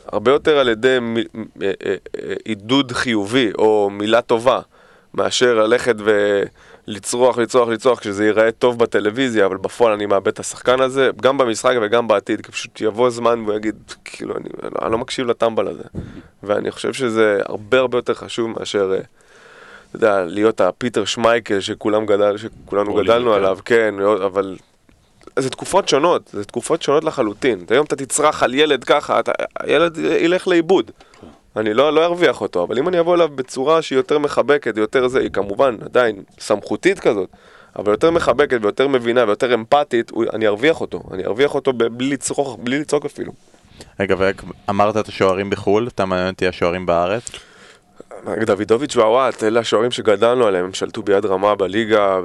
הרבה 0.05 0.31
יותר 0.31 0.57
על 0.57 0.69
ידי 0.69 0.97
אה, 0.97 1.71
אה, 1.85 1.95
אה, 2.19 2.33
עידוד 2.45 2.91
חיובי 2.91 3.51
או 3.57 3.89
מילה 3.89 4.21
טובה, 4.21 4.59
מאשר 5.13 5.53
ללכת 5.53 5.95
ולצרוח, 5.97 6.51
לצרוח, 6.87 7.37
לצרוח, 7.37 7.99
כשזה 7.99 8.25
ייראה 8.25 8.51
טוב 8.51 8.79
בטלוויזיה, 8.79 9.45
אבל 9.45 9.57
בפועל 9.57 9.93
אני 9.93 10.05
מאבד 10.05 10.27
את 10.27 10.39
השחקן 10.39 10.81
הזה, 10.81 11.09
גם 11.21 11.37
במשחק 11.37 11.73
וגם 11.81 12.07
בעתיד, 12.07 12.41
כי 12.41 12.51
פשוט 12.51 12.81
יבוא 12.81 13.09
זמן 13.09 13.43
והוא 13.45 13.55
יגיד, 13.55 13.75
כאילו, 14.05 14.37
אני, 14.37 14.49
אני 14.81 14.91
לא 14.91 14.97
מקשיב 14.97 15.27
לטמבל 15.27 15.67
הזה. 15.67 15.83
ואני 16.43 16.71
חושב 16.71 16.93
שזה 16.93 17.39
הרבה 17.45 17.79
הרבה 17.79 17.97
יותר 17.97 18.13
חשוב 18.13 18.49
מאשר, 18.59 18.93
אה, 18.93 18.97
אתה 18.97 19.95
יודע, 19.95 20.23
להיות 20.23 20.61
הפיטר 20.61 21.05
שמייקל 21.05 21.59
שכולם 21.59 22.05
גדל, 22.05 22.37
שכולנו 22.37 22.93
גדלנו 22.93 23.31
כן. 23.31 23.37
עליו, 23.37 23.57
כן, 23.65 23.95
אבל 24.25 24.57
זה 25.39 25.49
תקופות 25.49 25.89
שונות, 25.89 26.29
זה 26.33 26.45
תקופות 26.45 26.81
שונות 26.81 27.03
לחלוטין. 27.03 27.65
היום 27.69 27.85
אתה 27.85 27.95
תצרח 27.95 28.43
על 28.43 28.53
ילד 28.53 28.83
ככה, 28.83 29.19
אתה, 29.19 29.31
הילד 29.59 29.97
ילך 29.97 30.47
לאיבוד. 30.47 30.91
אני 31.55 31.73
לא, 31.73 31.93
לא 31.93 32.05
ארוויח 32.05 32.41
אותו, 32.41 32.63
אבל 32.63 32.77
אם 32.77 32.87
אני 32.87 32.99
אבוא 32.99 33.15
אליו 33.15 33.29
בצורה 33.35 33.81
שהיא 33.81 33.97
יותר 33.97 34.19
מחבקת, 34.19 34.77
יותר 34.77 35.07
זה, 35.07 35.19
היא 35.19 35.29
כמובן 35.29 35.75
עדיין 35.85 36.23
סמכותית 36.39 36.99
כזאת, 36.99 37.29
אבל 37.75 37.91
יותר 37.91 38.11
מחבקת 38.11 38.57
ויותר 38.61 38.87
מבינה 38.87 39.23
ויותר 39.25 39.53
אמפתית, 39.53 40.09
הוא, 40.09 40.25
אני 40.33 40.47
ארוויח 40.47 40.81
אותו. 40.81 41.03
אני 41.11 41.25
ארוויח 41.25 41.55
אותו 41.55 41.73
בלי 41.73 42.09
לצרוך, 42.09 42.57
בלי 42.63 42.79
לצעוק 42.79 43.05
אפילו. 43.05 43.31
רגע, 43.99 44.15
ורק 44.17 44.43
אמרת 44.69 44.97
את 44.97 45.07
השוערים 45.07 45.49
בחו"ל, 45.49 45.87
אתה 45.87 46.05
מעניין 46.05 46.29
אותי 46.29 46.47
השוערים 46.47 46.85
בארץ. 46.85 47.31
דוידוביץ' 48.45 48.95
ועוואט, 48.95 49.43
אלה 49.43 49.59
השוערים 49.59 49.91
שגדלנו 49.91 50.47
עליהם, 50.47 50.65
הם 50.65 50.73
שלטו 50.73 51.03
ביד 51.03 51.25
רמה 51.25 51.55
בליגה 51.55 52.19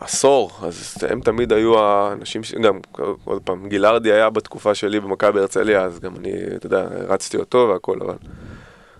עשור, 0.00 0.50
אז 0.62 0.94
הם 1.08 1.20
תמיד 1.20 1.52
היו 1.52 1.78
האנשים, 1.78 2.44
ש... 2.44 2.54
גם, 2.54 2.78
עוד 3.24 3.42
פעם, 3.42 3.68
גילארדי 3.68 4.12
היה 4.12 4.30
בתקופה 4.30 4.74
שלי 4.74 5.00
במכבי 5.00 5.40
הרצליה, 5.40 5.82
אז 5.82 6.00
גם 6.00 6.16
אני, 6.16 6.32
אתה 6.56 6.66
יודע, 6.66 6.86
הרצתי 7.08 7.36
אותו 7.36 7.68
והכל, 7.72 7.98
אבל 8.02 8.14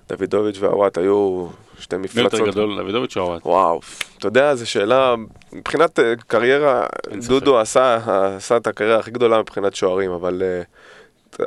דוידוביץ' 0.08 0.56
ועוואט 0.60 0.98
היו 0.98 1.46
שתי 1.78 1.96
מי 1.96 2.02
מפלצות. 2.04 2.32
יותר 2.40 2.50
גדול, 2.50 2.76
דוידוביץ' 2.82 3.16
או 3.16 3.22
אוהד? 3.22 3.40
וואו, 3.44 3.80
אתה 4.18 4.26
יודע, 4.26 4.54
זו 4.54 4.70
שאלה, 4.70 5.14
מבחינת 5.52 5.98
אה, 5.98 6.12
קריירה. 6.26 6.86
דודו 7.28 7.58
עשה, 7.60 7.98
עשה 8.36 8.56
את 8.56 8.66
הקריירה 8.66 8.98
הכי 8.98 9.10
גדולה 9.10 9.38
מבחינת 9.40 9.74
שוערים, 9.74 10.10
אבל 10.10 10.42
אה, 10.42 10.62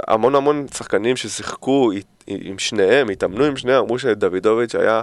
המון 0.07 0.35
המון 0.35 0.65
שחקנים 0.77 1.15
ששיחקו 1.15 1.91
עם 2.27 2.59
שניהם, 2.59 3.09
התאמנו 3.09 3.43
עם 3.43 3.57
שניהם, 3.57 3.83
אמרו 3.83 3.99
שדוידוביץ' 3.99 4.75
היה, 4.75 5.01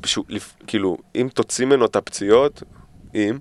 בשו- 0.00 0.24
לפ- 0.28 0.54
כאילו, 0.66 0.96
אם 1.14 1.28
תוציא 1.34 1.66
ממנו 1.66 1.84
את 1.86 1.96
הפציעות, 1.96 2.62
אם, 3.14 3.38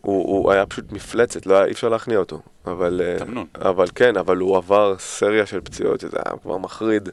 הוא, 0.00 0.28
הוא 0.44 0.52
היה 0.52 0.66
פשוט 0.66 0.92
מפלצת, 0.92 1.46
לא 1.46 1.54
היה, 1.54 1.64
אי 1.64 1.72
אפשר 1.72 1.88
להכניע 1.88 2.18
אותו. 2.18 2.40
אבל, 2.66 3.00
אה, 3.04 3.18
תמנון. 3.18 3.46
אבל 3.62 3.86
כן, 3.94 4.16
אבל 4.16 4.36
הוא 4.36 4.56
עבר 4.56 4.94
סריה 4.98 5.46
של 5.46 5.60
פציעות, 5.60 6.00
שזה 6.00 6.16
היה 6.26 6.36
כבר 6.42 6.58
מחריד 6.58 7.08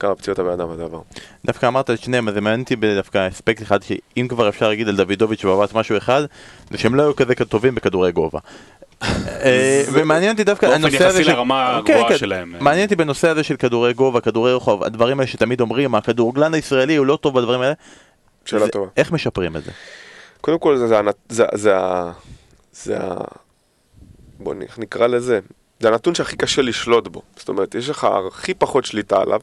כמה 0.00 0.14
פציעות 0.14 0.38
הבן 0.38 0.50
אדם 0.50 0.70
הזה 0.70 0.84
עבר. 0.84 1.00
דווקא 1.46 1.66
אמרת 1.66 1.90
את 1.90 2.00
שניהם, 2.00 2.28
אז 2.28 2.34
זה 2.34 2.40
מעניין 2.40 2.60
אותי 2.60 2.76
דווקא 2.76 3.28
אספקט 3.28 3.62
אחד, 3.62 3.82
שאם 3.82 4.26
כבר 4.28 4.48
אפשר 4.48 4.68
להגיד 4.68 4.88
על 4.88 4.96
דוידוביץ' 4.96 5.44
ובבת 5.44 5.74
משהו 5.74 5.96
אחד, 5.96 6.22
זה 6.70 6.78
שהם 6.78 6.94
לא 6.94 7.02
היו 7.02 7.16
כזה 7.16 7.34
טובים 7.34 7.74
בכדורי 7.74 8.12
גובה. 8.12 8.38
אה, 9.02 9.84
ומעניין 9.92 10.32
אותי 10.32 10.44
דווקא 10.44 10.66
באופן 10.68 10.82
הנושא 10.84 10.96
הזה 11.06 11.18
יחסי 11.18 11.24
של- 11.24 11.30
לרמה 11.36 11.80
כן, 11.84 11.92
הגבוהה 11.92 12.12
כן. 12.12 12.18
שלהם. 12.18 12.54
מעניין 12.60 12.84
אותי 12.84 12.96
בנושא 12.96 13.28
הזה 13.28 13.42
של 13.42 13.56
כדורי 13.56 13.92
גובה, 13.92 14.20
כדורי 14.20 14.52
רחוב, 14.54 14.84
הדברים 14.84 15.20
האלה 15.20 15.30
שתמיד 15.30 15.60
אומרים, 15.60 15.94
הכדורגלן 15.94 16.54
הישראלי 16.54 16.96
הוא 16.96 17.06
לא 17.06 17.18
טוב 17.22 17.38
בדברים 17.38 17.60
האלה. 17.60 17.72
שאלה 18.44 18.68
טובה. 18.68 18.86
איך 18.96 19.12
משפרים 19.12 19.56
את 19.56 19.64
זה? 19.64 19.70
קודם 20.40 20.58
כל 20.58 20.76
זה, 20.76 20.86
זה, 20.86 20.96
זה, 21.28 21.44
זה, 21.54 21.76
זה, 22.72 22.98
בוא 24.38 24.54
נקרא 24.78 25.06
לזה, 25.06 25.40
זה 25.80 25.88
הנתון 25.88 26.14
שהכי 26.14 26.36
קשה 26.36 26.62
לשלוט 26.62 27.08
בו. 27.08 27.22
זאת 27.36 27.48
אומרת, 27.48 27.74
יש 27.74 27.88
לך 27.88 28.08
הכי 28.28 28.54
פחות 28.54 28.84
שליטה 28.84 29.20
עליו, 29.20 29.40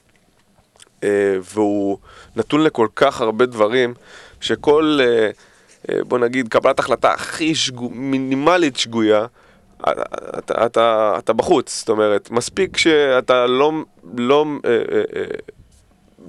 אה, 1.04 1.38
והוא 1.54 1.98
נתון 2.36 2.64
לכל 2.64 2.88
כך 2.96 3.22
הרבה 3.22 3.46
דברים, 3.46 3.94
שכל 4.42 5.00
אה, 5.02 5.30
אה, 5.90 6.04
בוא 6.04 6.20
נגיד, 6.20 6.48
קבלת 6.48 6.80
החלטה 6.80 7.12
הכי 7.12 7.56
שגו, 7.56 7.90
מינימלית 7.90 8.78
שגויה, 8.78 9.26
אתה, 9.82 10.66
אתה, 10.66 11.16
אתה, 11.18 11.34
בחוץ, 11.34 11.80
זאת 11.80 11.90
אומרת, 11.90 12.32
מספיק 12.32 12.78
שאתה 12.78 13.48
לא, 13.48 13.72
לא, 14.18 14.46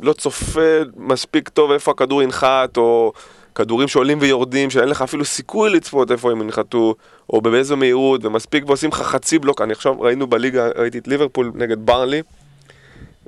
לא 0.03 0.13
צופה 0.13 0.79
מספיק 0.97 1.49
טוב 1.49 1.71
איפה 1.71 1.91
הכדור 1.91 2.23
ינחת, 2.23 2.77
או 2.77 3.13
כדורים 3.57 3.89
שעולים 3.89 4.19
ויורדים, 4.21 4.71
שאין 4.71 4.89
לך 4.89 5.03
אפילו 5.03 5.25
סיכוי 5.25 5.71
לצפות 5.71 6.13
איפה 6.13 6.31
הם 6.31 6.43
ינחתו, 6.43 6.95
או 7.31 7.41
באיזו 7.41 7.77
מהירות, 7.77 8.25
ומספיק 8.25 8.65
ועושים 8.67 8.91
לך 8.91 9.03
חצי 9.03 9.39
בלוק. 9.39 9.63
אני 9.63 9.73
עכשיו 9.73 10.01
ראינו 10.01 10.27
בליגה, 10.27 10.69
ראיתי 10.77 10.99
את 10.99 11.09
ליברפול 11.09 11.53
נגד 11.55 11.87
ברנלי, 11.87 12.23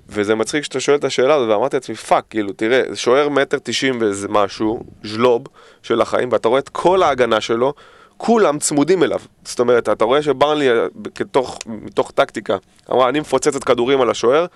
וזה 0.09 0.35
מצחיק 0.35 0.65
שאתה 0.65 0.81
שואל 0.81 0.97
את 0.97 1.05
השאלה 1.05 1.35
הזאת, 1.35 1.49
ואמרתי 1.49 1.77
לעצמי, 1.77 1.95
fuck, 1.95 2.25
כאילו, 2.31 2.53
תראה, 2.53 2.83
שוער 2.95 3.29
מטר 3.29 3.59
תשעים 3.63 4.01
ואיזה 4.01 4.29
משהו, 4.29 4.83
ז'לוב 5.05 5.43
של 5.83 6.01
החיים, 6.01 6.29
ואתה 6.33 6.49
רואה 6.49 6.61
את 6.61 6.69
כל 6.69 7.03
ההגנה 7.03 7.41
שלו, 7.41 7.75
כולם 8.17 8.59
צמודים 8.59 9.03
אליו. 9.03 9.21
זאת 9.45 9.61
אומרת, 9.61 9.89
אתה 9.89 10.05
רואה 10.05 10.23
שברנלי, 10.23 10.69
כתוך, 11.15 11.59
מתוך 11.67 12.11
טקטיקה, 12.11 12.57
אמרה, 12.93 13.09
אני 13.09 13.21
מפוצצת 13.21 13.65
כדורים 13.65 14.01
על 14.01 14.11
השוער, 14.11 14.47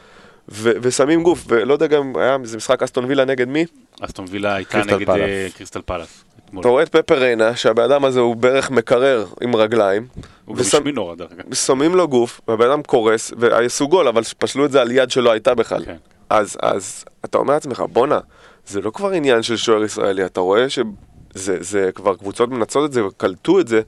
ו- 0.49 0.73
ושמים 0.83 1.23
גוף, 1.23 1.45
ולא 1.49 1.73
יודע 1.73 1.87
גם, 1.87 2.13
היה 2.17 2.37
איזה 2.43 2.57
משחק 2.57 2.83
אסטון 2.83 3.05
וילה 3.05 3.25
נגד 3.25 3.49
מי? 3.49 3.65
אסטון 4.05 4.25
וילה 4.31 4.55
הייתה 4.55 4.79
נגד. 4.79 5.11
אה, 5.11 5.47
קריסטל 5.57 5.81
פלאס. 5.87 6.25
אתה 6.61 6.69
רואה 6.69 6.83
את 6.83 6.89
פפר 6.89 7.19
ריינה, 7.19 7.57
שהבן 7.57 7.83
אדם 7.83 8.05
הזה 8.05 8.21
הוא 8.21 8.37
בערך 8.37 8.71
מקרר 8.71 9.27
עם 9.43 9.57
רגליים, 9.57 10.07
הוא 10.45 10.57
גם 10.57 10.61
ושם- 10.63 10.77
השמין 10.79 10.95
נורא 10.95 11.15
דרך 11.15 11.33
אגב. 11.33 11.55
שמים 11.55 11.95
לו 11.95 12.09
גוף, 12.09 12.41
והבן 12.49 12.71
אדם 12.71 12.83
קורס, 12.83 13.33
ועשו 13.39 13.89
גול, 13.89 14.09
אבל 14.09 14.23
פסלו 14.39 14.65
את 14.65 14.71
זה 14.73 14.81
על 14.81 14.91
יד 14.91 15.11
שלא 15.11 15.31
הייתה 15.31 15.55
בכלל. 15.55 15.85
כן. 15.85 15.97
אז, 16.31 16.57
אז 16.63 17.05
אתה 17.25 17.39
אומר 17.39 17.55
לעצמך, 17.55 17.85
בואנה, 17.93 18.19
זה 18.67 18.81
לא 18.81 18.91
כבר 18.91 19.11
עניין 19.11 19.43
של 19.43 19.57
שוער 19.57 19.85
ישראלי, 19.85 20.25
אתה 20.25 20.41
רואה 20.41 20.67
שזה 20.71 21.57
זה 21.61 21.91
כבר 21.95 22.15
קבוצות 22.17 22.51
מנצות 22.51 22.85
את 22.85 22.93
זה 22.93 23.05
וקלטו 23.07 23.61
את 23.61 23.69
זה, 23.69 23.81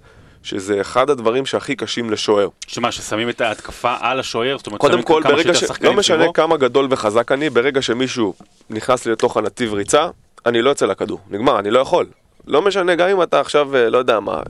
שזה 0.44 0.80
אחד 0.80 1.10
הדברים 1.10 1.46
שהכי 1.46 1.76
קשים 1.76 2.10
לשוער. 2.10 2.48
שמה, 2.66 2.92
ששמים 2.92 3.28
את 3.28 3.40
ההתקפה 3.40 3.94
על 4.00 4.20
השוער? 4.20 4.56
זאת 4.58 4.66
אומרת, 4.66 4.80
קודם 4.80 5.02
כל, 5.02 5.20
כמה 5.22 5.32
ברגע 5.32 5.54
ש... 5.54 5.62
לא 5.80 5.94
משנה 5.94 6.16
סביבו? 6.16 6.32
כמה 6.32 6.56
גדול 6.56 6.86
וחזק 6.90 7.32
אני, 7.32 7.50
ברגע 7.50 7.82
שמישהו 7.82 8.34
נכנס 8.70 9.06
לי 9.06 9.12
לתוך 9.12 9.36
הנתיב 9.36 9.74
ריצה, 9.74 10.08
אני 10.46 10.62
לא 10.62 10.70
יוצא 10.70 10.86
לכדור. 10.86 11.18
נגמר, 11.30 11.58
אני 11.58 11.70
לא 11.70 11.78
יכול. 11.78 12.06
לא 12.46 12.62
משנה, 12.62 12.94
גם 12.94 13.08
אם 13.08 13.22
אתה 13.22 13.40
עכשיו, 13.40 13.76
אה, 13.76 13.90
לא 13.90 13.98
יודע 13.98 14.20
מה, 14.20 14.40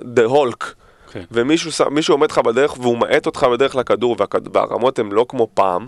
דה 0.00 0.24
הולק, 0.24 0.74
כן. 1.12 1.24
ומישהו 1.30 2.14
עומד 2.14 2.30
לך 2.30 2.38
בדרך 2.38 2.78
והוא 2.78 2.98
מאט 2.98 3.26
אותך 3.26 3.46
בדרך 3.52 3.76
לכדור, 3.76 4.16
והרמות 4.52 4.98
הן 4.98 5.12
לא 5.12 5.26
כמו 5.28 5.48
פעם. 5.54 5.86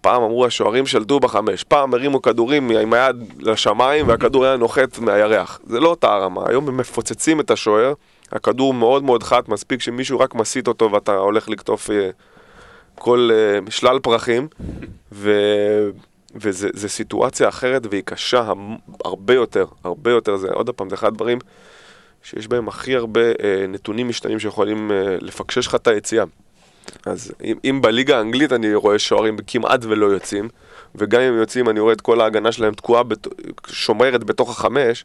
פעם 0.00 0.22
אמרו 0.22 0.46
השוערים 0.46 0.86
שלטו 0.86 1.20
בחמש, 1.20 1.64
פעם 1.64 1.94
הרימו 1.94 2.22
כדורים 2.22 2.70
עם 2.70 2.92
היד 2.92 3.16
לשמיים 3.38 4.08
והכדור 4.08 4.44
היה 4.44 4.56
נוחת 4.56 4.98
מהירח. 4.98 5.60
זה 5.66 5.80
לא 5.80 5.88
אותה 5.88 6.14
הרמה, 6.14 6.42
היום 6.46 6.68
הם 6.68 6.76
מפוצצים 6.76 7.40
את 7.40 7.50
השוער, 7.50 7.92
הכדור 8.32 8.74
מאוד 8.74 9.02
מאוד 9.02 9.22
חד, 9.22 9.42
מספיק 9.48 9.80
שמישהו 9.80 10.20
רק 10.20 10.34
מסיט 10.34 10.68
אותו 10.68 10.92
ואתה 10.92 11.16
הולך 11.16 11.48
לקטוף 11.48 11.90
אה, 11.90 12.10
כל 12.94 13.30
אה, 13.32 13.70
שלל 13.70 13.98
פרחים, 13.98 14.48
ו... 15.12 15.32
וזו 16.34 16.88
סיטואציה 16.88 17.48
אחרת 17.48 17.86
והיא 17.90 18.02
קשה 18.04 18.52
הרבה 19.04 19.34
יותר, 19.34 19.66
הרבה 19.84 20.10
יותר, 20.10 20.36
זה 20.36 20.48
עוד 20.48 20.70
פעם, 20.70 20.88
זה 20.88 20.94
אחד 20.94 21.08
הדברים 21.08 21.38
שיש 22.22 22.48
בהם 22.48 22.68
הכי 22.68 22.96
הרבה 22.96 23.20
אה, 23.20 23.66
נתונים 23.68 24.08
משתנים 24.08 24.38
שיכולים 24.38 24.90
לפקשש 25.20 25.66
לך 25.66 25.74
את 25.74 25.86
היציאה. 25.86 26.24
אז 27.06 27.32
אם, 27.44 27.56
אם 27.64 27.80
בליגה 27.82 28.18
האנגלית 28.18 28.52
אני 28.52 28.74
רואה 28.74 28.98
שוערים 28.98 29.36
כמעט 29.46 29.80
ולא 29.84 30.06
יוצאים, 30.06 30.48
וגם 30.94 31.20
אם 31.20 31.38
יוצאים 31.38 31.68
אני 31.68 31.80
רואה 31.80 31.92
את 31.92 32.00
כל 32.00 32.20
ההגנה 32.20 32.52
שלהם 32.52 32.74
תקועה, 32.74 33.02
בת... 33.02 33.26
שומרת 33.66 34.24
בתוך 34.24 34.50
החמש, 34.50 35.04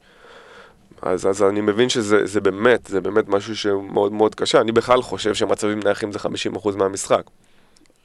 אז, 1.01 1.27
אז 1.27 1.43
אני 1.43 1.61
מבין 1.61 1.89
שזה 1.89 2.25
זה 2.25 2.41
באמת, 2.41 2.88
זה 2.88 3.01
באמת 3.01 3.29
משהו 3.29 3.57
שהוא 3.57 3.84
מאוד 4.11 4.36
קשה. 4.36 4.61
אני 4.61 4.71
בכלל 4.71 5.01
חושב 5.01 5.34
שמצבים 5.34 5.79
נייחים 5.84 6.11
זה 6.11 6.19
50% 6.55 6.75
מהמשחק. 6.75 7.21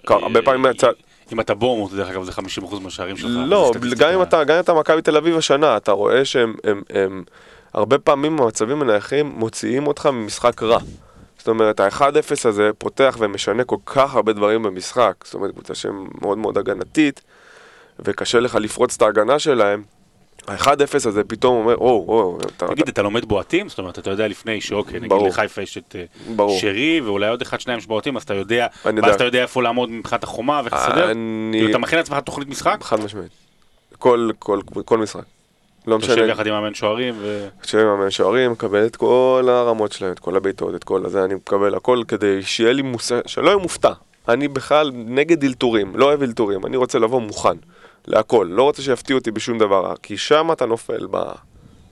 כ- 0.06 0.10
הרבה 0.10 0.42
פעמים 0.42 0.62
מהצד... 0.62 0.92
אם 1.32 1.40
אתה 1.40 1.54
בורמוט, 1.54 1.92
דרך 1.92 2.08
אגב, 2.08 2.24
זה 2.24 2.32
50% 2.32 2.80
מהשערים 2.80 3.16
שלך. 3.16 3.30
לא. 3.46 3.72
גם 3.98 4.12
אם 4.12 4.22
אתה, 4.22 4.44
גם 4.44 4.54
אם 4.54 4.60
אתה 4.60 4.74
מכבי 4.74 5.02
תל 5.02 5.16
אביב 5.16 5.36
השנה, 5.36 5.76
אתה 5.76 5.92
רואה 5.92 6.24
שהם, 6.24 6.54
הם, 6.64 6.82
הם, 6.90 7.24
הרבה 7.74 7.98
פעמים 7.98 8.40
המצבים 8.40 8.82
הנייחים 8.82 9.26
מוציאים 9.36 9.86
אותך 9.86 10.06
ממשחק 10.06 10.62
רע. 10.62 10.78
זאת 11.46 11.48
אומרת, 11.48 11.80
ה-1-0 11.80 12.48
הזה 12.48 12.70
פותח 12.78 13.16
ומשנה 13.20 13.64
כל 13.64 13.76
כך 13.86 14.14
הרבה 14.14 14.32
דברים 14.32 14.62
במשחק. 14.62 15.14
זאת 15.24 15.34
אומרת, 15.34 15.50
קבוצה 15.50 15.74
שהיא 15.74 15.92
מאוד 16.22 16.38
מאוד 16.38 16.58
הגנתית, 16.58 17.20
וקשה 17.98 18.40
לך 18.40 18.54
לפרוץ 18.54 18.94
את 18.96 19.02
ההגנה 19.02 19.38
שלהם. 19.38 19.82
ה-1-0 20.48 20.94
הזה 20.94 21.24
פתאום 21.24 21.56
אומר, 21.56 21.76
או, 21.76 22.04
או, 22.08 22.38
אתה... 22.56 22.66
תגיד, 22.68 22.88
אתה 22.88 23.02
לומד 23.02 23.24
בועטים? 23.24 23.68
זאת 23.68 23.78
אומרת, 23.78 23.98
אתה 23.98 24.10
יודע 24.10 24.28
לפני 24.28 24.60
שאוקיי, 24.60 25.00
נגיד. 25.00 25.18
לחיפה 25.28 25.62
יש 25.62 25.78
את 25.78 25.96
אה. 26.38 26.58
שרי, 26.60 27.00
ואולי 27.00 27.28
עוד 27.28 27.42
אחד, 27.42 27.60
שניים 27.60 27.80
שבועטים, 27.80 28.16
אז 28.16 28.22
אתה 28.22 28.34
יודע, 28.34 28.66
ואז. 28.84 29.14
אתה 29.14 29.24
יודע 29.24 29.42
איפה 29.42 29.62
לעמוד 29.62 29.90
מבחינת 29.90 30.24
החומה 30.24 30.60
ואיך 30.64 30.74
לסדר? 30.74 31.12
כאילו, 31.52 31.70
אתה 31.70 31.78
מכין 31.78 31.98
לעצמך 31.98 32.18
תוכנית 32.18 32.48
משחק? 32.48 32.78
חד 32.82 33.00
משמעית. 33.00 33.32
כל 34.84 34.98
משחק. 34.98 35.35
לא 35.86 35.94
יושב 35.94 36.12
משנה. 36.12 36.26
יחד 36.26 36.46
עם 36.46 36.52
מאמן 36.52 36.74
שוערים, 36.74 37.14
ו... 37.18 37.48
יושב 37.62 37.78
עם 37.78 37.86
המאמן 37.86 38.10
שוערים, 38.10 38.52
מקבל 38.52 38.86
את 38.86 38.96
כל 38.96 39.46
הרמות 39.48 39.92
שלהם, 39.92 40.12
את 40.12 40.18
כל 40.18 40.36
הבעיטות, 40.36 40.74
את 40.74 40.84
כל 40.84 41.06
הזה, 41.06 41.24
אני 41.24 41.34
מקבל 41.34 41.74
הכל 41.74 42.02
כדי 42.08 42.42
שיהיה 42.42 42.72
לי 42.72 42.82
מושג, 42.82 43.20
שלא 43.26 43.46
אהיה 43.46 43.56
מופתע. 43.56 43.92
אני 44.28 44.48
בכלל 44.48 44.90
נגד 44.94 45.44
אלתורים, 45.44 45.96
לא 45.96 46.04
אוהב 46.04 46.22
אלתורים, 46.22 46.66
אני 46.66 46.76
רוצה 46.76 46.98
לבוא 46.98 47.20
מוכן 47.20 47.56
להכל, 48.06 48.46
לא 48.50 48.62
רוצה 48.62 48.82
שיפתיעו 48.82 49.18
אותי 49.18 49.30
בשום 49.30 49.58
דבר, 49.58 49.94
כי 50.02 50.16
שם 50.16 50.48
אתה 50.52 50.66
נופל, 50.66 51.06
ב, 51.10 51.18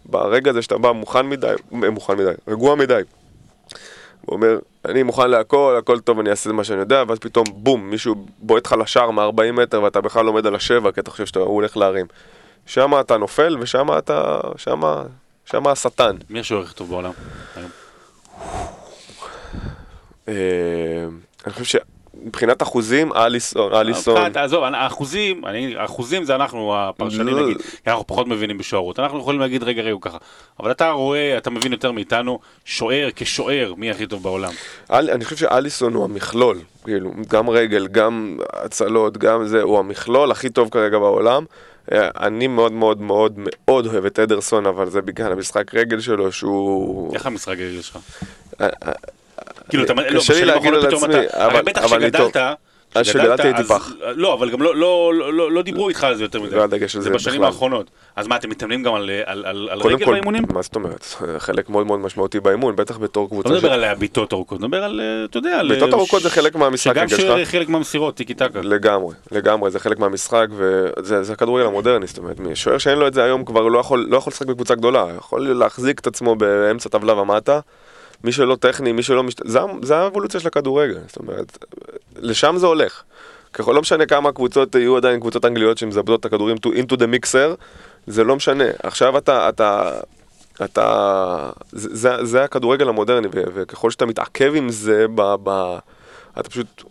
ברגע 0.05 0.51
הזה 0.51 0.63
שאתה 0.63 0.79
בא 0.79 0.93
מוכן 0.93 1.27
מדי, 1.27 1.47
אה, 1.47 1.91
מוכן 1.91 2.15
מדי, 2.15 2.33
רגוע 2.49 2.75
מדי. 2.75 3.01
הוא 4.27 4.37
אומר, 4.37 4.59
אני 4.85 5.03
מוכן 5.03 5.31
להכל, 5.31 5.77
הכל 5.79 6.01
טוב, 6.01 6.19
אני 6.19 6.31
אעשה 6.31 6.53
מה 6.53 6.65
שאני 6.65 6.81
יודע, 6.81 7.05
ואז 7.09 7.19
פתאום 7.19 7.45
בום, 7.55 7.91
מישהו 7.91 8.15
בועט 8.39 8.67
לך 8.67 8.73
לשער 8.73 9.11
מ-40 9.11 9.53
מטר 9.53 9.83
ואתה 9.83 10.01
בכלל 10.01 10.27
עומד 10.27 10.47
על 10.47 10.55
השבע, 10.55 10.93
כי 10.93 11.01
אתה 11.01 11.11
חושב 11.11 11.27
שהוא 11.27 11.45
הולך 11.45 11.77
להרים. 11.77 12.07
שם 12.67 13.01
אתה 13.01 13.17
נופל 13.17 13.57
ושם 13.61 13.87
אתה, 13.99 14.41
שם, 14.57 14.81
שם 15.47 15.67
השטן. 15.67 16.17
מי 16.31 16.41
השוער 16.41 16.63
הכי 16.63 16.75
טוב 16.75 16.91
בעולם? 16.91 17.11
היום? 17.57 17.71
אה, 20.29 20.35
אני 21.47 21.53
חושב 21.53 21.79
שמבחינת 22.25 22.63
אחוזים, 22.63 23.13
אליסון, 23.13 23.73
אליסון, 23.75 24.15
מבחינת- 24.17 24.37
עזוב, 24.37 24.65
האחוזים, 25.77 26.25
זה 26.25 26.35
אנחנו 26.35 26.75
הפרשנים 26.77 27.27
לא. 27.37 27.43
נגיד, 27.43 27.63
כי 27.63 27.91
אנחנו 27.91 28.07
פחות 28.07 28.27
מבינים 28.27 28.59
בשוערות. 28.59 28.99
אנחנו 28.99 29.19
יכולים 29.19 29.41
להגיד 29.41 29.63
רגע 29.63 29.83
רגע 29.83 29.97
ככה. 30.01 30.19
אבל 30.61 30.71
אתה 30.71 30.91
רואה, 30.91 31.39
אתה 31.39 31.51
מבין 31.51 31.73
יותר 31.73 31.93
מאיתנו, 31.93 32.39
שוער 32.65 33.09
כשוער, 33.17 33.75
מי 33.77 33.91
הכי 33.91 34.07
טוב 34.07 34.23
בעולם. 34.23 34.53
אני 34.91 35.25
חושב 35.25 35.37
שאליסון 35.37 35.95
הוא 35.95 36.05
המכלול, 36.05 36.59
כאילו, 36.85 37.11
גם 37.29 37.51
רגל, 37.51 37.87
גם 37.87 38.39
הצלות, 38.53 39.19
גם 39.19 39.47
זה, 39.47 39.63
הוא 39.63 39.79
המכלול 39.79 40.31
הכי 40.31 40.51
טוב 40.51 40.69
כרגע 40.69 40.99
בעולם. 40.99 41.45
אה, 41.93 42.09
אני 42.21 42.47
מאוד 42.47 42.73
מאוד 42.73 43.01
מאוד 43.01 43.33
מאוד 43.39 43.87
אוהב 43.87 44.05
את 44.05 44.19
אדרסון, 44.19 44.67
אבל 44.67 44.91
זה 44.91 45.03
בגלל 45.03 45.33
המשחק 45.33 45.75
רגל 45.75 46.01
שלו, 46.01 46.33
שהוא... 46.33 47.15
איך 47.15 47.27
המשחק 47.27 47.49
הרגל 47.49 47.81
שלך? 47.83 47.99
אה, 48.61 48.69
אה, 48.87 48.93
כאילו, 49.69 49.85
אתה, 49.85 49.93
לא, 49.95 50.19
קשה 50.21 50.35
לי 50.35 50.45
להגיד 50.45 50.75
על 50.75 50.87
עצמי, 50.87 51.15
אבל- 51.15 51.27
הרי 51.33 51.63
בטח 51.63 51.85
אבל 51.85 52.03
אני 52.03 52.11
טוב. 52.11 52.33
כשגדלת, 53.03 53.31
אז 53.31 53.41
כשגדלתי 53.41 53.49
הייתי 53.49 53.65
פח. 53.65 53.93
לא, 54.15 54.35
אבל 54.35 54.51
גם 54.51 54.63
לא, 54.63 54.77
לא, 54.77 55.13
לא, 55.15 55.33
לא, 55.33 55.53
לא 55.53 55.63
דיברו 55.63 55.89
איתך 55.89 56.05
על 56.05 56.15
זה 56.15 56.25
יותר 56.25 56.41
מדי. 56.41 56.55
לא 56.55 56.61
היה 56.61 56.67
דגש 56.67 56.97
על 56.97 57.03
זה 57.03 57.09
זה 57.09 57.15
בשנים 57.15 57.41
בכלל. 57.41 57.47
האחרונות. 57.47 57.91
אז 58.17 58.27
מה, 58.27 58.37
אתם 58.37 58.51
מתאמנים 58.51 58.83
גם 58.83 58.95
על, 58.95 59.11
על, 59.25 59.45
על, 59.47 59.69
על 59.71 59.81
רגל 59.81 60.05
כל, 60.05 60.13
באימונים? 60.13 60.43
מה 60.53 60.63
זאת 60.63 60.77
אומרת? 60.77 61.15
חלק 61.39 61.71
מאוד 61.71 61.87
מאוד 61.87 62.01
משמעותי 62.01 62.41
באימון, 62.41 62.77
בטח 62.77 62.99
בתור 62.99 63.29
קבוצה 63.29 63.49
לא 63.49 63.55
מדבר 63.55 63.73
על 63.73 63.95
בעיטות 63.95 64.33
ארוכות, 64.33 64.61
מדבר 64.61 64.85
על, 64.85 65.01
אה, 65.01 65.25
אתה 65.25 65.39
יודע, 65.39 65.59
על... 65.61 65.69
בעיטות 65.69 65.89
אה, 65.89 65.95
ארוכות 65.99 66.23
זה 66.23 66.31
חלק 66.31 66.57
מהמשחק 66.57 67.07
שגם. 67.09 67.09
שוער 67.09 67.45
חלק 67.45 67.69
מהמסירות, 67.69 68.15
טיקי 68.15 68.35
טקה. 68.35 68.61
לגמרי, 68.63 69.15
לגמרי, 69.33 69.71
זה 69.71 69.79
חלק 69.79 69.99
מהמשחק, 69.99 70.47
וזה 70.51 71.23
זה 71.23 71.33
הכדורגל 71.33 71.67
המודרני, 71.67 72.07
זאת 72.07 72.19
אומרת, 72.19 72.37
שוער 72.55 72.79
שאין 72.79 72.99
לו 72.99 73.07
את 73.07 73.15
זה 73.15 73.25
היום 73.25 73.45
כבר 73.45 73.69
לא 73.69 73.79
יכול, 73.79 74.07
לא 74.11 74.17
יכול 74.17 74.31
לשחק 74.31 74.47
בקבוצה 74.47 74.75
גדולה, 74.75 75.07
יכול 75.17 75.49
להחזיק 75.49 76.01
את 76.01 76.07
עצמו 76.07 76.37
באמצע 76.37 76.89
טבלה 76.89 77.21
ומטה, 77.21 77.61
מי 78.25 78.33
שלא 78.33 78.57
טכני, 78.61 78.93
מי 78.93 79.03
שלא 79.03 79.23
משת... 79.23 79.41
זה, 79.47 79.59
זה 79.83 79.97
האבולוציה 79.97 80.41
של 80.41 80.49
הכדורגל, 80.49 80.99
זאת 81.07 81.17
אומרת, 81.17 81.67
לשם 82.17 82.55
זה 82.59 82.67
הולך. 82.67 83.03
ככל 83.53 83.73
לא 83.73 83.81
משנה 83.81 84.07
כמה 84.07 84.33
קבוצות 84.33 84.75
יהיו 84.75 84.97
עדיין 84.97 85.21
קבוצות 85.21 85.45
אנגליות 85.45 85.79
שמזבדות 85.79 86.21
את 86.21 86.25
הכדורים 86.25 86.57
to, 86.57 86.69
into 86.69 86.97
the 86.97 87.05
mixer, 87.05 87.57
זה 88.07 88.25
לא 88.25 88.37
משנה. 88.37 88.65
עכשיו 88.83 89.19
אתה, 89.19 89.49
אתה, 89.49 89.91
אתה, 90.65 91.51
זה, 91.73 92.25
זה, 92.25 92.45
הכדורגל 92.45 92.89
המודרני, 92.89 93.29
וככל 93.33 93.91
שאתה 93.91 94.07
מתעכב 94.07 94.53
עם 94.57 94.69
זה, 94.69 95.07
ב, 95.15 95.35
ב, 95.43 95.77
אתה 96.39 96.51
פשוט, 96.51 96.85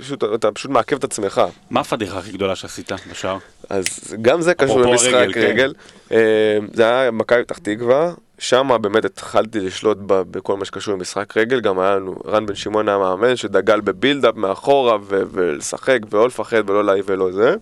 פשוט, 0.00 0.24
אתה 0.34 0.52
פשוט 0.52 0.70
מעכב 0.70 0.96
את 0.96 1.04
עצמך. 1.04 1.42
מה 1.70 1.80
הפדיחה 1.80 2.18
הכי 2.18 2.32
גדולה 2.32 2.56
שעשית 2.56 2.92
בשער? 3.10 3.38
אז 3.70 3.86
גם 4.22 4.40
זה 4.40 4.54
קשור 4.54 4.80
למשחק 4.80 5.12
רגל. 5.36 5.72
כן. 6.08 6.14
אה, 6.16 6.58
זה 6.72 6.84
היה 7.00 7.10
מכבי 7.10 7.44
פתח 7.44 7.58
תקווה, 7.58 8.12
שם 8.38 8.70
באמת 8.80 9.04
התחלתי 9.04 9.60
לשלוט 9.60 9.98
ב- 10.06 10.22
בכל 10.22 10.56
מה 10.56 10.64
שקשור 10.64 10.94
למשחק 10.94 11.36
רגל, 11.36 11.60
גם 11.60 11.78
היה 11.80 11.96
לנו, 11.96 12.16
רן 12.26 12.46
בן 12.46 12.54
שמעון 12.54 12.88
היה 12.88 12.98
מאמן 12.98 13.36
שדגל 13.36 13.80
בבילדאפ 13.80 14.34
מאחורה 14.36 14.96
ו- 15.02 15.22
ולשחק 15.32 15.98
ולא 16.10 16.26
לפחד 16.26 16.70
ולא 16.70 16.84
להעיב 16.84 17.04
ולא 17.08 17.28
זה. 17.32 17.54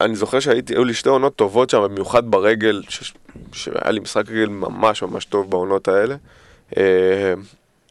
אני 0.00 0.16
זוכר 0.16 0.40
שהיו 0.40 0.84
לי 0.84 0.94
שתי 0.94 1.08
עונות 1.08 1.36
טובות 1.36 1.70
שם, 1.70 1.82
במיוחד 1.82 2.30
ברגל, 2.30 2.82
ש- 2.88 3.12
שהיה 3.52 3.90
לי 3.90 4.00
משחק 4.00 4.30
רגל 4.30 4.48
ממש 4.48 5.02
ממש 5.02 5.24
טוב 5.24 5.50
בעונות 5.50 5.88
האלה. 5.88 6.16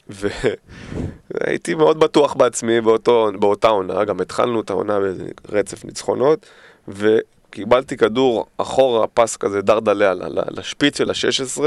והייתי 0.10 1.76
מאוד 1.76 2.00
בטוח 2.00 2.34
בעצמי 2.34 2.82
באותו, 2.82 3.30
באותה 3.40 3.68
עונה, 3.68 4.04
גם 4.04 4.22
התחלנו 4.22 4.62
את 4.62 4.70
העונה 4.70 5.00
ברצף 5.52 5.86
ניצחונות, 5.86 6.46
וקיבלתי 6.88 7.98
כדור 7.98 8.46
אחורה, 8.58 9.08
פס 9.08 9.38
כזה 9.38 9.62
דרדלה 9.62 10.14
לשפיץ 10.52 10.98
של 10.98 11.10
ה-16, 11.10 11.62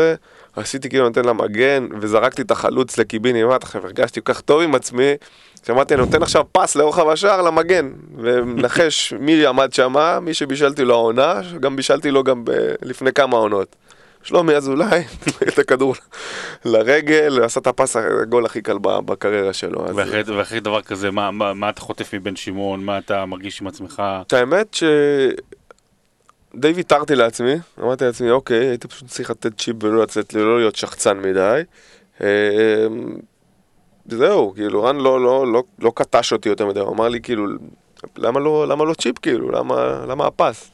עשיתי 0.57 0.89
כאילו 0.89 1.09
נותן 1.09 1.25
לה 1.25 1.33
מגן, 1.33 1.89
וזרקתי 2.01 2.43
את 2.43 2.51
החלוץ 2.51 2.99
לקיבינימט, 2.99 3.63
עכשיו 3.63 3.85
הרגשתי 3.85 4.21
כל 4.25 4.33
כך 4.33 4.41
טוב 4.41 4.63
עם 4.63 4.75
עצמי, 4.75 5.15
שאמרתי, 5.67 5.95
אני 5.95 6.03
נותן 6.03 6.23
עכשיו 6.23 6.45
פס 6.53 6.77
לרוחב 6.77 7.09
השער 7.09 7.43
למגן, 7.43 7.91
ונחש 8.19 9.13
מי 9.13 9.47
עמד 9.47 9.73
שם, 9.73 9.95
מי 10.23 10.35
שבישלתי 10.35 10.85
לו 10.85 10.95
העונה, 10.95 11.41
גם 11.61 11.77
בישלתי 11.77 12.11
לו 12.11 12.25
גם 12.25 12.45
ב- 12.45 12.75
לפני 12.83 13.13
כמה 13.13 13.37
עונות. 13.37 13.77
שלומי 14.23 14.55
אזולאי, 14.57 15.05
את 15.49 15.59
הכדור 15.59 15.95
לרגל, 16.65 17.43
עשה 17.45 17.61
את 17.61 17.67
הפס 17.67 17.97
הגול 17.97 18.45
הכי 18.47 18.63
קל 18.63 18.79
בקריירה 18.83 19.53
שלו. 19.53 19.87
אז- 19.89 19.97
ואחרי, 19.97 20.23
דבר 20.61 20.83
כזה, 20.83 21.11
מה, 21.11 21.31
מה, 21.31 21.55
מה 21.55 21.69
אתה 21.71 21.81
חוטף 21.81 22.15
מבן 22.15 22.37
שמעון? 22.37 22.85
מה 22.85 22.99
אתה 22.99 23.27
מרגיש 23.27 23.61
עם 23.61 23.67
עצמך? 23.67 24.03
את 24.27 24.33
האמת 24.33 24.75
ש... 24.75 24.85
די 26.55 26.69
ויתרתי 26.73 27.15
לעצמי, 27.15 27.55
אמרתי 27.81 28.05
לעצמי, 28.05 28.31
אוקיי, 28.31 28.67
הייתי 28.69 28.89
פשוט 28.89 29.09
צריך 29.09 29.31
לתת 29.31 29.59
צ'יפ 29.59 29.77
ולא 29.85 30.03
לצאת, 30.03 30.35
לא 30.35 30.59
להיות 30.59 30.77
שחצן 30.77 31.19
מדי. 31.19 31.61
אה, 32.21 32.87
זהו, 34.09 34.53
כאילו, 34.55 34.83
רן 34.85 34.97
לא, 34.97 35.21
לא, 35.21 35.53
לא, 35.53 35.63
לא 35.79 35.93
קטש 35.95 36.33
אותי 36.33 36.49
יותר 36.49 36.67
מדי, 36.67 36.81
הוא 36.81 36.93
אמר 36.95 37.09
לי, 37.09 37.21
כאילו, 37.21 37.47
למה 38.17 38.41
לא, 38.41 38.69
למה 38.69 38.85
לא 38.85 38.95
צ'יפ, 38.95 39.19
כאילו, 39.19 39.51
למה, 39.51 40.05
למה 40.09 40.27
הפס? 40.27 40.71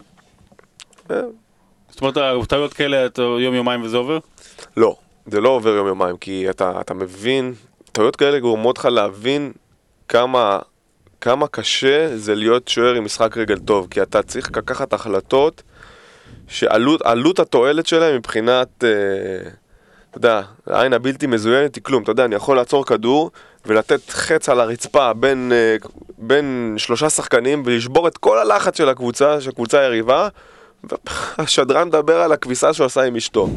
זאת 1.97 2.17
אומרת, 2.17 2.49
טעויות 2.49 2.75
כאלה, 2.75 3.07
אתה 3.07 3.23
יום 3.23 3.55
יומיים 3.55 3.83
וזה 3.83 3.97
עובר? 3.97 4.19
לא, 4.77 4.97
זה 5.27 5.41
לא 5.41 5.49
עובר 5.49 5.71
יום 5.71 5.87
יומיים, 5.87 6.17
כי 6.17 6.51
אתה, 6.51 6.81
אתה 6.81 6.95
מבין, 6.95 7.55
טעויות 7.93 8.17
כאלה 8.17 8.39
גורמות 8.39 8.79
לך 8.79 8.85
להבין 8.85 9.53
כמה, 10.09 10.59
כמה 11.21 11.47
קשה 11.49 12.17
זה 12.17 12.35
להיות 12.35 12.69
שוער 12.69 12.95
עם 12.95 13.05
משחק 13.05 13.37
רגל 13.37 13.59
טוב, 13.59 13.89
כי 13.91 14.03
אתה 14.03 14.23
צריך 14.23 14.51
לקחת 14.57 14.93
החלטות 14.93 15.63
שעלות 16.49 17.03
עלות 17.03 17.39
התועלת 17.39 17.87
שלהם 17.87 18.17
מבחינת, 18.17 18.85
אה, 18.85 19.51
אתה 20.11 20.19
יודע, 20.19 20.41
העין 20.67 20.93
הבלתי 20.93 21.27
מזוינת 21.27 21.75
היא 21.75 21.85
כלום, 21.85 22.03
אתה 22.03 22.11
יודע, 22.11 22.25
אני 22.25 22.35
יכול 22.35 22.57
לעצור 22.57 22.87
כדור 22.87 23.31
ולתת 23.67 24.11
חץ 24.11 24.49
על 24.49 24.61
הרצפה 24.61 25.13
בין, 25.13 25.53
אה, 25.55 25.77
בין 26.19 26.75
שלושה 26.79 27.11
שחקנים 27.11 27.63
ולשבור 27.67 28.09
את 28.09 28.19
כל 28.19 28.39
הלחץ 28.39 28.79
של 28.79 28.89
הקבוצה, 28.89 29.41
של 29.41 29.51
הקבוצה 29.51 29.81
היריבה. 29.81 30.29
והשדרן 31.39 31.89
מדבר 31.89 32.20
על 32.20 32.32
הכביסה 32.32 32.72
שהוא 32.72 32.84
עשה 32.84 33.03
עם 33.03 33.16
אשתו. 33.16 33.49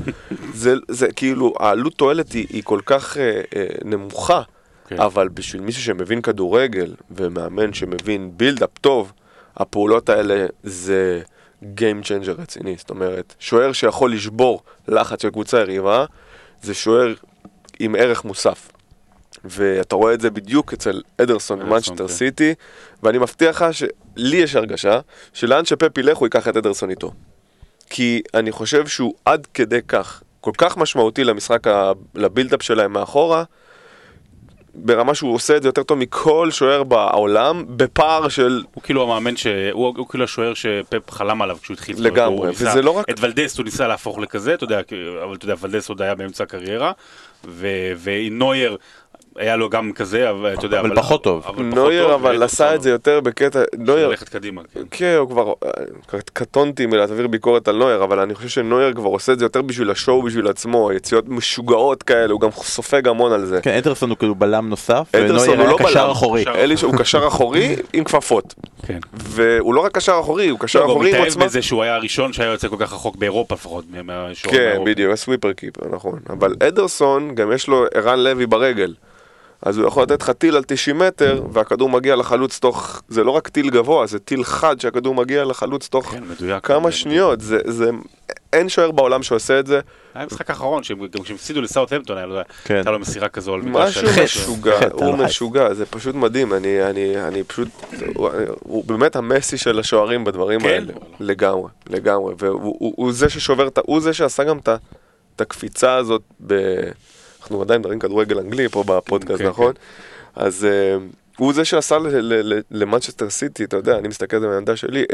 זה, 0.54 0.74
זה 0.88 1.08
כאילו, 1.14 1.54
העלות 1.60 1.94
תועלת 1.94 2.32
היא, 2.32 2.48
היא 2.50 2.64
כל 2.66 2.80
כך 2.86 3.18
אה, 3.18 3.42
אה, 3.56 3.66
נמוכה, 3.86 4.42
כן. 4.88 5.00
אבל 5.00 5.28
בשביל 5.28 5.62
מישהו 5.62 5.82
שמבין 5.82 6.22
כדורגל 6.22 6.96
ומאמן 7.12 7.74
שמבין 7.74 8.32
בילדאפ 8.38 8.70
טוב, 8.82 9.12
הפעולות 9.58 10.10
האלה 10.10 10.46
זה 10.64 11.22
Game 11.64 12.04
Changer 12.04 12.42
רציני. 12.42 12.76
זאת 12.78 12.90
אומרת, 12.90 13.36
שוער 13.40 13.72
שיכול 13.72 14.14
לשבור 14.14 14.62
לחץ 14.88 15.22
של 15.22 15.30
קבוצה 15.30 15.60
יריבה, 15.60 16.06
זה 16.62 16.74
שוער 16.74 17.14
עם 17.80 17.96
ערך 17.96 18.26
מוסף. 18.26 18.72
ואתה 19.46 19.96
רואה 19.96 20.14
את 20.14 20.22
זה 20.22 20.30
בדיוק 20.30 20.74
אצל 20.74 21.02
אדרסון 21.22 21.60
במנצ'סטר 21.60 21.96
כן. 21.96 22.14
סיטי, 22.14 22.54
ואני 23.04 23.18
מבטיח 23.18 23.62
לך 23.62 23.74
שלי 23.74 24.38
יש 24.38 24.56
הרגשה 24.56 25.00
שלאן 25.34 25.66
שפפ 25.66 25.98
ילך 25.98 26.18
הוא 26.18 26.26
ייקח 26.26 26.48
את 26.48 26.58
אדרסון 26.58 26.90
איתו. 26.90 27.12
כי 27.90 28.22
אני 28.34 28.52
חושב 28.52 28.88
שהוא 28.88 29.14
עד 29.26 29.48
כדי 29.54 29.80
כך, 29.88 30.22
כל 30.42 30.52
כך 30.58 30.78
משמעותי 30.78 31.24
למשחק, 31.24 31.68
ה- 31.68 31.92
לבילדאפ 32.16 32.62
שלהם 32.64 32.94
מאחורה, 32.94 33.44
ברמה 34.76 35.16
שהוא 35.16 35.34
עושה 35.36 35.58
את 35.58 35.62
זה 35.64 35.68
יותר 35.68 35.84
טוב 35.84 35.98
מכל 35.98 36.48
שוער 36.52 36.84
בעולם, 36.84 37.64
בפער 37.70 38.28
של... 38.28 38.64
הוא 38.74 38.84
כאילו 38.84 39.04
המאמן, 39.04 39.36
ש... 39.36 39.48
הוא, 39.72 39.94
הוא 39.98 40.08
כאילו 40.08 40.24
השוער 40.24 40.54
שפפ 40.54 41.12
חלם 41.12 41.42
עליו 41.42 41.58
כשהוא 41.62 41.74
התחיל. 41.74 41.96
לגמרי, 42.00 42.50
ניסה- 42.50 42.70
וזה 42.70 42.82
לא 42.82 42.92
רק- 42.92 43.10
את 43.10 43.16
ולדס 43.20 43.58
הוא 43.58 43.66
ניסה 43.66 43.88
להפוך 43.88 44.20
לכזה, 44.20 44.54
אתה 44.54 44.64
יודע, 44.64 44.80
אבל 45.24 45.36
אתה 45.36 45.46
יודע, 45.46 45.56
ולדס 45.62 45.90
עוד 45.90 46.02
היה 46.02 46.16
באמצע 46.16 46.44
הקריירה, 46.44 46.92
ו... 47.48 47.68
ונוייר 48.04 48.78
היה 49.40 49.56
לו 49.56 49.70
גם 49.70 49.92
כזה, 49.92 50.30
אבל 50.30 50.54
אתה 50.54 50.66
יודע, 50.66 50.80
אבל 50.80 50.96
פחות 50.96 51.24
טוב. 51.24 51.46
נויר 51.58 52.16
אבל 52.16 52.44
עשה 52.44 52.76
את 52.76 52.82
זה 52.82 52.90
יותר 52.90 53.20
בקטע... 53.20 53.60
נויר, 53.78 54.08
ללכת 54.08 54.30
קדימה, 54.30 54.62
כן. 54.74 54.82
כן, 54.92 55.16
הוא 55.20 55.30
כבר, 55.30 55.54
אה, 55.66 56.20
קטונתי 56.34 56.86
מלהעביר 56.86 57.28
ביקורת 57.28 57.68
על 57.68 57.76
נויר, 57.76 58.04
אבל 58.04 58.20
אני 58.20 58.36
חושב 58.36 58.50
שנויר 58.50 58.94
כבר 58.94 59.10
עושה 59.10 59.34
את 59.34 59.40
זה 59.40 59.46
יותר 59.46 59.62
בשביל 59.62 59.92
השואו, 59.92 60.22
בשביל 60.22 60.48
עצמו, 60.48 60.92
יציאות 60.94 61.30
משוגעות 61.30 62.04
כאלה, 62.04 62.34
הוא 62.34 62.42
גם 62.42 62.50
סופג 62.52 63.08
המון 63.08 63.32
על 63.32 63.46
זה. 63.46 63.60
כן, 63.62 63.72
אדרסון 63.74 64.10
הוא 64.10 64.18
כאילו 64.18 64.36
בלם 64.36 64.70
נוסף, 64.70 65.10
ונויר 65.14 65.36
הוא 65.36 65.62
היה 65.62 65.72
לא 65.72 65.78
קשר. 65.80 66.12
אחורי. 66.12 66.46
שהוא 66.76 66.98
קשר 66.98 67.28
אחורי 67.28 67.76
עם 67.94 68.04
כפפות, 68.04 68.54
כן. 68.86 69.00
והוא 69.14 69.74
לא 69.74 69.82
רק 69.82 69.92
קשר 69.92 70.18
אחורי, 70.20 70.50
הוא 70.50 70.60
קשר 70.60 70.80
לא, 70.80 70.86
הוא 70.86 70.92
אחורי 70.92 71.10
עם 71.10 71.14
מתאהב 71.14 71.28
עוצמה. 71.28 71.46
בזה 71.46 71.62
שהוא 71.62 71.84
היה 71.84 71.96
הראשון 71.96 72.34
שהיה 72.34 72.52
יוצא 72.52 72.68
כל 72.68 72.76
כך 72.80 72.94
רחוק 72.94 73.16
באירופה 73.16 73.56
לפחות, 73.56 73.86
כן. 74.44 74.78
בדיוק, 74.86 75.14
הסוויפר 75.14 75.54
קיפר, 75.54 75.86
נכון. 75.92 76.20
אבל 76.30 76.56
אדרסון, 76.60 77.36
גם 77.36 77.52
יש 77.52 77.68
לו 77.68 77.86
ערן 77.94 78.20
לוי 78.20 78.46
ברגל. 78.46 78.94
אז 79.62 79.78
הוא 79.78 79.88
יכול 79.88 80.04
לתת 80.04 80.22
לך 80.22 80.30
טיל 80.30 80.56
על 80.56 80.64
90 80.68 81.00
מטר, 81.00 81.44
והכדור 81.54 81.90
מגיע 81.90 82.16
לחלוץ 82.16 82.60
תוך... 82.60 83.02
זה 83.10 83.24
לא 83.24 83.32
רק 83.32 83.48
טיל 83.48 83.70
גבוה, 83.70 84.08
זה 84.08 84.20
טיל 84.20 84.44
חד 84.44 84.80
שהכדור 84.80 85.16
מגיע 85.16 85.46
לחלוץ 85.46 85.88
תוך 85.88 86.06
כן, 86.12 86.24
מדויק. 86.24 86.66
כמה 86.68 86.80
מדויק. 86.80 86.96
שניות. 86.96 87.42
זה, 87.42 87.58
זה... 87.66 87.90
אין 88.54 88.70
שוער 88.70 88.92
בעולם 88.92 89.24
שעושה 89.24 89.60
את 89.60 89.68
זה. 89.68 89.80
היה 90.16 90.26
משחק 90.26 90.50
האחרון, 90.50 90.84
שהם- 90.84 91.08
גם 91.08 91.24
כשהם 91.24 91.36
הפסידו 91.36 91.62
לסאוטהמפטון, 91.62 92.18
היה 92.18 92.26
לו- 92.26 92.40
כן. 92.64 92.76
הייתה 92.76 92.92
לו 92.92 93.00
מסירה 93.00 93.30
כזו 93.30 93.54
על 93.54 93.62
מגרש 93.62 93.98
משהו 93.98 94.24
משוגע, 94.24 94.80
הוא. 94.94 95.16
משוגע, 95.18 95.74
זה 95.74 95.86
פשוט 95.86 96.16
מדהים, 96.16 96.54
אני, 96.54 96.84
אני, 96.90 97.22
אני 97.28 97.44
פשוט, 97.44 97.68
הוא, 98.16 98.30
הוא 98.60 98.84
באמת 98.86 99.16
המסי 99.16 99.58
של 99.58 99.80
השוערים 99.80 100.24
בדברים 100.24 100.60
כן? 100.60 100.68
האלה, 100.68 100.94
לגמרי, 101.20 101.70
לגמרי, 101.90 102.34
והוא 102.38 102.62
הוא, 102.80 102.94
הוא 102.96 103.12
זה 103.14 103.30
ששובר, 103.30 103.68
הוא 103.84 104.02
זה 104.02 104.14
שעשה 104.14 104.44
גם 104.44 104.58
את 104.58 104.70
הקפיצה 105.42 105.96
הזאת, 105.96 106.22
ב... 106.48 106.54
אנחנו 107.50 107.62
עדיין 107.62 107.80
מדברים 107.82 108.00
כדורגל 108.00 108.40
אנגלי 108.40 108.70
פה 108.70 108.84
בפודקאסט, 108.88 109.42
כן, 109.42 109.48
נכון? 109.48 109.74
אז 110.36 110.68
uh, 110.68 111.02
הוא 111.38 111.54
זה 111.54 111.66
שעשה 111.66 111.98
למנצ'סטר 112.72 113.30
סיטי, 113.30 113.64
אתה 113.64 113.78
יודע, 113.78 113.98
אני 113.98 114.08
מסתכל 114.08 114.36
על 114.36 114.42
זה 114.42 114.48
מהעמדה 114.48 114.76
שלי, 114.76 115.06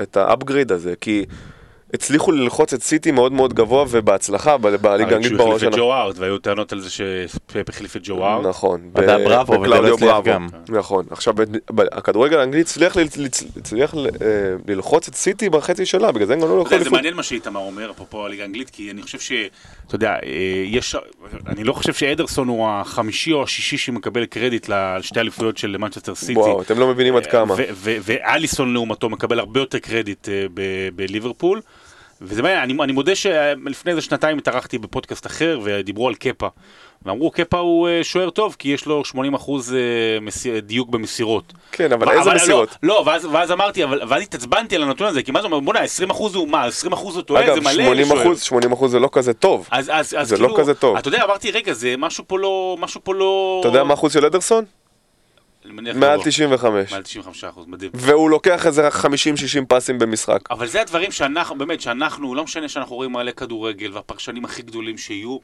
את 0.00 0.16
ה 0.16 0.23
upgrade 0.23 0.72
הזה, 0.72 0.94
כי... 1.00 1.24
הצליחו 1.94 2.32
ללחוץ 2.32 2.72
את 2.74 2.82
סיטי 2.82 3.10
מאוד 3.10 3.32
מאוד 3.32 3.54
גבוה 3.54 3.84
ובהצלחה 3.88 4.56
ב- 4.58 4.62
בליגה 4.68 4.90
האנגלית 5.10 5.22
כשהוא 5.34 5.38
בראש 5.38 5.62
החליף 5.62 5.74
את. 5.74 5.78
ג'ו 5.78 5.92
הארט, 5.94 6.18
והיו 6.18 6.38
טענות 6.38 6.72
על 6.72 6.80
זה 6.80 6.90
שפפ 6.90 7.68
החליף 7.68 7.96
את 7.96 8.00
ג'ו 8.04 8.26
הארט. 8.26 8.46
נכון. 8.46 8.90
היה 8.94 9.18
בראבו, 9.18 9.52
וזה 9.52 9.68
לא 9.68 9.76
בקלאודיו 9.76 9.94
הצליח. 9.94 10.34
גם. 10.34 10.46
נכון. 10.68 11.04
עכשיו, 11.10 11.34
הכדורגל 11.92 12.38
האנגלי 12.38 12.60
הצליח 12.60 12.96
אה, 12.96 13.92
ללחוץ 14.68 15.08
את 15.08 15.14
סיטי 15.14 15.50
בחצי 15.50 15.86
שלה, 15.86 16.12
בגלל 16.12 16.26
זה 16.26 16.32
הם 16.32 16.40
גם 16.40 16.48
לא 16.48 16.54
אתה 16.54 16.60
לקחו 16.62 16.74
יודע, 16.74 16.84
זה. 16.84 16.90
מעניין 16.90 17.14
מה 17.14 17.22
שאיתמר 17.22 17.60
אומר, 17.60 17.90
אפרופו 17.90 18.26
הליגה 18.26 18.42
האנגלית, 18.42 18.70
כי 18.70 18.90
אני 18.90 19.02
חושב 19.02 19.18
ש... 19.20 19.32
אתה 19.86 19.94
יודע, 19.94 20.10
אה, 20.12 20.18
יש... 20.66 20.96
אני 21.48 21.64
לא 21.64 21.72
חושב 21.72 21.92
שאדרסון 21.94 22.48
הוא 22.48 22.68
החמישי 22.70 23.32
או 23.32 23.42
השישי 23.42 23.78
שמקבל 23.78 24.24
קרדיט 24.26 24.68
לשתי 24.68 25.20
אליפויות 25.20 25.58
של 25.58 25.76
מנצ'סטר 25.76 26.14
סיטי. 26.14 26.32
וואו, 26.38 26.62
אתם 26.62 26.78
לא 26.78 26.88
מבינים 26.88 27.16
עד 27.16 27.26
כמה. 27.26 27.54
ו- 27.54 27.62
ו- 27.72 27.96
ואליסון 28.02 28.72
לעומתו 28.72 29.08
מקבל 29.10 29.38
הרבה 29.38 29.60
יותר 29.60 29.78
קרדיט 29.78 30.28
אה, 30.28 30.44
ב- 30.54 30.88
בליברפול. 30.96 31.60
וזה 32.22 32.42
מעניין, 32.42 32.60
אני, 32.62 32.74
אני 32.82 32.92
מודה 32.92 33.14
שלפני 33.14 33.90
איזה 33.90 34.00
שנתיים 34.02 34.38
התארחתי 34.38 34.78
בפודקאסט 34.78 35.26
אחר 35.26 35.60
ודיברו 35.62 36.08
על 36.08 36.14
קפה. 36.14 36.48
ואמרו 37.06 37.30
קפה 37.30 37.58
הוא 37.58 37.88
אה, 37.88 38.04
שוער 38.04 38.30
טוב 38.30 38.56
כי 38.58 38.68
יש 38.68 38.86
לו 38.86 39.02
80% 39.14 39.36
אחוז, 39.36 39.74
אה, 39.74 40.60
דיוק 40.60 40.88
במסירות. 40.88 41.52
כן, 41.72 41.92
אבל 41.92 42.02
אבל- 42.08 42.18
איזה 42.18 42.30
אבל 42.30 42.38
מסירות? 42.38 42.76
לא, 42.82 42.94
לא 42.94 43.02
ואז, 43.06 43.24
ואז 43.24 43.52
אמרתי, 43.52 43.84
אבל, 43.84 44.00
ואז 44.08 44.22
התעצבנתי 44.22 44.76
על 44.76 44.82
הנתון 44.82 45.06
הזה, 45.06 45.22
כי 45.22 45.32
מה 45.32 45.40
זה 45.40 45.46
אומר, 45.46 45.60
בוא'נה, 45.60 45.80
20% 46.10 46.12
הוא 46.34 46.48
מה, 46.48 46.66
20% 46.68 46.94
הוא 46.96 47.22
טועה, 47.22 47.44
אגב, 47.44 47.54
זה 47.54 47.60
מלא 47.60 47.72
80. 47.72 48.12
אחוז, 48.12 48.42
80 48.42 48.72
אחוז 48.72 48.90
זה 48.90 48.98
לא 48.98 49.08
כזה 49.12 49.34
טוב. 49.34 49.68
אז, 49.70 49.90
אז, 49.94 50.16
אז 50.18 50.28
זה 50.28 50.36
לא 50.36 50.46
כאילו, 50.46 50.56
כזה 50.56 50.74
טוב. 50.74 50.96
אתה 50.96 51.08
יודע, 51.08 51.24
אמרתי, 51.24 51.50
רגע, 51.50 51.72
זה 51.72 51.94
משהו 51.98 52.24
פה 52.26 52.38
לא, 52.38 52.76
משהו 52.80 53.00
פה 53.04 53.14
לא... 53.14 53.56
אתה 53.60 53.68
יודע 53.68 53.84
מה 53.84 53.90
האחוז 53.90 54.12
של 54.12 54.24
אדרסון? 54.24 54.64
מעל 55.64 55.92
גבוה. 55.92 56.24
95. 56.24 56.92
מעל 56.92 57.02
95 57.02 57.44
אחוז, 57.44 57.66
מדהים. 57.68 57.90
והוא 57.94 58.30
לוקח 58.30 58.66
איזה 58.66 58.88
50-60 58.88 58.92
פסים 59.68 59.98
במשחק. 59.98 60.50
אבל 60.50 60.66
זה 60.66 60.80
הדברים 60.80 61.12
שאנחנו, 61.12 61.58
באמת, 61.58 61.80
שאנחנו, 61.80 62.34
לא 62.34 62.44
משנה 62.44 62.68
שאנחנו 62.68 62.96
רואים 62.96 63.12
מעלה 63.12 63.32
כדורגל 63.32 63.92
והפרשנים 63.94 64.44
הכי 64.44 64.62
גדולים 64.62 64.98
שיהיו, 64.98 65.38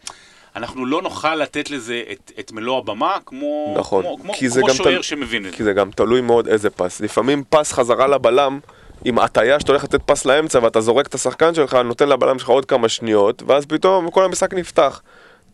אנחנו 0.56 0.86
לא 0.86 1.02
נוכל 1.02 1.34
לתת 1.34 1.70
לזה 1.70 2.02
את, 2.12 2.32
את 2.38 2.52
מלוא 2.52 2.78
הבמה 2.78 3.16
כמו, 3.26 3.74
נכון, 3.78 4.02
כמו, 4.02 4.18
כמו, 4.22 4.34
זה 4.48 4.60
כמו 4.60 4.74
שוער 4.74 4.96
תל- 4.96 5.02
שמבין 5.02 5.46
את 5.46 5.50
כי 5.50 5.58
זה. 5.58 5.64
זה 5.64 5.72
גם 5.72 5.90
תלוי 5.90 6.20
מאוד 6.20 6.48
איזה 6.48 6.70
פס. 6.70 7.00
לפעמים 7.00 7.44
פס 7.50 7.72
חזרה 7.72 8.06
לבלם, 8.06 8.58
עם 9.04 9.18
הטיה 9.18 9.60
שאתה 9.60 9.72
הולך 9.72 9.84
לתת 9.84 10.02
פס 10.06 10.24
לאמצע 10.24 10.58
ואתה 10.62 10.80
זורק 10.80 11.06
את 11.06 11.14
השחקן 11.14 11.54
שלך, 11.54 11.74
נותן 11.74 12.08
לבלם 12.08 12.38
שלך 12.38 12.48
עוד 12.48 12.64
כמה 12.64 12.88
שניות, 12.88 13.42
ואז 13.46 13.66
פתאום 13.66 14.10
כל 14.10 14.24
המשחק 14.24 14.54
נפתח. 14.54 15.02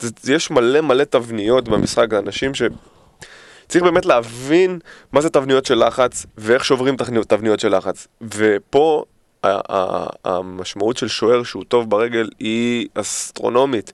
זה, 0.00 0.08
זה, 0.20 0.34
יש 0.34 0.50
מלא 0.50 0.80
מלא 0.80 1.04
תבניות 1.04 1.68
במשחק, 1.68 2.06
זה 2.10 2.18
אנשים 2.18 2.54
ש... 2.54 2.62
צריך 3.72 3.84
באמת 3.84 4.06
להבין 4.06 4.78
מה 5.12 5.20
זה 5.20 5.30
תבניות 5.30 5.66
של 5.66 5.86
לחץ, 5.86 6.26
ואיך 6.38 6.64
שוברים 6.64 6.96
תבניות 7.28 7.60
של 7.60 7.76
לחץ. 7.76 8.08
ופה 8.34 9.04
המשמעות 10.24 10.96
של 10.96 11.08
שוער 11.08 11.42
שהוא 11.42 11.64
טוב 11.68 11.90
ברגל 11.90 12.28
היא 12.38 12.88
אסטרונומית. 12.94 13.92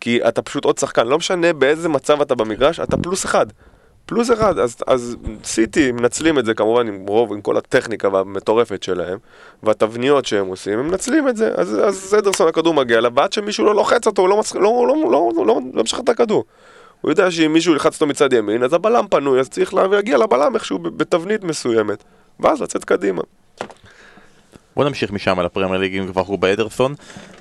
כי 0.00 0.28
אתה 0.28 0.42
פשוט 0.42 0.64
עוד 0.64 0.78
שחקן, 0.78 1.06
לא 1.06 1.18
משנה 1.18 1.52
באיזה 1.52 1.88
מצב 1.88 2.20
אתה 2.20 2.34
במגרש, 2.34 2.80
אתה 2.80 2.96
פלוס 2.96 3.24
אחד. 3.24 3.46
פלוס 4.06 4.30
אחד, 4.30 4.58
אז, 4.58 4.76
אז 4.86 5.16
סיטי 5.44 5.92
מנצלים 5.92 6.38
את 6.38 6.44
זה 6.44 6.54
כמובן 6.54 6.88
עם 6.88 7.06
רוב, 7.08 7.32
עם 7.32 7.40
כל 7.40 7.56
הטכניקה 7.56 8.08
המטורפת 8.08 8.82
שלהם, 8.82 9.18
והתבניות 9.62 10.26
שהם 10.26 10.46
עושים, 10.46 10.78
הם 10.78 10.88
מנצלים 10.88 11.28
את 11.28 11.36
זה, 11.36 11.52
אז, 11.54 11.80
אז 11.84 12.16
אדרסון 12.18 12.48
הכדור 12.48 12.74
מגיע 12.74 12.98
אליו, 12.98 13.12
ועד 13.14 13.32
שמישהו 13.32 13.64
לא 13.64 13.74
לוחץ 13.74 14.06
אותו, 14.06 14.22
הוא. 14.22 14.28
לא, 14.28 14.42
לא, 14.54 14.62
לא, 14.62 14.96
לא, 15.10 15.30
לא, 15.36 15.46
לא, 15.46 15.60
לא 15.74 15.82
משחרר 15.82 16.02
את 16.02 16.08
הכדור. 16.08 16.44
הוא 17.00 17.10
יודע 17.10 17.30
שאם 17.30 17.52
מישהו 17.52 17.72
ילחץ 17.72 17.94
אותו 17.94 18.06
מצד 18.06 18.32
ימין, 18.32 18.62
אז 18.62 18.72
הבלם 18.72 19.04
פנוי, 19.10 19.40
אז 19.40 19.48
צריך 19.48 19.74
להגיע 19.74 20.18
לבלם 20.18 20.54
איכשהו 20.54 20.78
בתבנית 20.78 21.44
מסוימת, 21.44 22.04
ואז 22.40 22.62
לצאת 22.62 22.84
קדימה. 22.84 23.22
בוא 24.76 24.84
נמשיך 24.84 25.12
משם 25.12 25.40
לפרמייר 25.40 25.80
ליג 25.80 25.96
אם 25.96 26.06
כבר 26.06 26.20
אנחנו 26.20 26.36
באדרסון. 26.36 26.94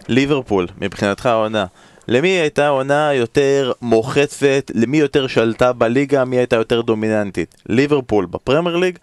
ליברפול, 0.08 0.68
מבחינתך 0.82 1.26
העונה. 1.26 1.66
למי 2.08 2.28
הייתה 2.28 2.68
עונה 2.68 3.14
יותר 3.14 3.72
מוחצת, 3.82 4.72
למי 4.74 4.98
יותר 4.98 5.28
שלטה 5.28 5.74
בליגה, 5.74 6.26
מי 6.26 6.38
הייתה 6.38 6.56
יותר 6.56 6.82
דומיננטית? 6.82 7.56
ליברפול 7.70 8.26
בפרמייר 8.26 8.76
ליג 8.76 8.98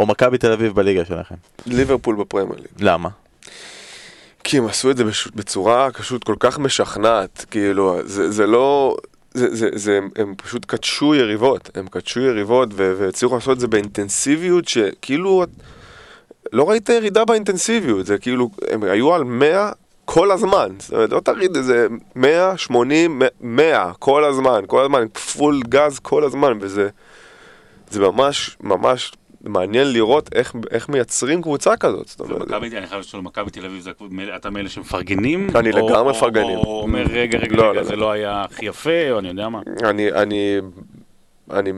או 0.00 0.06
מכבי 0.06 0.38
תל 0.38 0.52
אביב 0.52 0.74
בליגה 0.74 1.04
שלכם? 1.04 1.34
ליברפול 1.66 2.16
בפרמייר 2.16 2.58
ליג. 2.60 2.68
למה? 2.80 3.08
כי 4.44 4.58
הם 4.58 4.66
עשו 4.66 4.90
את 4.90 4.96
זה. 4.96 5.04
בצורה 5.34 5.88
פשוט 5.92 6.24
כל 6.24 6.34
כך 6.40 6.58
משכנעת, 6.58 7.46
כאילו, 7.50 7.98
זה, 8.04 8.30
זה 8.30 8.46
לא... 8.46 8.96
זה, 9.34 9.56
זה, 9.56 9.70
זה, 9.74 10.00
הם, 10.16 10.34
פשוט 10.36 10.64
קדשו 10.64 11.14
יריבות, 11.14 11.70
הם 11.74 11.86
קדשו 11.86 12.20
יריבות 12.20 12.68
והצליחו 12.74 13.34
לעשות 13.34 13.56
את 13.56 13.60
זה 13.60 13.66
באינטנסיביות 13.66 14.68
שכאילו, 14.68 15.44
לא 16.52 16.70
ראית 16.70 16.88
ירידה 16.88 17.24
באינטנסיביות, 17.24 18.06
זה 18.06 18.18
כאילו, 18.18 18.50
הם 18.70 18.82
היו 18.82 19.14
על 19.14 19.24
100 19.24 19.70
כל 20.04 20.30
הזמן, 20.30 20.68
זאת 20.78 20.92
אומרת, 20.92 21.10
לא 21.10 21.20
תריד 21.20 21.56
איזה 21.56 21.86
100, 22.16 22.56
80, 22.58 23.22
100 23.40 23.92
כל 23.98 24.24
הזמן, 24.24 24.60
כל 24.66 24.82
הזמן, 24.82 25.08
פול 25.08 25.62
גז 25.68 25.98
כל 25.98 26.24
הזמן, 26.24 26.58
וזה 26.60 26.88
זה 27.90 28.00
ממש, 28.00 28.56
ממש 28.60 29.12
מעניין 29.44 29.92
לראות 29.92 30.28
איך, 30.34 30.54
איך 30.70 30.88
מייצרים 30.88 31.42
קבוצה 31.42 31.76
כזאת, 31.76 32.08
זאת 32.08 32.20
אומרת, 32.20 32.42
מכבי, 32.42 32.76
אני 32.78 32.86
חייב 32.86 33.00
לשאול, 33.00 33.22
מכבי 33.22 33.50
תל 33.50 33.64
אביב, 33.66 33.86
אתה 34.36 34.50
מאלה 34.50 34.68
שמפרגנים? 34.68 35.48
אני 35.54 35.72
לגמרי 35.72 36.10
מפרגנים. 36.10 36.58
או 36.58 36.80
אומר, 36.82 37.02
רגע, 37.12 37.38
רגע, 37.38 37.56
לא, 37.56 37.62
רגע, 37.70 37.72
לא, 37.80 37.84
זה 37.84 37.96
לא. 37.96 38.00
לא 38.00 38.10
היה 38.10 38.42
הכי 38.44 38.66
יפה, 38.66 39.10
או 39.10 39.18
אני 39.18 39.28
יודע 39.28 39.48
מה. 39.48 39.60
אני, 39.84 40.12
אני, 40.12 40.58
אני 41.50 41.72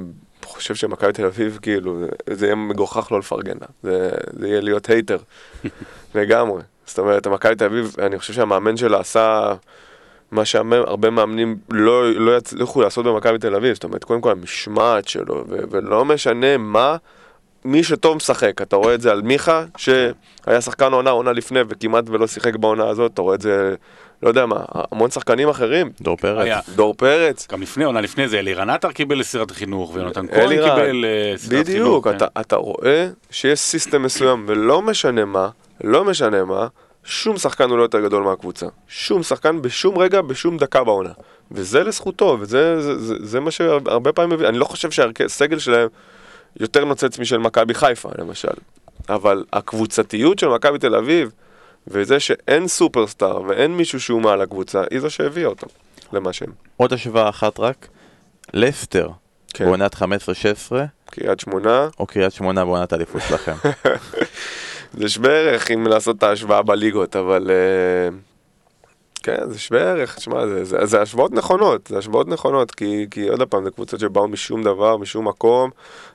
חושב 0.44 0.74
שמכבי 0.74 1.12
תל 1.12 1.24
אביב, 1.24 1.58
כאילו, 1.62 1.98
זה- 1.98 2.36
זה 2.36 2.46
יהיה 2.46 2.54
מגוחך 2.54 3.12
לא 3.12 3.18
לפרגן 3.18 3.56
לה. 3.60 3.66
זה, 3.82 4.10
זה 4.32 4.48
יהיה 4.48 4.60
להיות 4.60 4.90
הייטר, 4.90 5.18
לגמרי. 6.14 6.62
זאת 6.86 6.98
אומרת, 6.98 7.26
מכבי 7.26 7.54
תל 7.54 7.64
אביב, 7.64 7.94
אני 7.98 8.18
חושב 8.18 8.32
שהמאמן 8.32 8.76
שלה 8.76 9.00
עשה 9.00 9.54
מה 10.30 10.44
שהרבה 10.44 11.10
מאמנים 11.10 11.56
לא, 11.70 12.12
לא 12.12 12.36
יצליחו 12.36 12.80
לעשות 12.82 13.04
במכבי 13.06 13.38
תל 13.38 13.54
אביב. 13.54 13.74
זאת 13.74 13.84
אומרת, 13.84 14.04
קודם 14.04 14.20
כל 14.20 14.30
המשמעת 14.30 15.08
שלו, 15.08 15.44
ו- 15.48 15.58
ולא 15.70 16.04
משנה 16.04 16.56
מה, 16.56 16.96
מי 17.64 17.82
שטוב 17.82 18.16
משחק. 18.16 18.62
אתה 18.62 18.76
רואה 18.76 18.94
את 18.94 19.00
זה 19.00 19.10
על 19.10 19.22
מיכה, 19.22 19.64
שהיה 19.76 20.60
שחקן 20.60 20.92
עונה, 20.92 21.10
עונה 21.10 21.32
לפני, 21.32 21.60
וכמעט 21.68 22.04
ולא 22.08 22.26
שיחק 22.26 22.56
בעונה 22.56 22.88
הזאת. 22.88 23.14
אתה 23.14 23.22
רואה 23.22 23.34
את 23.34 23.40
זה, 23.40 23.74
לא 24.22 24.28
יודע 24.28 24.46
מה, 24.46 24.60
המון 24.92 25.10
שחקנים 25.10 25.48
אחרים. 25.48 25.90
דור 26.00 26.16
פרץ? 26.16 26.44
היה. 26.44 26.60
דור 26.74 26.94
פרץ. 26.94 27.46
גם 27.52 27.62
לפני, 27.62 27.84
עונה 27.84 28.00
לפני 28.00 28.28
זה, 28.28 28.38
אלירן 28.38 28.70
עטר 28.70 28.92
קיבל 28.92 29.18
לסירת 29.18 29.50
החינוך, 29.50 29.94
ויונתן 29.94 30.26
כהן 30.26 30.48
קיבל 30.48 31.04
אה, 31.04 31.38
סירת 31.38 31.66
חינוך. 31.66 31.68
בדיוק, 31.68 32.08
כן. 32.08 32.16
אתה, 32.16 32.26
אתה 32.40 32.56
רואה 32.56 33.08
שיש 33.30 33.58
סיסטם 33.58 34.02
מסוים, 34.02 34.44
ולא 34.48 34.82
משנה 34.82 35.24
מה, 35.24 35.48
לא 35.84 36.04
משנה 36.04 36.44
מה, 36.44 36.66
שום 37.04 37.38
שחקן 37.38 37.70
הוא 37.70 37.78
לא 37.78 37.82
יותר 37.82 38.00
גדול 38.00 38.22
מהקבוצה. 38.22 38.66
שום 38.88 39.22
שחקן 39.22 39.62
בשום 39.62 39.98
רגע, 39.98 40.20
בשום 40.20 40.56
דקה 40.58 40.84
בעונה. 40.84 41.10
וזה 41.52 41.84
לזכותו, 41.84 42.36
וזה 42.40 42.80
זה, 42.82 42.98
זה, 42.98 43.14
זה 43.20 43.40
מה 43.40 43.50
שהרבה 43.50 44.12
פעמים 44.12 44.30
מביא, 44.30 44.48
אני 44.48 44.58
לא 44.58 44.64
חושב 44.64 44.90
שהסגל 44.90 45.58
שלהם 45.58 45.88
יותר 46.60 46.84
נוצץ 46.84 47.18
משל 47.18 47.38
מכבי 47.38 47.74
חיפה, 47.74 48.08
למשל. 48.18 48.48
אבל 49.08 49.44
הקבוצתיות 49.52 50.38
של 50.38 50.48
מכבי 50.48 50.78
תל 50.78 50.94
אביב, 50.94 51.32
וזה 51.86 52.20
שאין 52.20 52.68
סופרסטאר 52.68 53.42
ואין 53.42 53.76
מישהו 53.76 54.00
שהוא 54.00 54.22
מעל 54.22 54.40
הקבוצה, 54.40 54.82
היא 54.90 55.00
זו 55.00 55.10
שהביאה 55.10 55.46
אותם 55.46 55.66
למה 56.12 56.32
שהם. 56.32 56.52
עוד 56.76 56.92
השוואה 56.92 57.28
אחת 57.28 57.60
רק. 57.60 57.88
לסטר, 58.54 59.08
כן. 59.54 59.64
בעונת 59.64 59.94
15-16, 59.94 59.98
קריית 61.10 61.40
שמונה, 61.40 61.88
או 61.98 62.06
קריית 62.06 62.32
שמונה 62.32 62.64
בעונת 62.64 62.92
האליפות 62.92 63.22
שלכם. 63.28 63.54
זה 64.98 65.08
שווה 65.08 65.30
ערך 65.30 65.70
אם 65.70 65.86
לעשות 65.86 66.18
את 66.18 66.22
ההשוואה 66.22 66.62
בליגות, 66.62 67.16
אבל... 67.16 67.50
אה, 67.50 68.29
כן, 69.22 69.50
זה 69.50 69.58
שווה 69.58 69.80
ערך, 69.80 70.14
תשמע, 70.16 70.46
זה, 70.46 70.64
זה, 70.64 70.86
זה 70.86 71.02
השוואות 71.02 71.32
נכונות, 71.32 71.86
זה 71.86 71.98
השוואות 71.98 72.28
נכונות, 72.28 72.70
כי, 72.70 73.06
כי 73.10 73.28
עוד 73.28 73.42
פעם, 73.42 73.64
זה 73.64 73.70
קבוצות 73.70 74.00
שבאו 74.00 74.28
משום 74.28 74.62
דבר, 74.62 74.96
משום 74.96 75.28
מקום, 75.28 75.70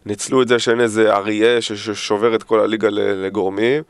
ניצלו 0.06 0.42
את 0.42 0.48
זה 0.48 0.60
שאין 0.60 0.82
איזה 0.82 1.14
אריה 1.14 1.62
ששובר 1.62 2.36
את 2.36 2.44
כל 2.44 2.60
הליגה 2.60 2.90
לגורמים, 2.92 3.84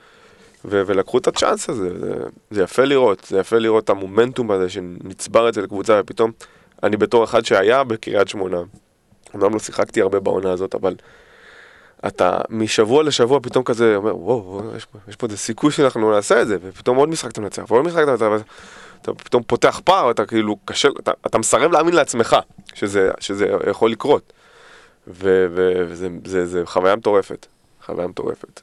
ו- 0.66 0.82
ולקחו 0.86 1.18
את 1.18 1.28
הצ'אנס 1.28 1.70
הזה, 1.70 2.00
זה, 2.00 2.14
זה 2.52 2.64
יפה 2.64 2.86
לראות, 2.86 3.26
זה 3.30 3.40
יפה 3.40 3.58
לראות 3.58 3.84
את 3.84 3.90
המומנטום 3.90 4.52
הזה 4.52 4.70
שנצבר 4.70 5.50
אצל 5.50 5.68
קבוצה, 5.68 6.00
ופתאום, 6.04 6.32
אני 6.84 6.98
בתור 6.98 7.24
אחד 7.24 7.46
שהיה 7.46 7.84
בקריית 7.84 8.28
שמונה, 8.28 8.62
אמנם 9.36 9.54
לא 9.54 9.60
שיחקתי 9.60 10.02
הרבה 10.02 10.20
בעונה 10.20 10.52
הזאת, 10.52 10.76
אבל 10.76 10.96
אתה 12.08 12.38
משבוע 12.50 13.04
לשבוע 13.04 13.40
פתאום 13.44 13.64
כזה 13.64 13.96
אומר, 13.96 14.18
וואו, 14.18 14.62
יש, 14.78 14.88
יש 15.08 15.16
פה 15.16 15.28
איזה 15.28 15.38
סיכוי 15.38 15.72
שאנחנו 15.72 16.12
נעשה 16.12 16.42
את 16.42 16.48
זה, 16.48 16.58
ופתאום 16.62 16.98
עוד 16.98 17.10
משחק 17.10 17.32
אתה 17.32 17.42
מנצח, 17.42 17.64
ועוד 17.68 17.86
משחק 17.86 18.04
אתה 18.04 18.30
מנצח, 18.30 18.46
אתה 19.06 19.24
פתאום 19.24 19.44
פותח 19.48 19.82
פער, 19.84 20.12
אתה 20.12 20.26
כאילו 20.26 20.58
קשה, 20.66 20.88
אתה, 21.00 21.12
אתה 21.26 21.38
מסרב 21.38 21.72
להאמין 21.72 21.94
לעצמך 21.94 22.36
שזה, 22.74 23.12
שזה 23.20 23.48
יכול 23.70 23.92
לקרות. 23.92 24.34
ו- 25.08 25.48
ו- 25.56 25.86
וזה 25.88 26.08
זה, 26.26 26.46
זה 26.46 26.62
חוויה 26.66 26.96
מטורפת, 26.96 27.46
חוויה 27.86 28.08
מטורפת. 28.08 28.62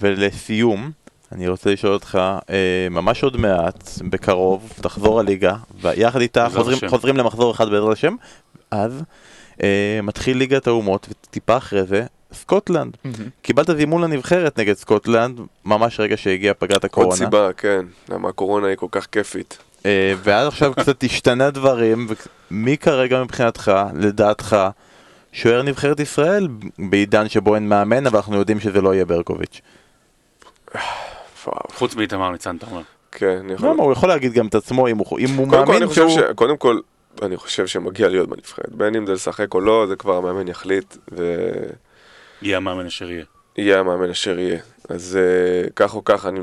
ולסיום, 0.00 0.90
אני 1.32 1.48
רוצה 1.48 1.72
לשאול 1.72 1.92
אותך, 1.92 2.18
אה, 2.50 2.88
ממש 2.90 3.22
עוד 3.22 3.36
מעט, 3.36 3.90
בקרוב, 4.10 4.72
תחזור 4.80 5.20
הליגה, 5.20 5.54
ויחד 5.80 6.20
איתה 6.20 6.48
חוזרים, 6.54 6.76
השם. 6.76 6.88
חוזרים 6.88 7.16
למחזור 7.16 7.52
אחד 7.52 7.70
בעזרת 7.70 7.92
השם, 7.92 8.16
אז 8.70 9.02
אה, 9.62 10.00
מתחיל 10.02 10.36
ליגת 10.36 10.66
האומות, 10.66 11.06
וטיפה 11.10 11.56
אחרי 11.56 11.84
זה, 11.84 12.04
סקוטלנד. 12.32 12.96
קיבלת 13.42 13.76
זימון 13.76 14.02
לנבחרת 14.02 14.58
נגד 14.58 14.74
סקוטלנד, 14.74 15.40
ממש 15.64 16.00
רגע 16.00 16.16
שהגיעה 16.16 16.54
פגרת 16.54 16.74
עוד 16.74 16.84
הקורונה. 16.84 17.16
סיבה, 17.16 17.52
כן, 17.56 17.84
למה 18.08 18.28
הקורונה 18.28 18.66
היא 18.66 18.76
כל 18.76 18.86
כך 18.90 19.06
כיפית. 19.12 19.58
אה, 19.86 20.14
ועד 20.22 20.46
עכשיו 20.46 20.72
קצת 20.80 21.04
השתנה 21.04 21.50
דברים, 21.50 22.06
ומי 22.50 22.76
כרגע 22.76 23.22
מבחינתך, 23.22 23.72
לדעתך, 23.94 24.56
שוער 25.32 25.62
נבחרת 25.62 26.00
ישראל 26.00 26.48
בעידן 26.78 27.28
שבו 27.28 27.54
אין 27.54 27.68
מאמן, 27.68 28.06
אבל 28.06 28.16
אנחנו 28.16 28.36
יודעים 28.36 28.60
שזה 28.60 28.80
לא 28.80 28.94
יהיה 28.94 29.04
ברקוביץ'. 29.04 29.60
חוץ 31.72 31.94
מאיתמר 31.94 32.30
ניצן, 32.30 32.56
אתה 32.56 32.66
אומר. 32.66 32.82
כן, 33.12 33.38
אני 33.44 33.52
יכול... 33.52 33.68
למה? 33.68 33.82
הוא 33.82 33.92
יכול 33.92 34.08
להגיד 34.08 34.32
גם 34.32 34.46
את 34.46 34.54
עצמו 34.54 34.88
אם 34.88 34.98
הוא, 34.98 35.18
אם 35.18 35.48
מאמין 35.50 35.86
חושב 35.86 36.08
שהוא... 36.08 36.20
ש... 36.20 36.34
קודם 36.34 36.56
כל, 36.56 36.80
אני 37.22 37.36
חושב 37.36 37.66
שמגיע 37.66 38.08
להיות 38.08 38.28
בנבחרת. 38.28 38.72
בין 38.72 38.96
אם 38.96 39.06
זה 39.06 39.12
לשחק 39.12 39.54
או 39.54 39.60
לא, 39.60 39.86
זה 39.88 39.96
כבר 39.96 40.16
המאמן 40.16 40.48
יחליט, 40.48 40.96
ויהיה 41.12 41.38
יהיה 42.42 42.56
המאמן 42.56 42.86
אשר 42.86 43.10
יהיה. 43.10 43.78
המאמן 43.80 44.10
אשר 44.10 44.38
יהיה. 44.38 44.58
אז 44.88 45.18
uh, 45.18 45.70
כך 45.76 45.94
או 45.94 46.04
כך, 46.04 46.26
אני, 46.26 46.40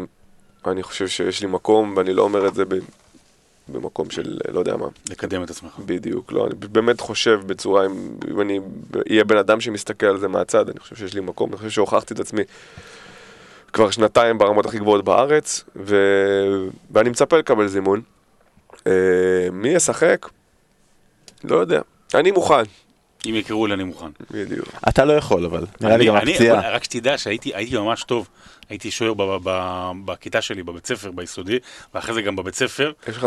אני 0.66 0.84
חושב 0.84 1.08
שיש 1.08 1.42
לי 1.42 1.48
מקום, 1.48 1.94
ואני 1.98 2.14
לא 2.14 2.22
אומר 2.22 2.48
את 2.48 2.56
זה 2.56 2.66
ב, 2.66 2.74
במקום 3.72 4.10
של 4.10 4.38
לא 4.52 4.60
יודע 4.60 4.78
מה, 4.78 4.88
לקדם 5.10 5.44
את 5.44 5.50
עצמך. 5.50 5.80
בדיוק. 5.86 6.32
לא, 6.32 6.48
אני 6.48 6.56
באמת 6.56 7.02
חושב 7.02 7.42
בצורה, 7.46 7.86
אם, 7.86 8.10
אם 8.32 8.42
אני 8.42 8.60
אהיה 9.10 9.24
בן 9.24 9.38
אדם 9.38 9.62
שמסתכל 9.62 10.06
על 10.06 10.18
זה 10.18 10.28
מהצד, 10.28 10.70
אני 10.70 10.80
חושב 10.80 10.96
שיש 10.96 11.14
לי 11.14 11.22
מקום, 11.22 11.50
אני 11.50 11.58
חושב 11.58 11.70
שהוכחתי 11.70 12.14
את 12.14 12.20
עצמי. 12.20 12.42
כבר 13.74 13.90
שנתיים 13.90 14.38
ברמות 14.38 14.66
הכי 14.66 14.80
גבוהות 14.80 15.06
בארץ, 15.06 15.64
ו... 15.76 15.96
ואני 16.92 17.10
מצפה 17.10 17.38
לקבל 17.38 17.68
זימון. 17.68 18.02
Uh, 18.76 18.82
מי 19.52 19.70
ישחק? 19.70 20.30
לא 21.44 21.56
יודע. 21.56 21.82
אני 22.14 22.32
מוכן. 22.32 22.64
אם 23.26 23.36
יקראו 23.36 23.68
לי 23.68 23.74
אני 23.74 23.84
מוכן. 23.84 24.06
בדיוק. 24.32 24.68
אתה 24.90 25.06
לא 25.06 25.14
יכול 25.14 25.46
אבל, 25.46 25.66
נראה 25.82 25.98
לי 25.98 26.06
גם 26.06 26.16
הפציעה. 26.16 26.70
רק 26.72 26.84
שתדע 26.84 27.18
שהייתי 27.18 27.52
הייתי 27.56 27.78
ממש 27.78 28.04
טוב. 28.04 28.28
הייתי 28.70 28.92
שוער 28.92 29.14
בכיתה 30.06 30.42
שלי 30.42 30.64
בבית 30.64 30.86
ספר 30.88 31.12
ביסודי, 31.12 31.58
ואחרי 31.94 32.14
זה 32.14 32.22
גם 32.22 32.36
בבית 32.36 32.56
ספר. 32.56 32.92
יש 33.08 33.18
לך 33.18 33.26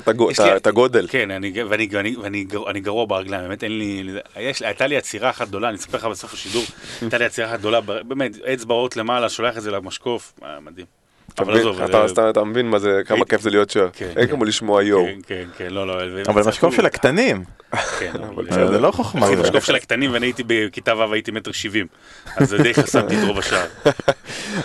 את 0.57 0.67
הגודל. 0.67 1.07
כן, 1.11 1.31
אני, 1.31 1.63
ואני, 1.63 1.89
ואני, 1.91 2.17
ואני, 2.17 2.45
גר- 2.45 2.71
אני 2.71 2.81
גרוע 2.81 3.05
ברגליים, 3.07 3.43
באמת 3.43 3.65
אין 3.65 3.79
לי, 3.79 4.05
יש, 4.41 4.63
הייתה 4.63 4.87
לי 4.87 4.97
עצירה 4.97 5.31
אחת 5.31 5.49
גדולה, 5.49 5.69
אני 5.69 5.77
אספר 5.77 5.99
לך 5.99 6.05
בסוף 6.05 6.35
השידור, 6.35 6.63
הייתה 7.01 7.19
לי 7.19 7.25
עצירה 7.25 7.51
אחת 7.51 7.59
גדולה, 7.59 7.81
באמת, 7.81 8.37
אצבעות 8.55 8.97
למעלה, 8.97 9.29
שולח 9.29 9.57
את 9.57 9.63
זה 9.63 9.71
למשקוף, 9.71 10.33
אה, 10.45 10.61
מדהים. 10.61 10.87
אתה 11.35 11.43
אבל 11.43 11.53
מבין? 11.53 11.61
עזוב, 11.69 11.83
אתה- 11.83 12.09
זה- 12.09 12.31
אתה- 12.31 12.45
מבין 12.45 12.71
מה 12.71 12.79
זה, 12.79 13.01
כמה 13.07 13.19
כן. 13.19 13.25
כיף 13.25 13.41
זה 13.41 13.51
להיות 13.51 13.71
שוער. 13.71 13.89
כן, 13.93 14.09
אין 14.17 14.27
כן. 14.27 14.35
כמו 14.35 14.45
לשמוע 14.45 14.83
יואו. 14.83 15.05
כן, 15.07 15.19
כן, 15.27 15.45
כן, 15.59 15.71
לא, 15.71 15.87
לא. 15.87 15.95
אבל 16.29 16.43
משקוף 16.49 16.75
של 16.75 16.87
הקטנים, 16.87 17.45
כן, 17.99 18.13
אבל... 18.29 18.47
זה 18.51 18.81
לא 18.81 18.91
חוכמה. 18.91 19.27
אחי, 19.27 19.37
זה. 19.37 19.43
משקוף 19.43 19.65
של 19.65 19.75
הקטנים, 19.75 20.13
ואני 20.13 20.27
הייתי 20.27 20.43
בכיתה 20.47 20.97
ו' 20.97 21.13
הייתי 21.13 21.31
מטר 21.31 21.53
שבעים. 21.53 21.87
אז 22.37 22.49
זה 22.49 22.59
די 22.59 22.75
חסמתי 22.75 23.19
את 23.19 23.25
רוב 23.27 23.39
השער. 23.39 23.67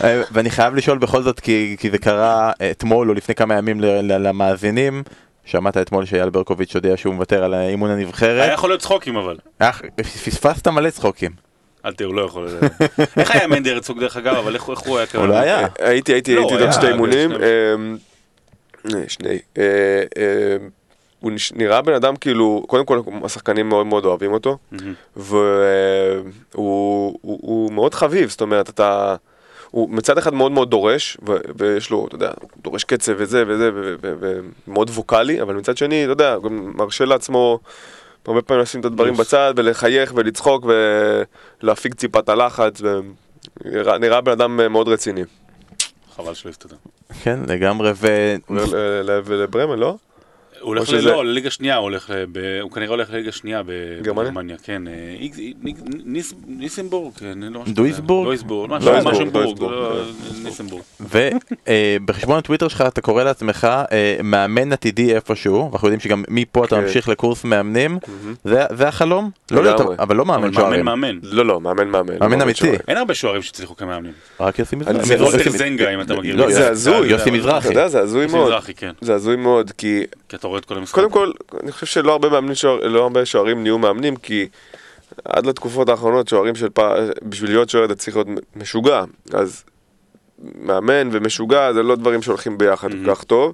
אה, 0.03 0.22
ואני 0.32 0.49
חייב 0.49 0.76
לשאול 0.76 0.97
בכל 0.97 1.22
זאת, 1.24 1.39
כי, 1.39 1.76
כי 1.80 1.89
זה 1.91 1.97
קרה 1.97 2.51
אה, 2.61 2.72
אתמול 2.72 3.09
או 3.09 3.13
לפני 3.13 3.36
כמה 3.36 3.55
ימים 3.57 3.82
ל- 3.82 3.86
ל- 3.86 4.28
למאזינים. 4.28 5.03
שמעת 5.45 5.78
אתמול 5.78 6.05
שאייל 6.05 6.30
ברקוביץ' 6.30 6.76
הודיע 6.76 6.97
שהוא 6.97 7.13
מוותר 7.15 7.43
על 7.43 7.53
אימון 7.53 7.89
היה 7.89 7.99
הנבחרת. 7.99 8.53
יכול 8.53 8.70
להיות 8.70 8.82
צחוקים 8.82 9.15
אבל. 9.18 9.38
אה, 9.61 9.72
פספסת 10.26 10.68
מלא 10.68 10.89
צחוקים. 10.89 11.32
אל 11.88 11.94
תראו, 11.94 12.14
לא 12.14 12.22
יכול. 12.22 12.48
איך 13.20 13.32
היה 13.32 13.48
מנדי 13.48 13.72
הרצוג 13.72 14.00
דרך 14.00 14.18
אגב, 14.18 14.36
אבל 14.36 14.54
איך 14.56 14.64
הוא 14.64 14.76
היה 14.98 15.06
הוא 15.16 15.26
לא 15.28 15.34
היה. 15.36 15.68
הייתי, 15.80 16.14
הייתי, 16.14 16.36
לא, 16.36 16.40
הייתי 16.42 16.64
עוד 16.64 16.72
שתי 16.72 16.88
אימונים. 16.88 17.30
שני- 17.34 17.46
אמ, 17.76 17.98
אה, 18.96 19.04
שני. 19.08 19.38
אה, 19.58 19.64
אה, 20.18 20.58
הוא 21.20 21.32
נראה 21.56 21.82
בן 21.82 21.94
אדם 21.94 22.16
כאילו, 22.16 22.64
קודם 22.68 22.86
כל 22.86 23.00
השחקנים 23.24 23.70
מאוד 23.70 23.86
מאוד 23.86 24.06
אוהבים 24.06 24.34
אותו. 24.34 24.58
והוא 25.16 25.40
הוא- 27.22 27.40
הוא 27.42 27.72
מאוד 27.74 27.94
חביב, 27.94 28.30
זאת 28.30 28.42
אומרת, 28.42 28.70
אתה... 28.70 29.16
הוא 29.72 29.90
מצד 29.90 30.18
אחד 30.18 30.34
מאוד 30.34 30.52
מאוד 30.52 30.70
דורש, 30.70 31.18
ו- 31.28 31.36
ויש 31.58 31.90
לו, 31.90 32.06
אתה 32.08 32.16
יודע, 32.16 32.32
הוא 32.42 32.50
דורש 32.64 32.84
קצב 32.84 33.14
וזה 33.18 33.44
וזה, 33.48 33.70
ומאוד 34.68 34.90
ווקאלי, 34.90 35.42
אבל 35.42 35.56
מצד 35.56 35.78
שני, 35.78 36.04
אתה 36.04 36.12
יודע, 36.12 36.36
גם 36.44 36.72
מרשה 36.76 37.06
לעצמו 37.06 37.60
הרבה 38.28 38.42
פעמים 38.42 38.64
לשים 38.64 38.80
את 38.80 38.86
הדברים. 38.86 39.14
בצד, 39.14 39.54
ולחייך 39.58 40.14
ולצחוק 40.16 40.66
ולהפיג 41.64 41.94
ציפת 41.94 42.24
את 42.24 42.30
הלחץ, 42.30 42.82
ונראה 42.82 43.98
נראה 43.98 44.22
בן 44.22 44.32
אדם 44.32 44.72
מאוד 44.72 44.88
רציני. 44.88 45.24
חבל 46.16 46.34
שלא 46.34 46.50
הסתדר. 46.50 46.76
כן, 47.24 47.40
לגמרי, 47.48 47.92
ו... 47.96 48.36
לברמן, 49.30 49.80
לא? 49.80 49.96
הוא 50.68 50.76
הולך 50.76 50.88
שזה- 50.88 51.11
לא, 51.11 51.26
לליגה 51.26 51.49
שנייה, 51.49 51.76
הוא 51.76 51.84
הולך 51.84 52.09
ל- 52.09 52.26
ב- 52.32 52.59
הוא 52.61 52.72
כנראה 52.72 52.89
הולך 52.89 53.09
לליגה 53.11 53.32
שנייה? 53.32 53.61
בגרמניה, 53.65 54.57
כן. 54.63 54.88
אה, 54.88 54.93
ניסנבורג, 56.47 57.13
כן, 57.13 57.39
לא 57.53 57.63
דויסבורג? 57.68 58.38
משהו. 58.70 58.91
לא, 58.91 60.01
ניסנבורג. 60.43 60.82
ובחשבון 61.99 62.38
הטוויטר 62.38 62.68
שלך 62.68 62.84
אתה 62.88 63.01
קורא 63.01 63.24
לעצמך 63.24 63.68
אה, 63.91 64.18
מאמן 64.24 64.74
עתידי 64.74 65.15
איפשהו, 65.15 65.70
ואנחנו 65.72 65.88
יודעים 65.88 65.99
שגם 65.99 66.24
מפה 66.30 66.65
אתה 66.65 66.76
כן. 66.76 66.82
ממשיך 66.82 67.09
לקורס 67.09 67.43
מאמנים, 67.43 67.97
זה 68.43 68.63
זה 68.74 68.88
החלום? 68.88 69.30
לא 69.51 69.63
להיות. 69.63 69.82
אבל 69.99 70.15
לא 70.15 70.26
מאמן 70.26 70.43
אבל 70.43 70.51
מאמן 70.51 70.53
שוערים, 70.61 70.86
מאמן. 70.86 71.20
לא, 71.24 71.45
לא, 71.45 71.61
מאמן 71.61 71.88
מאמן. 71.88 72.13
מאמן 72.20 72.41
אמיתי. 72.41 72.72
אין 72.88 72.97
הרבה 72.97 73.13
שוערים 73.13 73.41
שהצליחו 73.41 73.76
כמאמנים. 73.76 74.11
רק 74.39 74.59
יוסי 74.59 74.76
מזרחי. 74.76 75.05
זה- 76.47 76.70
הזוי. 76.70 77.07
יוסי 77.09 77.32
מזרחי. 77.32 77.68
אתה 77.70 77.80
יודע, 77.80 77.88
זה 77.88 77.99
הזוי 77.99 78.24
יוסי 78.24 78.36
מאוד. 78.36 78.47
מזרחי, 78.47 78.74
כן. 78.74 78.91
זה 79.01 79.13
הזוי 79.15 79.36
מאוד, 79.36 79.72
כי 79.78 80.03
כי 80.30 80.36
אתה 80.36 80.47
רואה 80.47 80.57
את 80.58 80.66
כל 80.66 80.78
המשחק. 80.78 80.95
קודם 80.95 81.12
כל, 81.12 81.32
אני 81.64 81.72
חושב 81.72 81.86
שלא 81.86 82.12
הרבה 82.12 82.30
מאמנים, 82.30 82.55
שוער- 82.55 82.88
לא 82.88 83.03
הרבה 83.03 83.26
שוערים 83.26 83.64
נהיו 83.64 83.78
מאמנים, 83.78 84.16
כי 84.16 84.47
עד 85.26 85.45
לתקופות 85.45 85.89
האחרונות 85.89 86.28
שוערים 86.28 86.55
של 86.55 86.70
פעם, 86.70 86.93
בשביל 87.24 87.49
להיות 87.51 87.70
שוער 87.70 87.86
אתה 87.86 87.95
צריך 87.95 88.18
להיות 88.18 88.28
משוגע. 88.55 89.03
אז 89.34 89.64
מאמן 90.62 91.10
ומשוגע 91.12 91.74
זה 91.74 91.84
לא 91.84 91.95
דברים 91.95 92.22
שהולכים 92.22 92.58
ביחד 92.58 92.91
Mhm. 92.91 92.95
כל 93.05 93.16
כך 93.16 93.24
טוב. 93.24 93.53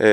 אה, 0.00 0.06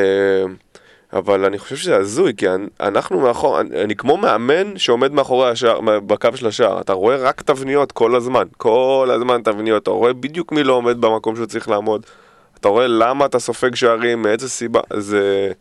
אבל 1.14 1.46
אני 1.46 1.60
חושב 1.60 1.76
שזה 1.76 1.96
הזוי, 1.98 2.34
כי 2.38 2.50
אנ- 2.50 2.68
אנחנו 2.80 3.20
מאחור, 3.20 3.60
אני, 3.62 3.82
אני 3.84 3.96
כמו 3.96 4.18
מאמן 4.18 4.78
שעומד 4.78 5.12
מאחורי 5.12 5.50
השער, 5.50 5.80
בקו 5.82 6.30
של 6.36 6.48
השער, 6.48 6.82
אתה 6.82 6.94
רואה 6.94 7.16
רק 7.16 7.42
תבניות 7.42 7.92
כל 7.92 8.16
הזמן, 8.16 8.44
כל 8.58 9.10
הזמן 9.14 9.42
תבניות, 9.44 9.84
אתה 9.84 9.92
רואה 9.92 10.14
בדיוק 10.14 10.52
מי 10.52 10.64
לא 10.64 10.74
עומד 10.74 11.02
במקום 11.02 11.36
שהוא 11.36 11.46
צריך 11.48 11.70
לעמוד, 11.70 12.06
אתה 12.60 12.68
רואה 12.68 12.88
למה 12.88 13.26
אתה 13.26 13.40
סופג 13.40 13.76
שערים, 13.76 14.22
מאיזה 14.22 14.50
סיבה, 14.50 14.80
זה, 14.94 15.52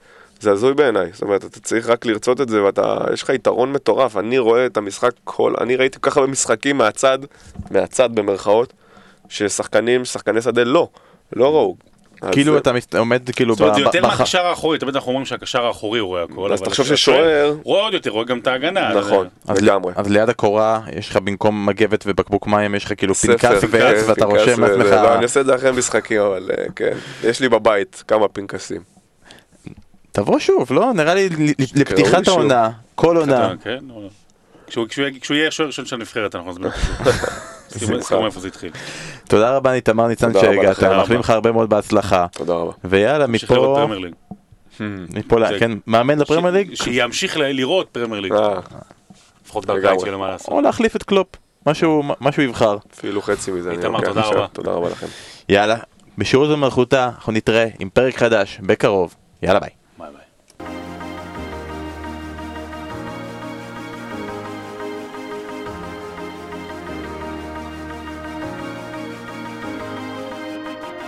זה 0.40 0.50
הזוי 0.50 0.74
בעיניי, 0.74 1.10
זאת 1.12 1.22
אומרת, 1.22 1.44
אתה 1.44 1.60
צריך 1.60 1.88
רק 1.88 2.06
לרצות 2.06 2.40
את 2.40 2.48
זה 2.48 2.62
ואתה, 2.62 2.96
יש 3.12 3.22
לך 3.22 3.30
יתרון 3.30 3.72
מטורף, 3.72 4.16
אני 4.16 4.38
רואה 4.38 4.66
את 4.66 4.76
המשחק 4.76 5.10
כל, 5.24 5.54
אני 5.60 5.76
ראיתי 5.76 5.98
כל 6.00 6.10
כך 6.10 6.16
הרבה 6.16 6.30
משחקים 6.32 6.78
מהצד, 6.78 7.18
מהצד 7.70 8.14
במרכאות, 8.14 8.72
ששחקנים, 9.28 10.04
שחקני 10.04 10.42
שדה 10.42 10.64
לא, 10.64 10.88
לא 11.36 11.52
ראו. 11.54 11.76
כאילו 12.32 12.52
זה- 12.52 12.58
אתה 12.58 12.70
עומד 12.98 13.30
כאילו 13.36 13.54
זאת 13.54 13.60
אומרת, 13.60 13.74
זה 13.74 13.80
ב- 13.80 13.84
יותר 13.84 14.02
מהקשר 14.02 14.46
האחורי, 14.46 14.78
תמיד 14.78 14.94
אנחנו 14.94 15.08
אומרים 15.08 15.26
שהקשר 15.26 15.66
האחורי 15.66 16.00
רואה 16.00 16.22
הכל. 16.22 16.52
אז 16.52 16.60
אבל 16.60 16.68
תחשוב 16.68 16.86
ששוער, 16.86 17.54
רואה 17.62 17.82
עוד 17.82 17.94
יותר, 17.94 18.10
רואה 18.10 18.24
גם 18.24 18.38
את 18.38 18.46
ההגנה. 18.46 18.94
נכון, 18.94 19.28
לגמרי. 19.62 19.92
אז 19.96 20.10
ליד 20.10 20.28
הקורה 20.28 20.80
יש 20.92 21.08
לך 21.10 21.16
במקום 21.16 21.66
מגבת 21.66 22.04
ובקבוק 22.06 22.46
מים 22.46 22.74
יש 22.74 22.84
לך 22.84 22.92
כאילו 22.96 23.14
פנקס 23.14 23.44
כן, 23.44 23.66
ועץ 23.70 24.04
ואתה 24.08 24.24
רושם 24.24 24.60
לעצמך 24.64 24.86
לא, 24.86 25.14
אני 25.14 25.22
עושה 25.24 25.40
את 25.40 25.46
זה 25.46 25.54
אחרי 25.54 25.72
משחקים, 25.72 26.20
אבל 26.20 26.50
אה, 26.58 26.64
כן. 26.76 26.96
יש 27.24 27.40
לי 27.40 27.48
בבית 27.48 28.04
כמה 28.08 28.28
פנקסים. 28.28 28.97
תבוא 30.18 30.38
שוב 30.38 30.72
לא 30.72 30.92
נראה 30.92 31.14
לי 31.14 31.28
לפתיחת. 31.74 32.28
העונה 32.28 32.70
כל 32.94 33.16
עונה 33.16 33.52
כן. 33.62 33.78
כשהוא- 34.66 34.86
יהיה- 35.30 35.48
השוער 35.48 35.66
הראשון 35.66 35.84
של 35.86 35.96
הנבחרת, 35.96 36.34
אנחנו 36.34 36.50
נזמין 36.50 36.70
אותו 38.00 38.20
מאיפה 38.22 38.40
זה 38.40 38.48
התחיל. 38.48 38.70
תודה 39.28 39.56
רבה 39.56 39.72
איתמר 39.72 40.06
ניצן 40.06 40.32
שהגעת. 40.32 40.82
מאחלים 40.82 41.20
לך 41.20 41.30
הרבה 41.30 41.52
מאוד 41.52 41.70
בהצלחה 41.70 42.26
תודה 42.32 42.54
רבה. 42.54 42.72
ויאללה 42.84 43.26
מפה 43.26 43.84
ליג. 43.94 44.14
מפה 45.14 45.36
כן 45.58 45.70
מאמן 45.86 46.18
לפרמייר 46.18 46.54
ליג 46.54 46.74
שימשיך 46.74 47.36
לראות 47.36 47.88
פרמייר 47.92 48.20
ליג. 48.20 48.32
אה, 48.32 48.58
לפחות 49.44 49.66
בקיץ 49.66 49.78
לגמרי. 49.84 49.98
שיהיה 50.00 50.12
לו 50.12 50.18
מה 50.18 50.28
לעשות. 50.28 50.48
או 50.48 50.60
להחליף 50.60 50.96
את 50.96 51.02
קלופ 51.02 51.28
משהו 51.66 52.02
משהו 52.20 52.42
יבחר 52.42 52.76
אפילו 52.94 53.22
חצי 53.22 53.50
מזה. 53.50 53.70
איתמר, 53.70 53.90
לוקח 53.98 54.08
תודה. 54.08 54.20
רבה. 54.26 54.46
תודה 54.52 54.70
רבה 54.72 54.88
לכם. 54.90 55.06
יאללה 55.48 55.76
בשירות 56.18 56.50
ומלכותה 56.50 57.04
אנחנו 57.04 57.32
נתראה 57.32 57.66
עם 57.78 57.88
פרק 57.88 58.16
חדש 58.16 58.58
בקרוב 58.62 59.14
יאללה 59.42 59.60
ביי 59.60 59.70